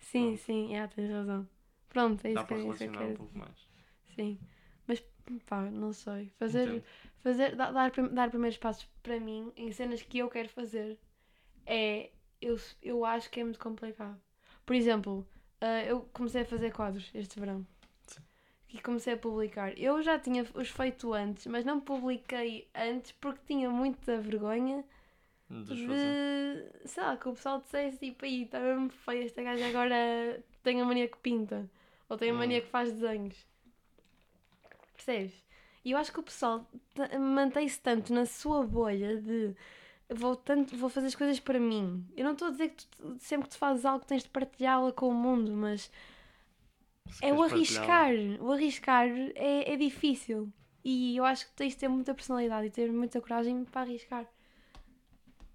Sim, 0.00 0.36
pronto. 0.36 0.38
sim, 0.38 0.76
é, 0.76 0.86
tens 0.88 1.10
razão. 1.10 1.48
Pronto, 1.88 2.24
é 2.26 2.32
dá 2.32 2.42
isso 2.42 2.46
que, 2.46 2.54
para 2.54 2.56
é 2.56 2.60
isso 2.60 2.74
que 2.76 2.84
eu 2.84 2.92
relacionar 2.92 3.06
um 3.06 3.14
pouco 3.14 3.38
mais. 3.38 3.68
Sim. 4.14 4.38
Mas, 4.86 5.00
pá, 5.46 5.70
não 5.70 5.92
sei. 5.92 6.30
Fazer, 6.38 6.68
Entendo. 6.68 6.84
fazer 7.20 7.56
dar, 7.56 7.72
dar, 7.72 7.90
dar 7.90 8.30
primeiros 8.30 8.58
passos 8.58 8.88
para 9.02 9.18
mim 9.20 9.52
em 9.56 9.72
cenas 9.72 10.02
que 10.02 10.18
eu 10.18 10.28
quero 10.30 10.48
fazer 10.48 10.98
é. 11.66 12.10
Eu, 12.40 12.56
eu 12.82 13.04
acho 13.04 13.30
que 13.30 13.40
é 13.40 13.44
muito 13.44 13.58
complicado. 13.58 14.20
Por 14.66 14.74
exemplo, 14.74 15.26
ah, 15.60 15.84
eu 15.84 16.02
comecei 16.12 16.42
a 16.42 16.44
fazer 16.44 16.72
quadros 16.72 17.10
este 17.14 17.38
verão. 17.38 17.66
E 18.72 18.80
comecei 18.80 19.12
a 19.14 19.16
publicar. 19.18 19.78
Eu 19.78 20.02
já 20.02 20.18
tinha 20.18 20.46
os 20.54 20.68
feito 20.70 21.12
antes, 21.12 21.46
mas 21.46 21.64
não 21.64 21.78
publiquei 21.80 22.66
antes 22.74 23.12
porque 23.12 23.40
tinha 23.46 23.68
muita 23.70 24.18
vergonha 24.18 24.82
De 25.50 25.86
fazer. 25.86 26.72
de. 26.82 26.88
sei 26.88 27.02
lá, 27.02 27.16
que 27.16 27.28
o 27.28 27.34
pessoal 27.34 27.60
dissesse 27.60 27.98
tipo, 27.98 28.24
aí 28.24 28.44
está 28.44 28.58
mesmo 28.60 28.88
feio, 28.88 29.24
esta 29.24 29.42
gaja 29.42 29.66
agora 29.68 30.42
tem 30.62 30.80
a 30.80 30.84
mania 30.84 31.06
que 31.08 31.18
pinta. 31.18 31.68
Ou 32.08 32.16
tem 32.16 32.30
a 32.30 32.34
Hum. 32.34 32.38
mania 32.38 32.60
que 32.62 32.68
faz 32.68 32.90
desenhos. 32.92 33.36
Percebes? 34.94 35.32
E 35.84 35.90
eu 35.90 35.98
acho 35.98 36.12
que 36.12 36.20
o 36.20 36.22
pessoal 36.22 36.64
mantém-se 37.20 37.80
tanto 37.80 38.12
na 38.14 38.24
sua 38.24 38.64
bolha 38.64 39.20
de 39.20 39.54
vou, 40.08 40.36
tanto, 40.36 40.76
vou 40.76 40.88
fazer 40.88 41.08
as 41.08 41.14
coisas 41.14 41.40
para 41.40 41.58
mim. 41.58 42.06
Eu 42.16 42.24
não 42.24 42.32
estou 42.32 42.48
a 42.48 42.50
dizer 42.52 42.68
que 42.70 42.86
tu- 42.86 43.16
sempre 43.18 43.48
que 43.48 43.54
tu 43.54 43.58
fazes 43.58 43.84
algo 43.84 44.04
tens 44.04 44.22
de 44.22 44.28
partilhá-la 44.28 44.92
com 44.92 45.08
o 45.08 45.14
mundo, 45.14 45.52
mas 45.52 45.90
Se 47.10 47.24
é 47.24 47.32
o 47.32 47.36
queres 47.36 47.52
partilhar- 47.72 47.90
arriscar. 47.90 48.42
O 48.44 48.52
arriscar 48.52 49.08
é, 49.34 49.72
é 49.72 49.76
difícil. 49.76 50.52
E 50.84 51.16
eu 51.16 51.24
acho 51.24 51.46
que 51.46 51.52
tens 51.52 51.74
de 51.74 51.78
ter 51.80 51.88
muita 51.88 52.14
personalidade 52.14 52.66
e 52.66 52.70
ter 52.70 52.90
muita 52.92 53.20
coragem 53.20 53.64
para 53.64 53.82
arriscar. 53.82 54.26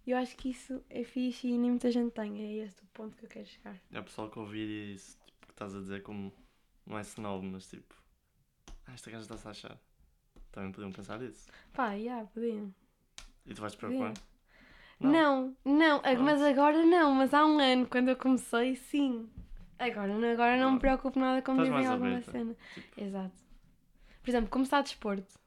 Eu 0.06 0.18
acho 0.18 0.38
que 0.38 0.50
isso 0.52 0.82
é 0.90 1.04
fixe 1.04 1.48
e 1.48 1.58
nem 1.58 1.72
muita 1.72 1.92
gente 1.92 2.12
tem. 2.14 2.42
É 2.42 2.66
este 2.66 2.82
o 2.82 2.88
ponto 2.88 3.18
que 3.18 3.26
eu 3.26 3.30
quero 3.30 3.46
chegar. 3.46 3.76
É 3.92 4.00
o 4.00 4.04
pessoal 4.04 4.30
que 4.30 4.40
ouvir 4.40 4.94
isso, 4.96 5.18
tipo, 5.26 5.48
que 5.48 5.52
estás 5.54 5.76
a 5.76 5.80
dizer 5.80 6.02
como 6.02 6.32
não 6.86 6.98
é 6.98 7.02
snob, 7.02 7.46
mas 7.46 7.68
tipo, 7.68 7.94
ah, 8.86 8.94
esta 8.94 9.12
gaja 9.12 9.24
está-se 9.24 9.48
a 9.48 9.52
achar. 9.52 9.78
Também 10.52 10.72
podiam 10.72 10.92
pensar 10.94 11.22
isso. 11.22 11.50
Pá, 11.74 11.98
já, 12.00 12.24
podiam. 12.26 12.74
E 13.46 13.54
tu 13.54 13.60
vais 13.62 13.74
te 13.74 13.78
preocupar? 13.78 14.14
Não, 15.00 15.56
não, 15.64 16.00
Pronto. 16.00 16.22
mas 16.24 16.42
agora 16.42 16.84
não, 16.86 17.14
mas 17.14 17.34
há 17.34 17.46
um 17.46 17.60
ano, 17.60 17.86
quando 17.86 18.08
eu 18.10 18.16
comecei, 18.16 18.76
sim. 18.76 19.30
Agora, 19.80 20.08
não- 20.08 20.32
agora 20.32 20.58
não 20.58 20.74
me 20.74 20.80
preocupo 20.80 21.20
nada 21.20 21.42
com 21.42 21.52
Estás 21.54 21.68
dizem 21.70 21.74
mais 21.74 21.90
alguma 21.90 22.10
aberta. 22.12 22.32
cena. 22.32 22.56
Tipo, 22.74 23.02
Exato. 23.04 23.36
Por 24.24 24.30
exemplo, 24.30 24.50
começar 24.50 24.82
desporto. 24.82 25.40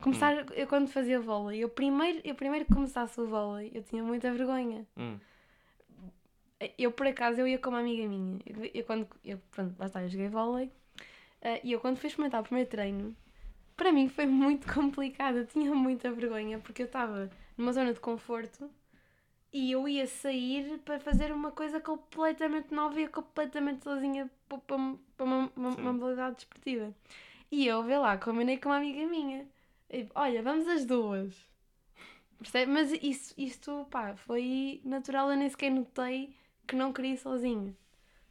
Começar, 0.00 0.34
Hum. 0.34 0.46
eu 0.54 0.66
quando 0.66 0.88
fazia 0.88 1.18
vôlei, 1.20 1.58
eu 1.62 1.68
primeiro, 1.68 2.20
eu 2.24 2.34
primeiro 2.34 2.64
que 2.66 2.74
começasse 2.74 3.18
o 3.20 3.26
vôlei, 3.26 3.70
eu 3.74 3.82
tinha 3.82 4.02
muita 4.02 4.30
vergonha. 4.32 4.86
hum, 4.96 5.18
Eu, 6.78 6.90
por 6.90 7.06
acaso, 7.06 7.38
eu 7.40 7.46
ia 7.46 7.58
com 7.58 7.68
uma 7.70 7.80
amiga 7.80 8.08
minha. 8.08 8.38
Eu, 8.46 8.70
eu 8.72 8.84
quando, 8.84 9.06
eu, 9.24 9.38
pronto, 9.50 9.74
lá 9.78 9.86
está, 9.86 10.02
eu 10.02 10.08
joguei 10.08 10.28
vôlei. 10.28 10.70
eh, 11.42 11.60
e 11.62 11.72
eu 11.72 11.80
quando 11.80 11.98
fui 11.98 12.08
experimentar 12.08 12.40
o 12.40 12.44
primeiro 12.44 12.68
treino, 12.70 13.14
para 13.76 13.92
mim 13.92 14.08
foi 14.08 14.24
muito 14.26 14.66
complicado. 14.72 15.36
Eu 15.38 15.46
tinha 15.46 15.74
muita 15.74 16.10
vergonha, 16.10 16.58
porque 16.58 16.82
eu 16.82 16.86
estava 16.86 17.30
numa 17.58 17.72
zona 17.74 17.92
de 17.92 18.00
conforto 18.00 18.70
e 19.52 19.72
eu 19.72 19.88
ia 19.88 20.06
sair 20.06 20.78
para 20.84 21.00
fazer 21.00 21.32
uma 21.32 21.50
coisa 21.50 21.80
completamente 21.80 22.74
nova 22.74 23.00
e 23.00 23.08
completamente 23.08 23.84
sozinha 23.84 24.30
para, 24.48 24.58
para, 24.58 24.76
para 25.16 25.24
uma, 25.24 25.52
uma, 25.56 25.68
uma 25.70 25.92
modalidade 25.92 26.36
desportiva. 26.36 26.94
E 27.50 27.66
eu, 27.66 27.82
vê 27.82 27.96
lá, 27.96 28.16
combinei 28.18 28.58
com 28.58 28.68
uma 28.68 28.76
amiga 28.76 29.06
minha. 29.06 29.46
E, 29.88 30.08
Olha, 30.14 30.42
vamos 30.42 30.66
as 30.68 30.84
duas. 30.84 31.34
Percebe? 32.38 32.70
Mas 32.70 32.92
isso, 32.92 33.34
isto, 33.38 33.86
pá, 33.90 34.14
foi 34.14 34.80
natural, 34.84 35.30
eu 35.30 35.36
nem 35.36 35.48
sequer 35.48 35.70
notei 35.70 36.34
que 36.66 36.76
não 36.76 36.92
queria 36.92 37.14
ir 37.14 37.18
sozinha. 37.18 37.74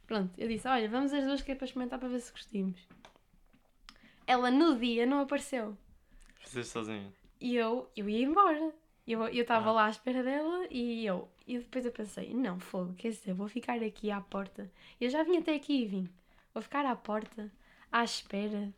Pronto, 0.06 0.32
eu 0.38 0.46
disse, 0.46 0.68
olha, 0.68 0.88
vamos 0.88 1.12
as 1.12 1.24
duas 1.24 1.42
que 1.42 1.50
é 1.50 1.54
para 1.54 1.64
experimentar 1.64 1.98
para 1.98 2.08
ver 2.08 2.20
se 2.20 2.30
gostimos. 2.30 2.78
Ela 4.26 4.50
no 4.50 4.78
dia 4.78 5.04
não 5.06 5.20
apareceu. 5.20 5.76
fizeste 6.38 6.72
sozinho. 6.72 7.12
E 7.40 7.56
eu, 7.56 7.90
eu 7.96 8.08
ia 8.08 8.24
embora. 8.24 8.72
Eu 9.06 9.24
estava 9.28 9.70
Ah. 9.70 9.72
lá 9.72 9.86
à 9.86 9.90
espera 9.90 10.22
dela 10.22 10.66
e 10.70 11.06
eu. 11.06 11.28
E 11.46 11.58
depois 11.58 11.84
eu 11.86 11.92
pensei, 11.92 12.34
não, 12.34 12.58
fogo, 12.58 12.92
quer 12.94 13.10
dizer, 13.10 13.32
vou 13.34 13.46
ficar 13.48 13.80
aqui 13.82 14.10
à 14.10 14.20
porta. 14.20 14.70
Eu 15.00 15.08
já 15.08 15.22
vim 15.22 15.36
até 15.38 15.54
aqui 15.54 15.82
e 15.82 15.86
vim. 15.86 16.08
Vou 16.52 16.60
ficar 16.62 16.84
à 16.84 16.96
porta, 16.96 17.52
à 17.92 18.02
espera. 18.02 18.72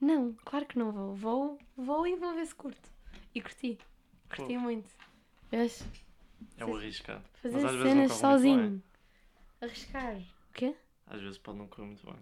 Não, 0.00 0.34
claro 0.44 0.66
que 0.66 0.78
não 0.78 0.92
vou. 0.92 1.14
Vou, 1.14 1.58
vou 1.76 2.06
e 2.06 2.16
vou 2.16 2.34
ver 2.34 2.46
se 2.46 2.54
curto. 2.54 2.90
E 3.34 3.40
curti. 3.40 3.78
Curti 4.28 4.54
Pô. 4.54 4.60
muito. 4.60 4.90
Vês? 5.50 5.82
É 6.58 6.64
o 6.64 6.76
arriscar. 6.76 7.22
Fazer 7.42 7.54
Mas 7.54 7.64
às 7.64 7.70
vezes 7.72 7.88
cenas 7.88 7.94
não 7.94 8.00
muito 8.00 8.10
bem. 8.10 8.18
sozinho. 8.18 8.82
Arriscar. 9.60 10.16
O 10.16 10.52
quê? 10.52 10.74
Às 11.06 11.20
vezes 11.22 11.38
pode 11.38 11.58
não 11.58 11.66
correr 11.66 11.86
muito 11.86 12.04
bem. 12.04 12.16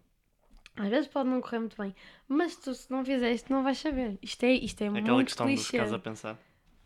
Às 0.76 0.88
vezes 0.88 1.08
pode 1.08 1.28
não 1.28 1.40
correr 1.40 1.58
muito 1.58 1.76
bem. 1.76 1.94
Mas 2.28 2.56
tu, 2.56 2.72
se 2.74 2.90
não 2.90 3.04
fizeste, 3.04 3.50
não 3.50 3.62
vais 3.64 3.78
saber. 3.78 4.18
Isto 4.22 4.44
é, 4.44 4.52
isto 4.52 4.80
é, 4.82 4.86
É 4.86 4.90
muito 4.90 5.04
aquela 5.04 5.24
questão 5.24 5.46
de 5.46 5.54
clichê. 5.54 5.70
ficares 5.72 5.92
a 5.92 5.98
pensar. 5.98 6.38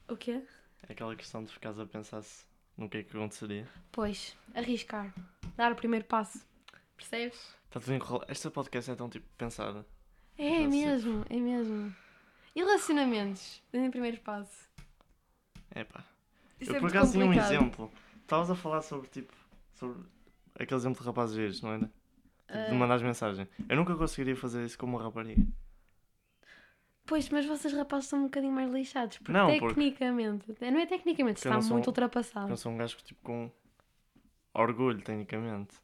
O 0.09 0.17
quê? 0.17 0.43
É 0.89 0.93
aquela 0.93 1.17
questão 1.17 1.43
de 1.45 1.53
ficares 1.53 1.79
a 1.79 1.87
pensar 1.87 2.23
se, 2.23 2.45
no 2.77 2.89
que 2.89 2.99
é 2.99 3.03
que 3.03 3.17
aconteceria. 3.17 3.67
Pois, 3.91 4.37
arriscar. 4.55 5.13
Dar 5.57 5.73
o 5.73 5.77
primeiro 5.77 6.05
passo. 6.05 6.47
Percebes? 6.97 7.37
Está 7.67 7.81
tudo 7.81 7.95
enrolado. 7.95 8.31
Esta 8.31 8.51
podcast 8.51 8.91
é 8.91 8.95
tão 8.95 9.09
tipo 9.09 9.27
pensada. 9.37 9.85
É 10.39 10.49
sei. 10.51 10.67
mesmo, 10.67 11.25
é 11.29 11.37
mesmo. 11.37 11.95
E 12.55 12.61
relacionamentos? 12.61 13.63
Em 13.73 13.91
primeiro 13.91 14.19
passo. 14.21 14.69
É 15.71 15.85
pá. 15.85 16.05
Isso 16.61 16.71
Eu 16.71 16.77
é 16.77 16.81
por 16.81 16.89
acaso 16.89 17.13
tinha 17.13 17.27
um 17.27 17.33
exemplo. 17.33 17.93
Estavas 18.23 18.51
a 18.51 18.55
falar 18.55 18.83
sobre 18.83 19.09
tipo. 19.09 19.35
Sobre 19.75 20.03
aquele 20.55 20.79
exemplo 20.81 21.01
de 21.01 21.07
rapazes 21.07 21.35
giros, 21.37 21.61
não 21.63 21.71
era? 21.73 21.81
Tipo, 21.87 21.93
Ah. 22.49 22.69
de 22.71 22.75
mandares 22.75 23.03
mensagem. 23.03 23.47
Eu 23.69 23.77
nunca 23.77 23.95
conseguiria 23.97 24.37
fazer 24.37 24.65
isso 24.65 24.79
com 24.79 24.87
uma 24.87 25.03
rapariga. 25.03 25.45
Pois, 27.07 27.29
mas 27.31 27.47
vocês 27.47 27.73
rapazes 27.73 28.09
são 28.09 28.19
um 28.21 28.25
bocadinho 28.25 28.53
mais 28.53 28.71
lixados. 28.73 29.19
Porque 29.19 29.33
Não, 29.33 29.47
porque- 29.59 29.75
tecnicamente. 29.75 30.45
Não 30.61 30.79
é 30.81 30.87
tecnicamente, 30.87 31.37
Porque 31.37 31.49
está 31.49 31.61
sou- 31.63 31.75
muito 31.75 31.87
ultrapassado. 31.87 32.51
Eu 32.51 32.57
sou 32.57 32.73
um 32.73 32.77
gajo 32.77 32.97
tipo 33.05 33.21
com 33.23 33.51
orgulho, 34.53 35.01
tecnicamente. 35.03 35.75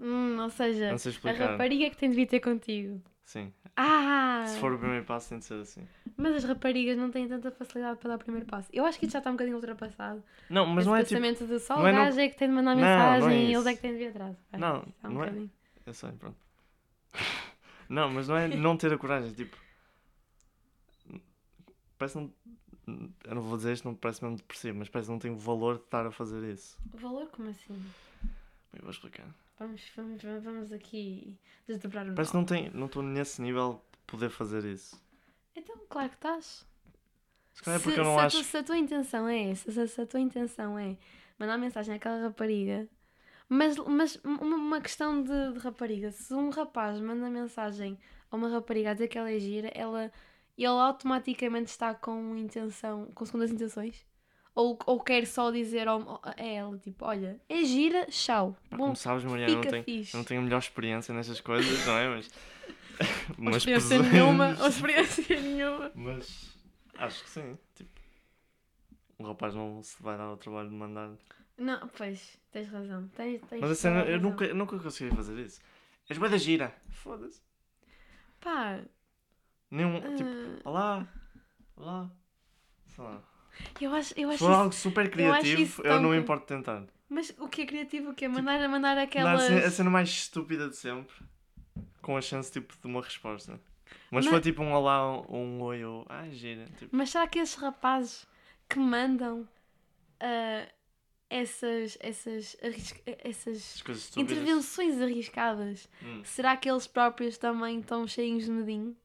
Hum, 0.00 0.38
ou 0.40 0.48
seja, 0.50 0.92
a 0.94 1.32
rapariga 1.32 1.90
que 1.90 1.96
tem 1.96 2.08
de 2.10 2.16
vir 2.16 2.26
ter 2.26 2.40
contigo. 2.40 3.02
Sim. 3.24 3.52
Ah! 3.76 4.44
Se 4.46 4.58
for 4.58 4.72
o 4.72 4.78
primeiro 4.78 5.04
passo, 5.04 5.28
tem 5.28 5.38
de 5.38 5.44
ser 5.44 5.60
assim. 5.60 5.86
Mas 6.16 6.36
as 6.36 6.44
raparigas 6.44 6.96
não 6.96 7.10
têm 7.10 7.28
tanta 7.28 7.50
facilidade 7.50 7.98
para 7.98 8.10
dar 8.10 8.16
o 8.16 8.18
primeiro 8.18 8.46
passo. 8.46 8.68
Eu 8.72 8.84
acho 8.86 8.98
que 8.98 9.04
isso 9.04 9.12
já 9.12 9.18
está 9.18 9.28
um 9.30 9.34
bocadinho 9.34 9.56
ultrapassado. 9.56 10.22
Não, 10.48 10.64
mas 10.66 10.78
Esse 10.82 10.88
não 10.88 10.96
é 10.96 11.00
tipo. 11.04 11.20
pensamento 11.20 11.46
de 11.46 11.58
só 11.60 11.76
o 11.82 11.86
é 11.86 11.92
gajo 11.92 12.18
é 12.20 12.28
que 12.28 12.36
tem 12.38 12.48
de 12.48 12.54
mandar 12.54 12.74
Não, 12.74 12.80
não 12.80 12.88
é 12.88 12.96
mensagem 13.14 13.44
e 13.50 13.54
eles 13.54 13.66
é 13.66 13.74
que 13.74 13.80
têm 13.82 13.92
de 13.92 13.98
vir 13.98 14.08
atrás. 14.08 14.36
Vai, 14.50 14.60
Não, 14.60 14.78
um 15.04 15.08
não 15.10 15.22
é- 15.22 15.26
bocadinho. 15.26 15.50
Eu 15.84 15.92
sei, 15.94 16.12
pronto. 16.12 16.36
Não, 17.88 18.10
mas 18.10 18.28
não 18.28 18.36
é 18.36 18.48
não 18.48 18.76
ter 18.76 18.92
a 18.92 18.98
coragem, 18.98 19.32
tipo. 19.32 19.56
Parece 21.98 22.16
não. 22.16 22.32
Eu 23.24 23.34
não 23.34 23.42
vou 23.42 23.56
dizer 23.58 23.74
isto, 23.74 23.84
não 23.84 23.94
parece 23.94 24.22
mesmo 24.22 24.38
depressivo, 24.38 24.78
mas 24.78 24.88
parece 24.88 25.08
que 25.08 25.12
não 25.12 25.18
tem 25.18 25.30
o 25.30 25.36
valor 25.36 25.76
de 25.76 25.84
estar 25.84 26.06
a 26.06 26.10
fazer 26.10 26.42
isso. 26.50 26.78
Valor 26.94 27.26
como 27.28 27.50
assim? 27.50 27.74
Eu 28.72 28.80
vou 28.82 28.90
explicar. 28.90 29.26
Vamos, 29.58 29.82
vamos, 29.94 30.22
vamos 30.22 30.72
aqui 30.72 31.36
desdobrar 31.66 32.08
o 32.08 32.14
Parece 32.14 32.30
que 32.30 32.36
não 32.36 32.44
tem, 32.44 32.70
não 32.70 32.86
estou 32.86 33.02
nesse 33.02 33.42
nível 33.42 33.82
de 33.92 33.98
poder 34.06 34.30
fazer 34.30 34.64
isso. 34.64 34.98
Então, 35.54 35.76
claro 35.90 36.08
que 36.08 36.14
estás. 36.14 36.66
Se 37.52 37.62
calhar 37.62 37.76
é 37.76 37.78
Se- 37.80 37.84
porque 37.84 38.00
eu 38.00 38.04
não 38.04 38.14
se, 38.14 38.20
a 38.20 38.24
acho. 38.26 38.38
tu- 38.38 38.44
se 38.44 38.56
a 38.56 38.62
tua 38.62 38.78
intenção 38.78 39.28
é 39.28 39.50
essa, 39.50 39.70
se, 39.72 39.80
a- 39.80 39.86
se 39.88 40.00
a 40.00 40.06
tua 40.06 40.20
intenção 40.20 40.78
é 40.78 40.96
mandar 41.38 41.58
mensagem 41.58 41.94
àquela 41.94 42.22
rapariga, 42.22 42.88
mas, 43.48 43.76
mas 43.76 44.16
uma, 44.24 44.40
uma 44.56 44.80
questão 44.80 45.22
de, 45.22 45.52
de 45.52 45.58
rapariga, 45.58 46.10
se 46.12 46.32
um 46.32 46.48
rapaz 46.50 47.00
manda 47.00 47.28
mensagem 47.28 47.98
a 48.30 48.36
uma 48.36 48.48
rapariga 48.48 48.90
a 48.90 48.92
dizer 48.94 49.08
que 49.08 49.18
ela 49.18 49.30
é 49.30 49.38
gira, 49.40 49.68
ela, 49.74 50.12
ele 50.64 50.80
automaticamente 50.80 51.70
está 51.70 51.94
com 51.94 52.36
intenção, 52.36 53.06
com 53.14 53.24
segundas 53.24 53.50
intenções? 53.50 54.06
Ou, 54.54 54.76
ou 54.86 54.98
quer 55.00 55.24
só 55.26 55.50
dizer 55.52 55.86
ao- 55.86 56.20
a 56.24 56.34
ela, 56.42 56.76
tipo, 56.78 57.04
olha, 57.04 57.40
é 57.48 57.62
gira, 57.64 58.06
tchau. 58.06 58.56
Bom, 58.70 58.76
como 58.78 58.96
sabes, 58.96 59.22
Mariana, 59.24 59.52
eu 59.52 59.56
não 59.56 59.62
tenho, 59.62 59.84
fixe. 59.84 60.16
não 60.16 60.24
tenho 60.24 60.40
a 60.40 60.44
melhor 60.44 60.58
experiência 60.58 61.14
nestas 61.14 61.40
coisas, 61.40 61.86
não 61.86 61.96
é? 61.96 62.08
Mas. 62.08 62.30
Ou 63.38 63.56
experiência 63.56 63.96
pesando- 63.98 64.12
nenhuma, 64.12 64.56
ou 64.60 64.66
experiência 64.68 65.40
nenhuma. 65.40 65.92
Mas 65.94 66.58
acho 66.96 67.22
que 67.22 67.30
sim. 67.30 67.56
Tipo, 67.76 67.90
um 69.20 69.26
rapaz 69.26 69.54
não 69.54 69.80
se 69.84 70.02
vai 70.02 70.16
dar 70.18 70.24
ao 70.24 70.36
trabalho 70.36 70.68
de 70.68 70.74
mandar. 70.74 71.12
Não, 71.56 71.86
pois, 71.88 72.36
tens 72.50 72.68
razão. 72.68 73.06
Tens, 73.14 73.40
tens 73.42 73.60
Mas 73.60 73.70
a 73.70 73.74
cena, 73.76 74.00
toda 74.00 74.08
a 74.08 74.12
eu 74.12 74.16
razão. 74.16 74.30
nunca, 74.30 74.44
eu 74.46 74.54
nunca 74.56 74.78
consegui 74.80 75.14
fazer 75.14 75.38
isso. 75.38 75.60
És 76.10 76.18
da 76.18 76.36
gira. 76.36 76.74
Foda-se. 76.90 77.40
Pá, 78.40 78.80
Nenhum. 79.70 80.00
Tipo, 80.16 80.30
ah, 80.30 80.68
olá. 80.68 81.08
Olá. 81.76 82.10
Sei 82.86 83.04
lá. 83.04 83.22
eu 83.80 83.94
acho, 83.94 84.14
eu 84.16 84.28
Se 84.28 84.34
acho 84.34 84.38
for 84.38 84.50
isso 84.50 84.60
algo 84.60 84.72
super 84.74 85.04
eu 85.06 85.10
criativo, 85.10 85.82
eu, 85.82 85.90
tão 85.90 86.02
não 86.02 86.14
importo 86.14 86.46
tentar. 86.46 86.84
Mas 87.08 87.34
o 87.38 87.48
que 87.48 87.62
é 87.62 87.66
criativo? 87.66 88.10
O 88.10 88.14
que 88.14 88.24
é? 88.24 88.28
Mandar, 88.28 88.66
mandar 88.68 88.96
Não, 88.96 89.02
aquelas. 89.02 89.42
a, 89.42 89.46
cena, 89.46 89.66
a 89.66 89.70
cena 89.70 89.90
mais 89.90 90.08
estúpida 90.08 90.68
de 90.68 90.76
sempre. 90.76 91.14
Com 92.02 92.16
a 92.16 92.20
chance 92.20 92.50
tipo, 92.50 92.74
de 92.80 92.86
uma 92.86 93.02
resposta. 93.02 93.60
Mas, 94.10 94.24
Mas- 94.24 94.26
foi 94.26 94.40
tipo 94.40 94.62
um 94.62 94.72
olá, 94.72 95.20
um, 95.28 95.58
um 95.58 95.62
oi 95.62 95.84
ou. 95.84 96.04
Ai, 96.08 96.30
gira. 96.32 96.64
Tipo, 96.78 96.94
Mas 96.96 97.10
será 97.10 97.26
que 97.26 97.38
esses 97.38 97.54
rapazes 97.54 98.26
que 98.68 98.78
mandam 98.78 99.46
ah, 100.20 100.66
essas, 101.30 101.96
essas, 102.00 102.56
essas 103.22 103.82
intervenções 104.16 105.00
arriscadas, 105.00 105.88
Hum. 106.02 106.22
será 106.24 106.56
que 106.56 106.70
eles 106.70 106.86
próprios 106.86 107.36
também 107.38 107.80
estão 107.80 108.06
cheios 108.06 108.44
de 108.44 108.50
medinho? 108.50 108.96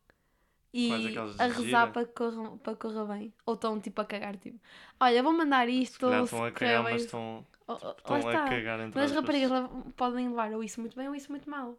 E 0.73 1.15
a 1.37 1.45
rezar 1.47 1.91
para 1.91 2.05
que, 2.05 2.13
corra, 2.13 2.57
para 2.57 2.73
que 2.73 2.79
corra 2.81 3.05
bem? 3.05 3.33
Ou 3.45 3.53
estão 3.53 3.79
tipo 3.79 4.01
a 4.01 4.05
cagar, 4.05 4.35
tipo, 4.37 4.59
olha, 4.99 5.21
vou 5.21 5.31
mandar 5.31 5.69
isto, 5.69 5.99
Se 6.09 6.23
estão 6.23 6.45
a 6.45 6.51
cagar, 6.51 6.83
mas 6.83 7.01
estão, 7.03 7.45
estão 7.69 8.21
lá 8.21 8.31
a 8.31 8.33
está. 8.33 8.49
cagar 8.49 8.79
entre 8.79 8.99
Mas 8.99 9.11
as 9.11 9.15
raparigas 9.17 9.51
levam- 9.51 9.81
podem 9.95 10.29
levar 10.29 10.51
ou 10.53 10.63
isso 10.63 10.81
muito 10.81 10.95
bem 10.95 11.07
ou 11.07 11.13
isso 11.15 11.31
muito 11.31 11.47
mal. 11.47 11.77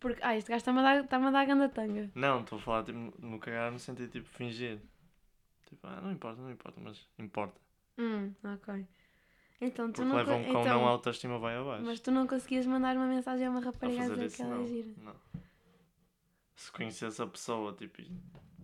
Porque, 0.00 0.20
ah, 0.22 0.34
este 0.36 0.48
gajo 0.48 0.58
está-me 0.58 0.78
a 0.80 0.82
dar, 0.82 1.04
está-me 1.04 1.26
a 1.26 1.30
dar 1.30 1.44
ganda 1.46 1.68
tanga. 1.68 2.10
Não, 2.14 2.40
estou 2.40 2.58
a 2.58 2.62
falar 2.62 2.84
tipo, 2.84 2.98
no 3.18 3.38
cagar 3.38 3.70
no 3.70 3.78
sentido 3.78 4.10
tipo 4.10 4.26
fingir. 4.28 4.80
Tipo, 5.68 5.86
ah, 5.86 6.00
não 6.00 6.10
importa, 6.12 6.40
não 6.40 6.50
importa, 6.50 6.80
mas 6.82 7.06
importa. 7.18 7.60
Hum, 7.98 8.32
ok. 8.44 8.86
Então 9.60 9.90
tu 9.90 9.96
Porque 9.96 10.08
não... 10.08 10.16
leva 10.16 10.32
co- 10.32 10.38
um 10.38 10.42
cão, 10.44 10.60
então, 10.62 10.78
não 10.80 10.86
a 10.86 10.90
autoestima 10.90 11.38
vai 11.38 11.56
abaixo. 11.56 11.84
Mas 11.84 12.00
tu 12.00 12.10
não 12.10 12.26
conseguias 12.26 12.66
mandar 12.66 12.96
uma 12.96 13.06
mensagem 13.06 13.46
a 13.46 13.50
uma 13.50 13.60
rapariga 13.60 14.04
a 14.04 14.08
dizer 14.08 14.30
que 14.32 14.42
ela 14.42 14.62
é 14.62 14.66
gira. 14.66 14.88
não. 14.98 15.16
Se 16.56 16.72
conhecesse 16.72 17.20
a 17.22 17.26
pessoa, 17.26 17.72
tipo, 17.74 18.02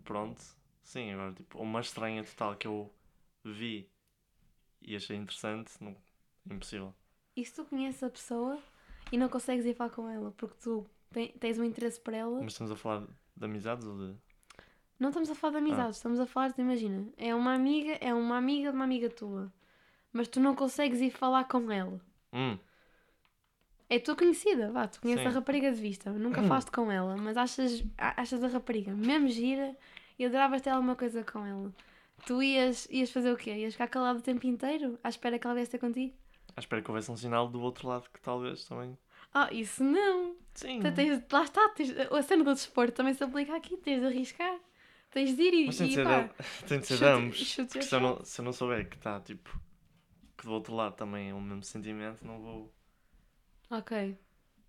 pronto, 0.03 0.41
sim, 0.83 1.13
agora, 1.13 1.33
tipo, 1.35 1.59
uma 1.59 1.81
estranha 1.81 2.25
total 2.25 2.57
que 2.57 2.67
eu 2.67 2.91
vi 3.45 3.89
e 4.81 4.97
achei 4.97 5.17
interessante, 5.17 5.73
não, 5.81 5.95
impossível. 6.51 6.95
E 7.37 7.45
se 7.45 7.55
tu 7.55 7.65
conheces 7.67 8.03
a 8.03 8.11
pessoa 8.11 8.59
e 9.13 9.19
não 9.19 9.29
consegues 9.29 9.65
ir 9.67 9.75
falar 9.75 9.91
com 9.91 10.09
ela 10.09 10.33
porque 10.33 10.57
tu 10.63 10.87
te- 11.13 11.35
tens 11.39 11.59
um 11.59 11.65
interesse 11.65 12.01
por 12.01 12.15
ela, 12.15 12.43
Mas 12.43 12.53
estamos 12.55 12.73
a 12.73 12.77
falar 12.77 13.07
de 13.37 13.45
amizades 13.45 13.87
ou 13.87 13.97
de. 13.97 14.17
não 14.99 15.11
estamos 15.11 15.31
a 15.31 15.35
falar 15.35 15.53
de 15.53 15.57
Ah. 15.59 15.61
amizades, 15.61 15.97
estamos 15.97 16.19
a 16.21 16.27
falar 16.27 16.49
de, 16.53 16.61
imagina, 16.61 17.13
é 17.19 17.35
uma 17.35 17.55
amiga, 17.55 17.93
é 18.01 18.13
uma 18.15 18.39
amiga 18.39 18.71
de 18.71 18.75
uma 18.77 18.85
amiga 18.85 19.11
tua, 19.11 19.53
mas 20.13 20.29
tu 20.29 20.41
não 20.41 20.55
consegues 20.55 21.01
ir 21.01 21.11
falar 21.11 21.45
com 21.45 21.71
ela. 21.71 22.01
Hum, 22.33 22.59
É 23.95 23.99
tua 23.99 24.17
conhecida, 24.17 24.71
vá, 24.73 24.87
tu 24.89 25.01
conheces 25.01 25.23
Sim. 25.23 25.29
a 25.29 25.33
rapariga 25.33 25.71
de 25.71 25.81
vista, 25.81 26.11
nunca 26.13 26.43
falaste 26.49 26.71
com 26.71 26.91
ela, 26.91 27.15
mas 27.17 27.37
achas, 27.37 27.85
a- 27.99 28.23
achas 28.23 28.43
a 28.43 28.49
rapariga 28.49 28.93
mesmo 28.95 29.29
gira 29.29 29.77
e 30.19 30.25
adoravas 30.25 30.63
ter 30.63 30.71
alguma 30.71 30.97
coisa 30.97 31.23
com 31.23 31.45
ela. 31.45 31.71
Tu 32.27 32.43
ias, 32.43 32.89
ias 32.91 33.11
fazer 33.11 33.31
o 33.33 33.37
quê? 33.37 33.51
Ias 33.51 33.75
ficar 33.75 33.89
calado 33.89 34.19
o 34.21 34.23
tempo 34.23 34.47
inteiro 34.47 34.99
à 35.05 35.09
espera 35.11 35.39
que 35.39 35.47
ela 35.47 35.55
viesse 35.55 35.73
ter 35.73 35.79
contigo? 35.79 36.15
à 36.57 36.61
espera 36.61 36.81
que 36.83 36.91
houvesse 36.91 37.11
um 37.11 37.17
sinal 37.17 37.49
do 37.49 37.61
outro 37.61 37.89
lado 37.89 38.09
que 38.13 38.21
talvez 38.21 38.65
também. 38.67 38.97
Ah, 39.35 39.49
isso 39.53 39.83
não! 39.85 40.37
Sim. 40.55 40.81
Tu 40.81 40.93
tens, 40.95 41.23
lá 41.33 41.43
está, 41.45 41.69
tens, 41.71 41.91
a 41.99 42.23
cena 42.23 42.45
do 42.45 42.53
desporto 42.55 42.95
também 42.95 43.13
se 43.15 43.23
aplica 43.25 43.55
aqui, 43.57 43.77
tens 43.77 44.01
de 44.01 44.07
arriscar, 44.07 44.59
tens 45.11 45.35
de 45.37 45.43
ir 45.43 45.55
e, 45.55 45.67
Mas 45.67 45.77
tem 45.79 45.89
de 45.89 45.95
ser, 45.95 46.05
pá, 46.07 46.21
de- 46.23 46.31
tem 46.69 46.81
de 46.81 46.87
ser 46.87 46.99
de 46.99 47.05
ambos. 47.05 47.37
chute 47.39 47.83
se 47.85 47.95
eu, 47.95 48.01
não, 48.01 48.25
se 48.25 48.41
eu 48.41 48.45
não 48.45 48.53
souber 48.53 48.89
que 48.89 48.97
está, 48.97 49.19
tipo, 49.21 49.59
que 50.39 50.45
do 50.45 50.53
outro 50.53 50.75
lado 50.75 50.95
também 50.95 51.31
é 51.31 51.35
o 51.35 51.41
mesmo 51.41 51.63
sentimento, 51.63 52.25
não 52.27 52.39
vou. 52.41 52.73
Ok. 53.79 54.19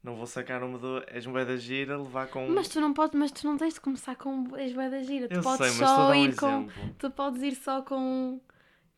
Não 0.01 0.16
vou 0.16 0.26
sacar 0.28 0.64
uma 0.64 0.78
do. 0.78 1.04
És 1.08 1.26
da 1.26 1.56
gira, 1.58 1.97
levar 1.97 2.28
com. 2.28 2.47
Mas 2.49 2.68
tu 2.68 2.82
não 2.82 2.93
podes, 2.93 3.18
mas 3.20 3.32
tu 3.32 3.45
não 3.47 3.58
tens 3.58 3.74
de 3.76 3.82
começar 3.82 4.16
com 4.16 4.56
és 4.58 4.74
da 4.74 5.01
gira, 5.01 5.28
tu 5.30 5.36
eu 5.36 5.41
podes 5.41 5.68
sei, 5.68 5.86
só 5.86 6.10
um 6.10 6.16
ir 6.16 6.36
com. 6.36 6.47
exemplo. 6.47 6.95
Tu 6.99 7.12
podes 7.12 7.41
ir 7.41 7.56
só 7.56 7.82
com. 7.82 8.39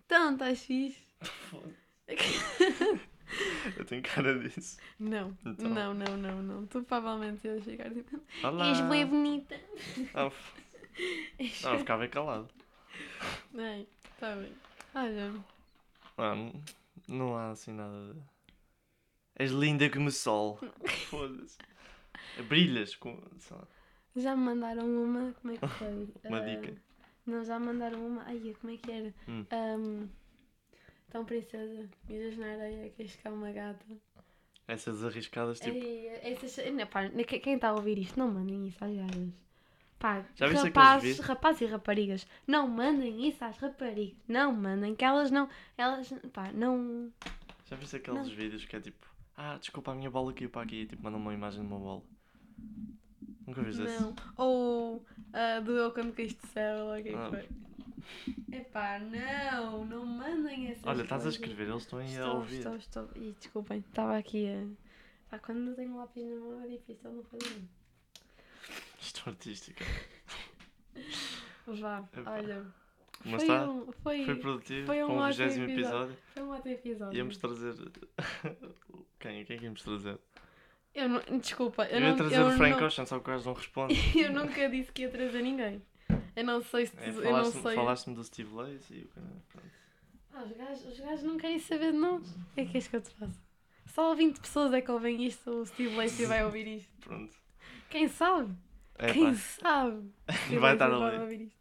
Então, 0.06 0.34
estás 0.34 0.62
fixe? 0.64 1.04
Eu 3.78 3.84
tenho 3.86 4.04
cara 4.04 4.38
disso. 4.40 4.78
Não, 5.00 5.36
Então. 5.46 5.70
não, 5.70 5.94
não, 5.94 6.18
não, 6.18 6.42
não. 6.44 6.66
Tu 6.68 6.82
provavelmente 6.84 7.46
ias 7.48 7.64
chegar 7.64 7.90
tipo. 7.92 8.20
Olá. 8.44 8.68
És 8.70 8.82
bem 8.82 9.06
bonita. 9.06 9.60
Ah, 10.14 10.28
f- 10.28 11.64
Não, 11.64 11.74
eu 11.74 11.80
ficava 11.80 12.08
calado. 12.08 12.48
Bem, 13.52 13.88
está 14.14 14.36
bem. 14.36 14.52
Olha, 14.94 15.34
Ah, 16.18 16.36
não, 16.36 16.54
não 17.08 17.36
há 17.38 17.50
assim 17.52 17.74
nada 17.74 18.14
de. 18.14 18.20
És 19.38 19.52
linda 19.52 19.90
como 19.90 20.08
o 20.08 20.12
sol. 20.12 20.60
Foda-se. 21.10 21.58
Brilhas 22.48 22.96
com. 22.96 23.22
sei 23.40 23.58
lá. 23.58 23.68
já 24.16 24.36
me 24.36 24.44
mandaram 24.44 24.86
uma. 24.86 25.34
Como 25.42 25.54
é 25.54 25.58
que 25.58 25.68
foi? 25.68 26.08
Uma 26.30 26.38
Ah, 26.40 26.42
dica. 26.42 26.74
Não, 27.26 27.44
já 27.44 27.60
me 27.60 27.66
mandaram 27.68 28.06
uma. 28.06 28.24
Ai, 28.24 28.56
como 28.62 28.74
é 28.74 28.78
que 28.78 28.92
era? 28.92 29.14
Hum. 29.28 29.46
Ahm, 29.52 30.08
então, 31.10 31.26
princesa, 31.26 31.90
miras 32.08 32.38
na 32.38 32.46
areia, 32.52 32.90
queres 32.92 33.12
ficar 33.14 33.32
uma 33.32 33.52
gata. 33.52 33.86
Essas 34.68 35.04
arriscadas, 35.04 35.60
tipo. 35.60 35.78
Essas, 36.22 36.72
não, 36.74 36.86
pá, 36.88 37.08
que- 37.10 37.40
quem 37.40 37.56
está 37.56 37.70
a 37.70 37.74
ouvir 37.74 37.98
isto, 37.98 38.18
não 38.20 38.32
mandem 38.32 38.68
isso 38.68 38.84
às 38.84 38.94
gajas. 38.96 39.30
Pá, 39.98 40.26
Já 40.36 40.48
rapazes, 40.50 41.20
rapazes 41.20 41.62
e 41.62 41.66
raparigas, 41.66 42.28
não 42.46 42.68
mandem 42.68 43.28
isso 43.28 43.44
às 43.44 43.58
raparigas. 43.58 44.16
Não 44.28 44.54
mandem, 44.54 44.94
que 44.96 45.06
elas 45.06 45.32
não. 45.32 45.50
Elas, 45.78 46.14
pá, 46.34 46.52
não. 46.54 47.12
Já 47.66 47.76
viste 47.76 47.96
aqueles 47.96 48.28
Não. 48.28 48.36
vídeos 48.36 48.66
que 48.66 48.76
é 48.76 48.80
tipo. 48.82 49.08
Ah, 49.38 49.58
desculpa, 49.58 49.92
a 49.92 49.96
minha 49.96 50.10
bola 50.10 50.34
caiu 50.34 50.50
para 50.50 50.62
aqui. 50.64 50.82
e, 50.82 50.86
Tipo, 50.88 51.04
mandam 51.04 51.20
uma 51.20 51.34
imagem 51.34 51.62
de 51.62 51.68
uma 51.68 51.80
bola. 51.80 52.02
Nunca 53.46 53.62
viste 53.62 53.82
esse? 53.84 54.02
Não. 54.02 54.16
Ou 54.38 55.06
ah, 55.34 55.60
doeu 55.60 55.92
quando 55.92 56.14
caíste 56.14 56.40
do 56.42 56.48
céu, 56.48 56.86
ou 56.86 56.92
o 57.00 57.04
que 57.04 57.10
é 57.10 57.12
que 57.12 57.18
Ah. 57.18 57.30
foi? 57.30 57.50
Epá, 58.52 59.00
não, 59.00 59.84
não 59.86 60.06
mandem 60.06 60.68
essas 60.70 60.86
Olha, 60.86 61.02
estás 61.04 61.26
a 61.26 61.30
escrever, 61.30 61.68
eles 61.68 61.82
estão 61.82 62.00
aí 62.00 62.08
a 62.08 62.20
Estou, 62.20 62.36
ouvir. 62.36 62.58
estou, 62.58 62.76
estou. 62.76 63.10
Ih, 63.16 63.36
desculpem, 63.40 63.80
estava 63.80 64.18
aqui 64.18 64.48
a. 64.48 64.68
Pá, 65.32 65.40
quando 65.40 65.70
eu 65.72 65.76
tenho 65.76 65.92
um 65.92 65.98
lápis 65.98 66.24
na 66.24 66.36
mão 66.36 66.62
é 66.64 66.68
difícil 66.68 67.12
não 67.12 67.24
fazer. 67.24 67.62
Isto 69.02 69.24
é 69.26 69.30
artística. 69.32 69.86
Vá, 71.68 72.08
Epá. 72.16 72.32
olha. 72.32 72.66
Mas 73.24 73.44
foi, 73.44 73.56
está. 73.56 73.70
um, 73.70 73.92
foi, 74.04 74.26
Foi 74.26 74.36
produtivo. 74.36 74.86
foi 74.86 75.04
um 75.04 75.08
com 75.08 75.14
o 75.14 75.18
ótimo 75.20 75.50
20 75.50 75.58
episódio. 75.62 75.74
episódio. 75.74 76.18
foi 76.34 76.44
um 76.44 76.50
ótimo 76.52 76.74
episódio. 76.74 77.18
Íamos 77.18 77.38
trazer. 77.38 77.74
Quem? 79.20 79.46
Quem 79.46 79.56
é 79.56 79.60
que 79.60 79.66
íamos 79.66 79.82
trazer? 79.82 80.20
Eu 80.94 81.10
não, 81.10 81.22
desculpa, 81.40 81.84
eu, 81.86 81.96
Eu, 81.98 82.00
ia 82.02 82.10
não, 82.10 82.16
trazer 82.18 82.36
eu, 82.40 82.48
o 82.48 82.52
Frank 82.52 82.80
não, 82.80 82.88
Ocean, 82.88 83.06
só 83.06 83.20
que 83.20 83.30
o 83.30 83.34
gajo 83.34 83.46
não 83.46 83.54
responde. 83.54 83.96
eu 84.20 84.32
nunca 84.32 84.70
disse 84.70 84.92
que 84.92 85.02
ia 85.04 85.10
trazer 85.10 85.42
ninguém. 85.42 85.82
Eu 86.36 86.44
não 86.44 86.62
sei 86.62 86.86
se. 86.86 86.98
É, 87.00 87.10
eu 87.10 87.14
não 87.14 87.22
falaste- 87.24 87.62
sei. 87.62 87.76
Falaste-me 87.76 88.16
do 88.16 88.24
Steve 88.24 88.54
Lace 88.54 88.94
e 88.94 89.02
o 89.04 89.08
pronto. 89.08 89.76
Ah, 90.34 90.44
os, 90.44 90.52
gajos, 90.58 90.86
os 90.86 91.00
gajos 91.00 91.24
não 91.24 91.38
querem 91.38 91.60
saber 91.60 91.92
de 91.94 91.98
nós. 91.98 92.30
O 92.30 92.54
que 92.56 92.62
é 92.62 92.66
que 92.66 92.78
és 92.78 92.88
que 92.88 92.96
eu 92.96 93.02
te 93.02 93.10
faço? 93.12 93.42
Só 93.88 94.14
20 94.14 94.40
pessoas 94.42 94.74
é 94.74 94.82
que 94.82 94.92
ouvem 94.92 95.26
isto, 95.26 95.50
o 95.50 95.66
Steve 95.66 95.96
Lacey 95.96 96.26
vai 96.26 96.44
ouvir 96.44 96.68
isto. 96.68 96.92
Pronto. 97.00 97.34
Quem 97.90 98.08
sabe? 98.10 98.54
É, 98.98 99.12
Quem 99.14 99.26
pá. 99.26 99.34
sabe? 99.36 100.10
Vai 100.60 100.74
estar 100.74 100.90
vai 100.90 101.20
ouvir 101.20 101.42
isto. 101.42 101.58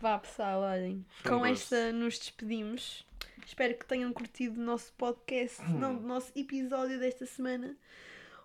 Vá 0.00 0.18
pessoal, 0.18 0.60
olhem. 0.60 1.04
Foi 1.22 1.30
Com 1.30 1.46
esta 1.46 1.92
nos 1.92 2.18
despedimos. 2.18 3.04
Espero 3.46 3.74
que 3.74 3.86
tenham 3.86 4.12
curtido 4.12 4.60
o 4.60 4.64
nosso 4.64 4.92
podcast, 4.94 5.62
Hum. 5.62 5.78
não, 5.78 5.96
o 5.96 6.00
nosso 6.02 6.32
episódio 6.36 6.98
desta 6.98 7.24
semana. 7.26 7.76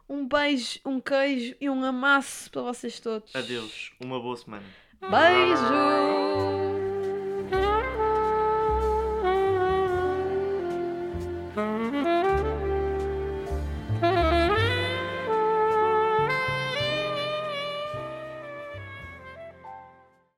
Um 0.08 0.28
beijo, 0.28 0.80
um 0.86 1.00
queijo 1.00 1.56
e 1.60 1.70
um 1.70 1.84
amasso 1.84 2.50
para 2.52 2.62
vocês 2.62 3.00
todos. 3.00 3.36
Adeus. 3.36 3.92
Uma 4.00 4.20
boa 4.20 4.36
semana. 4.38 4.66
Beijo! 5.02 6.61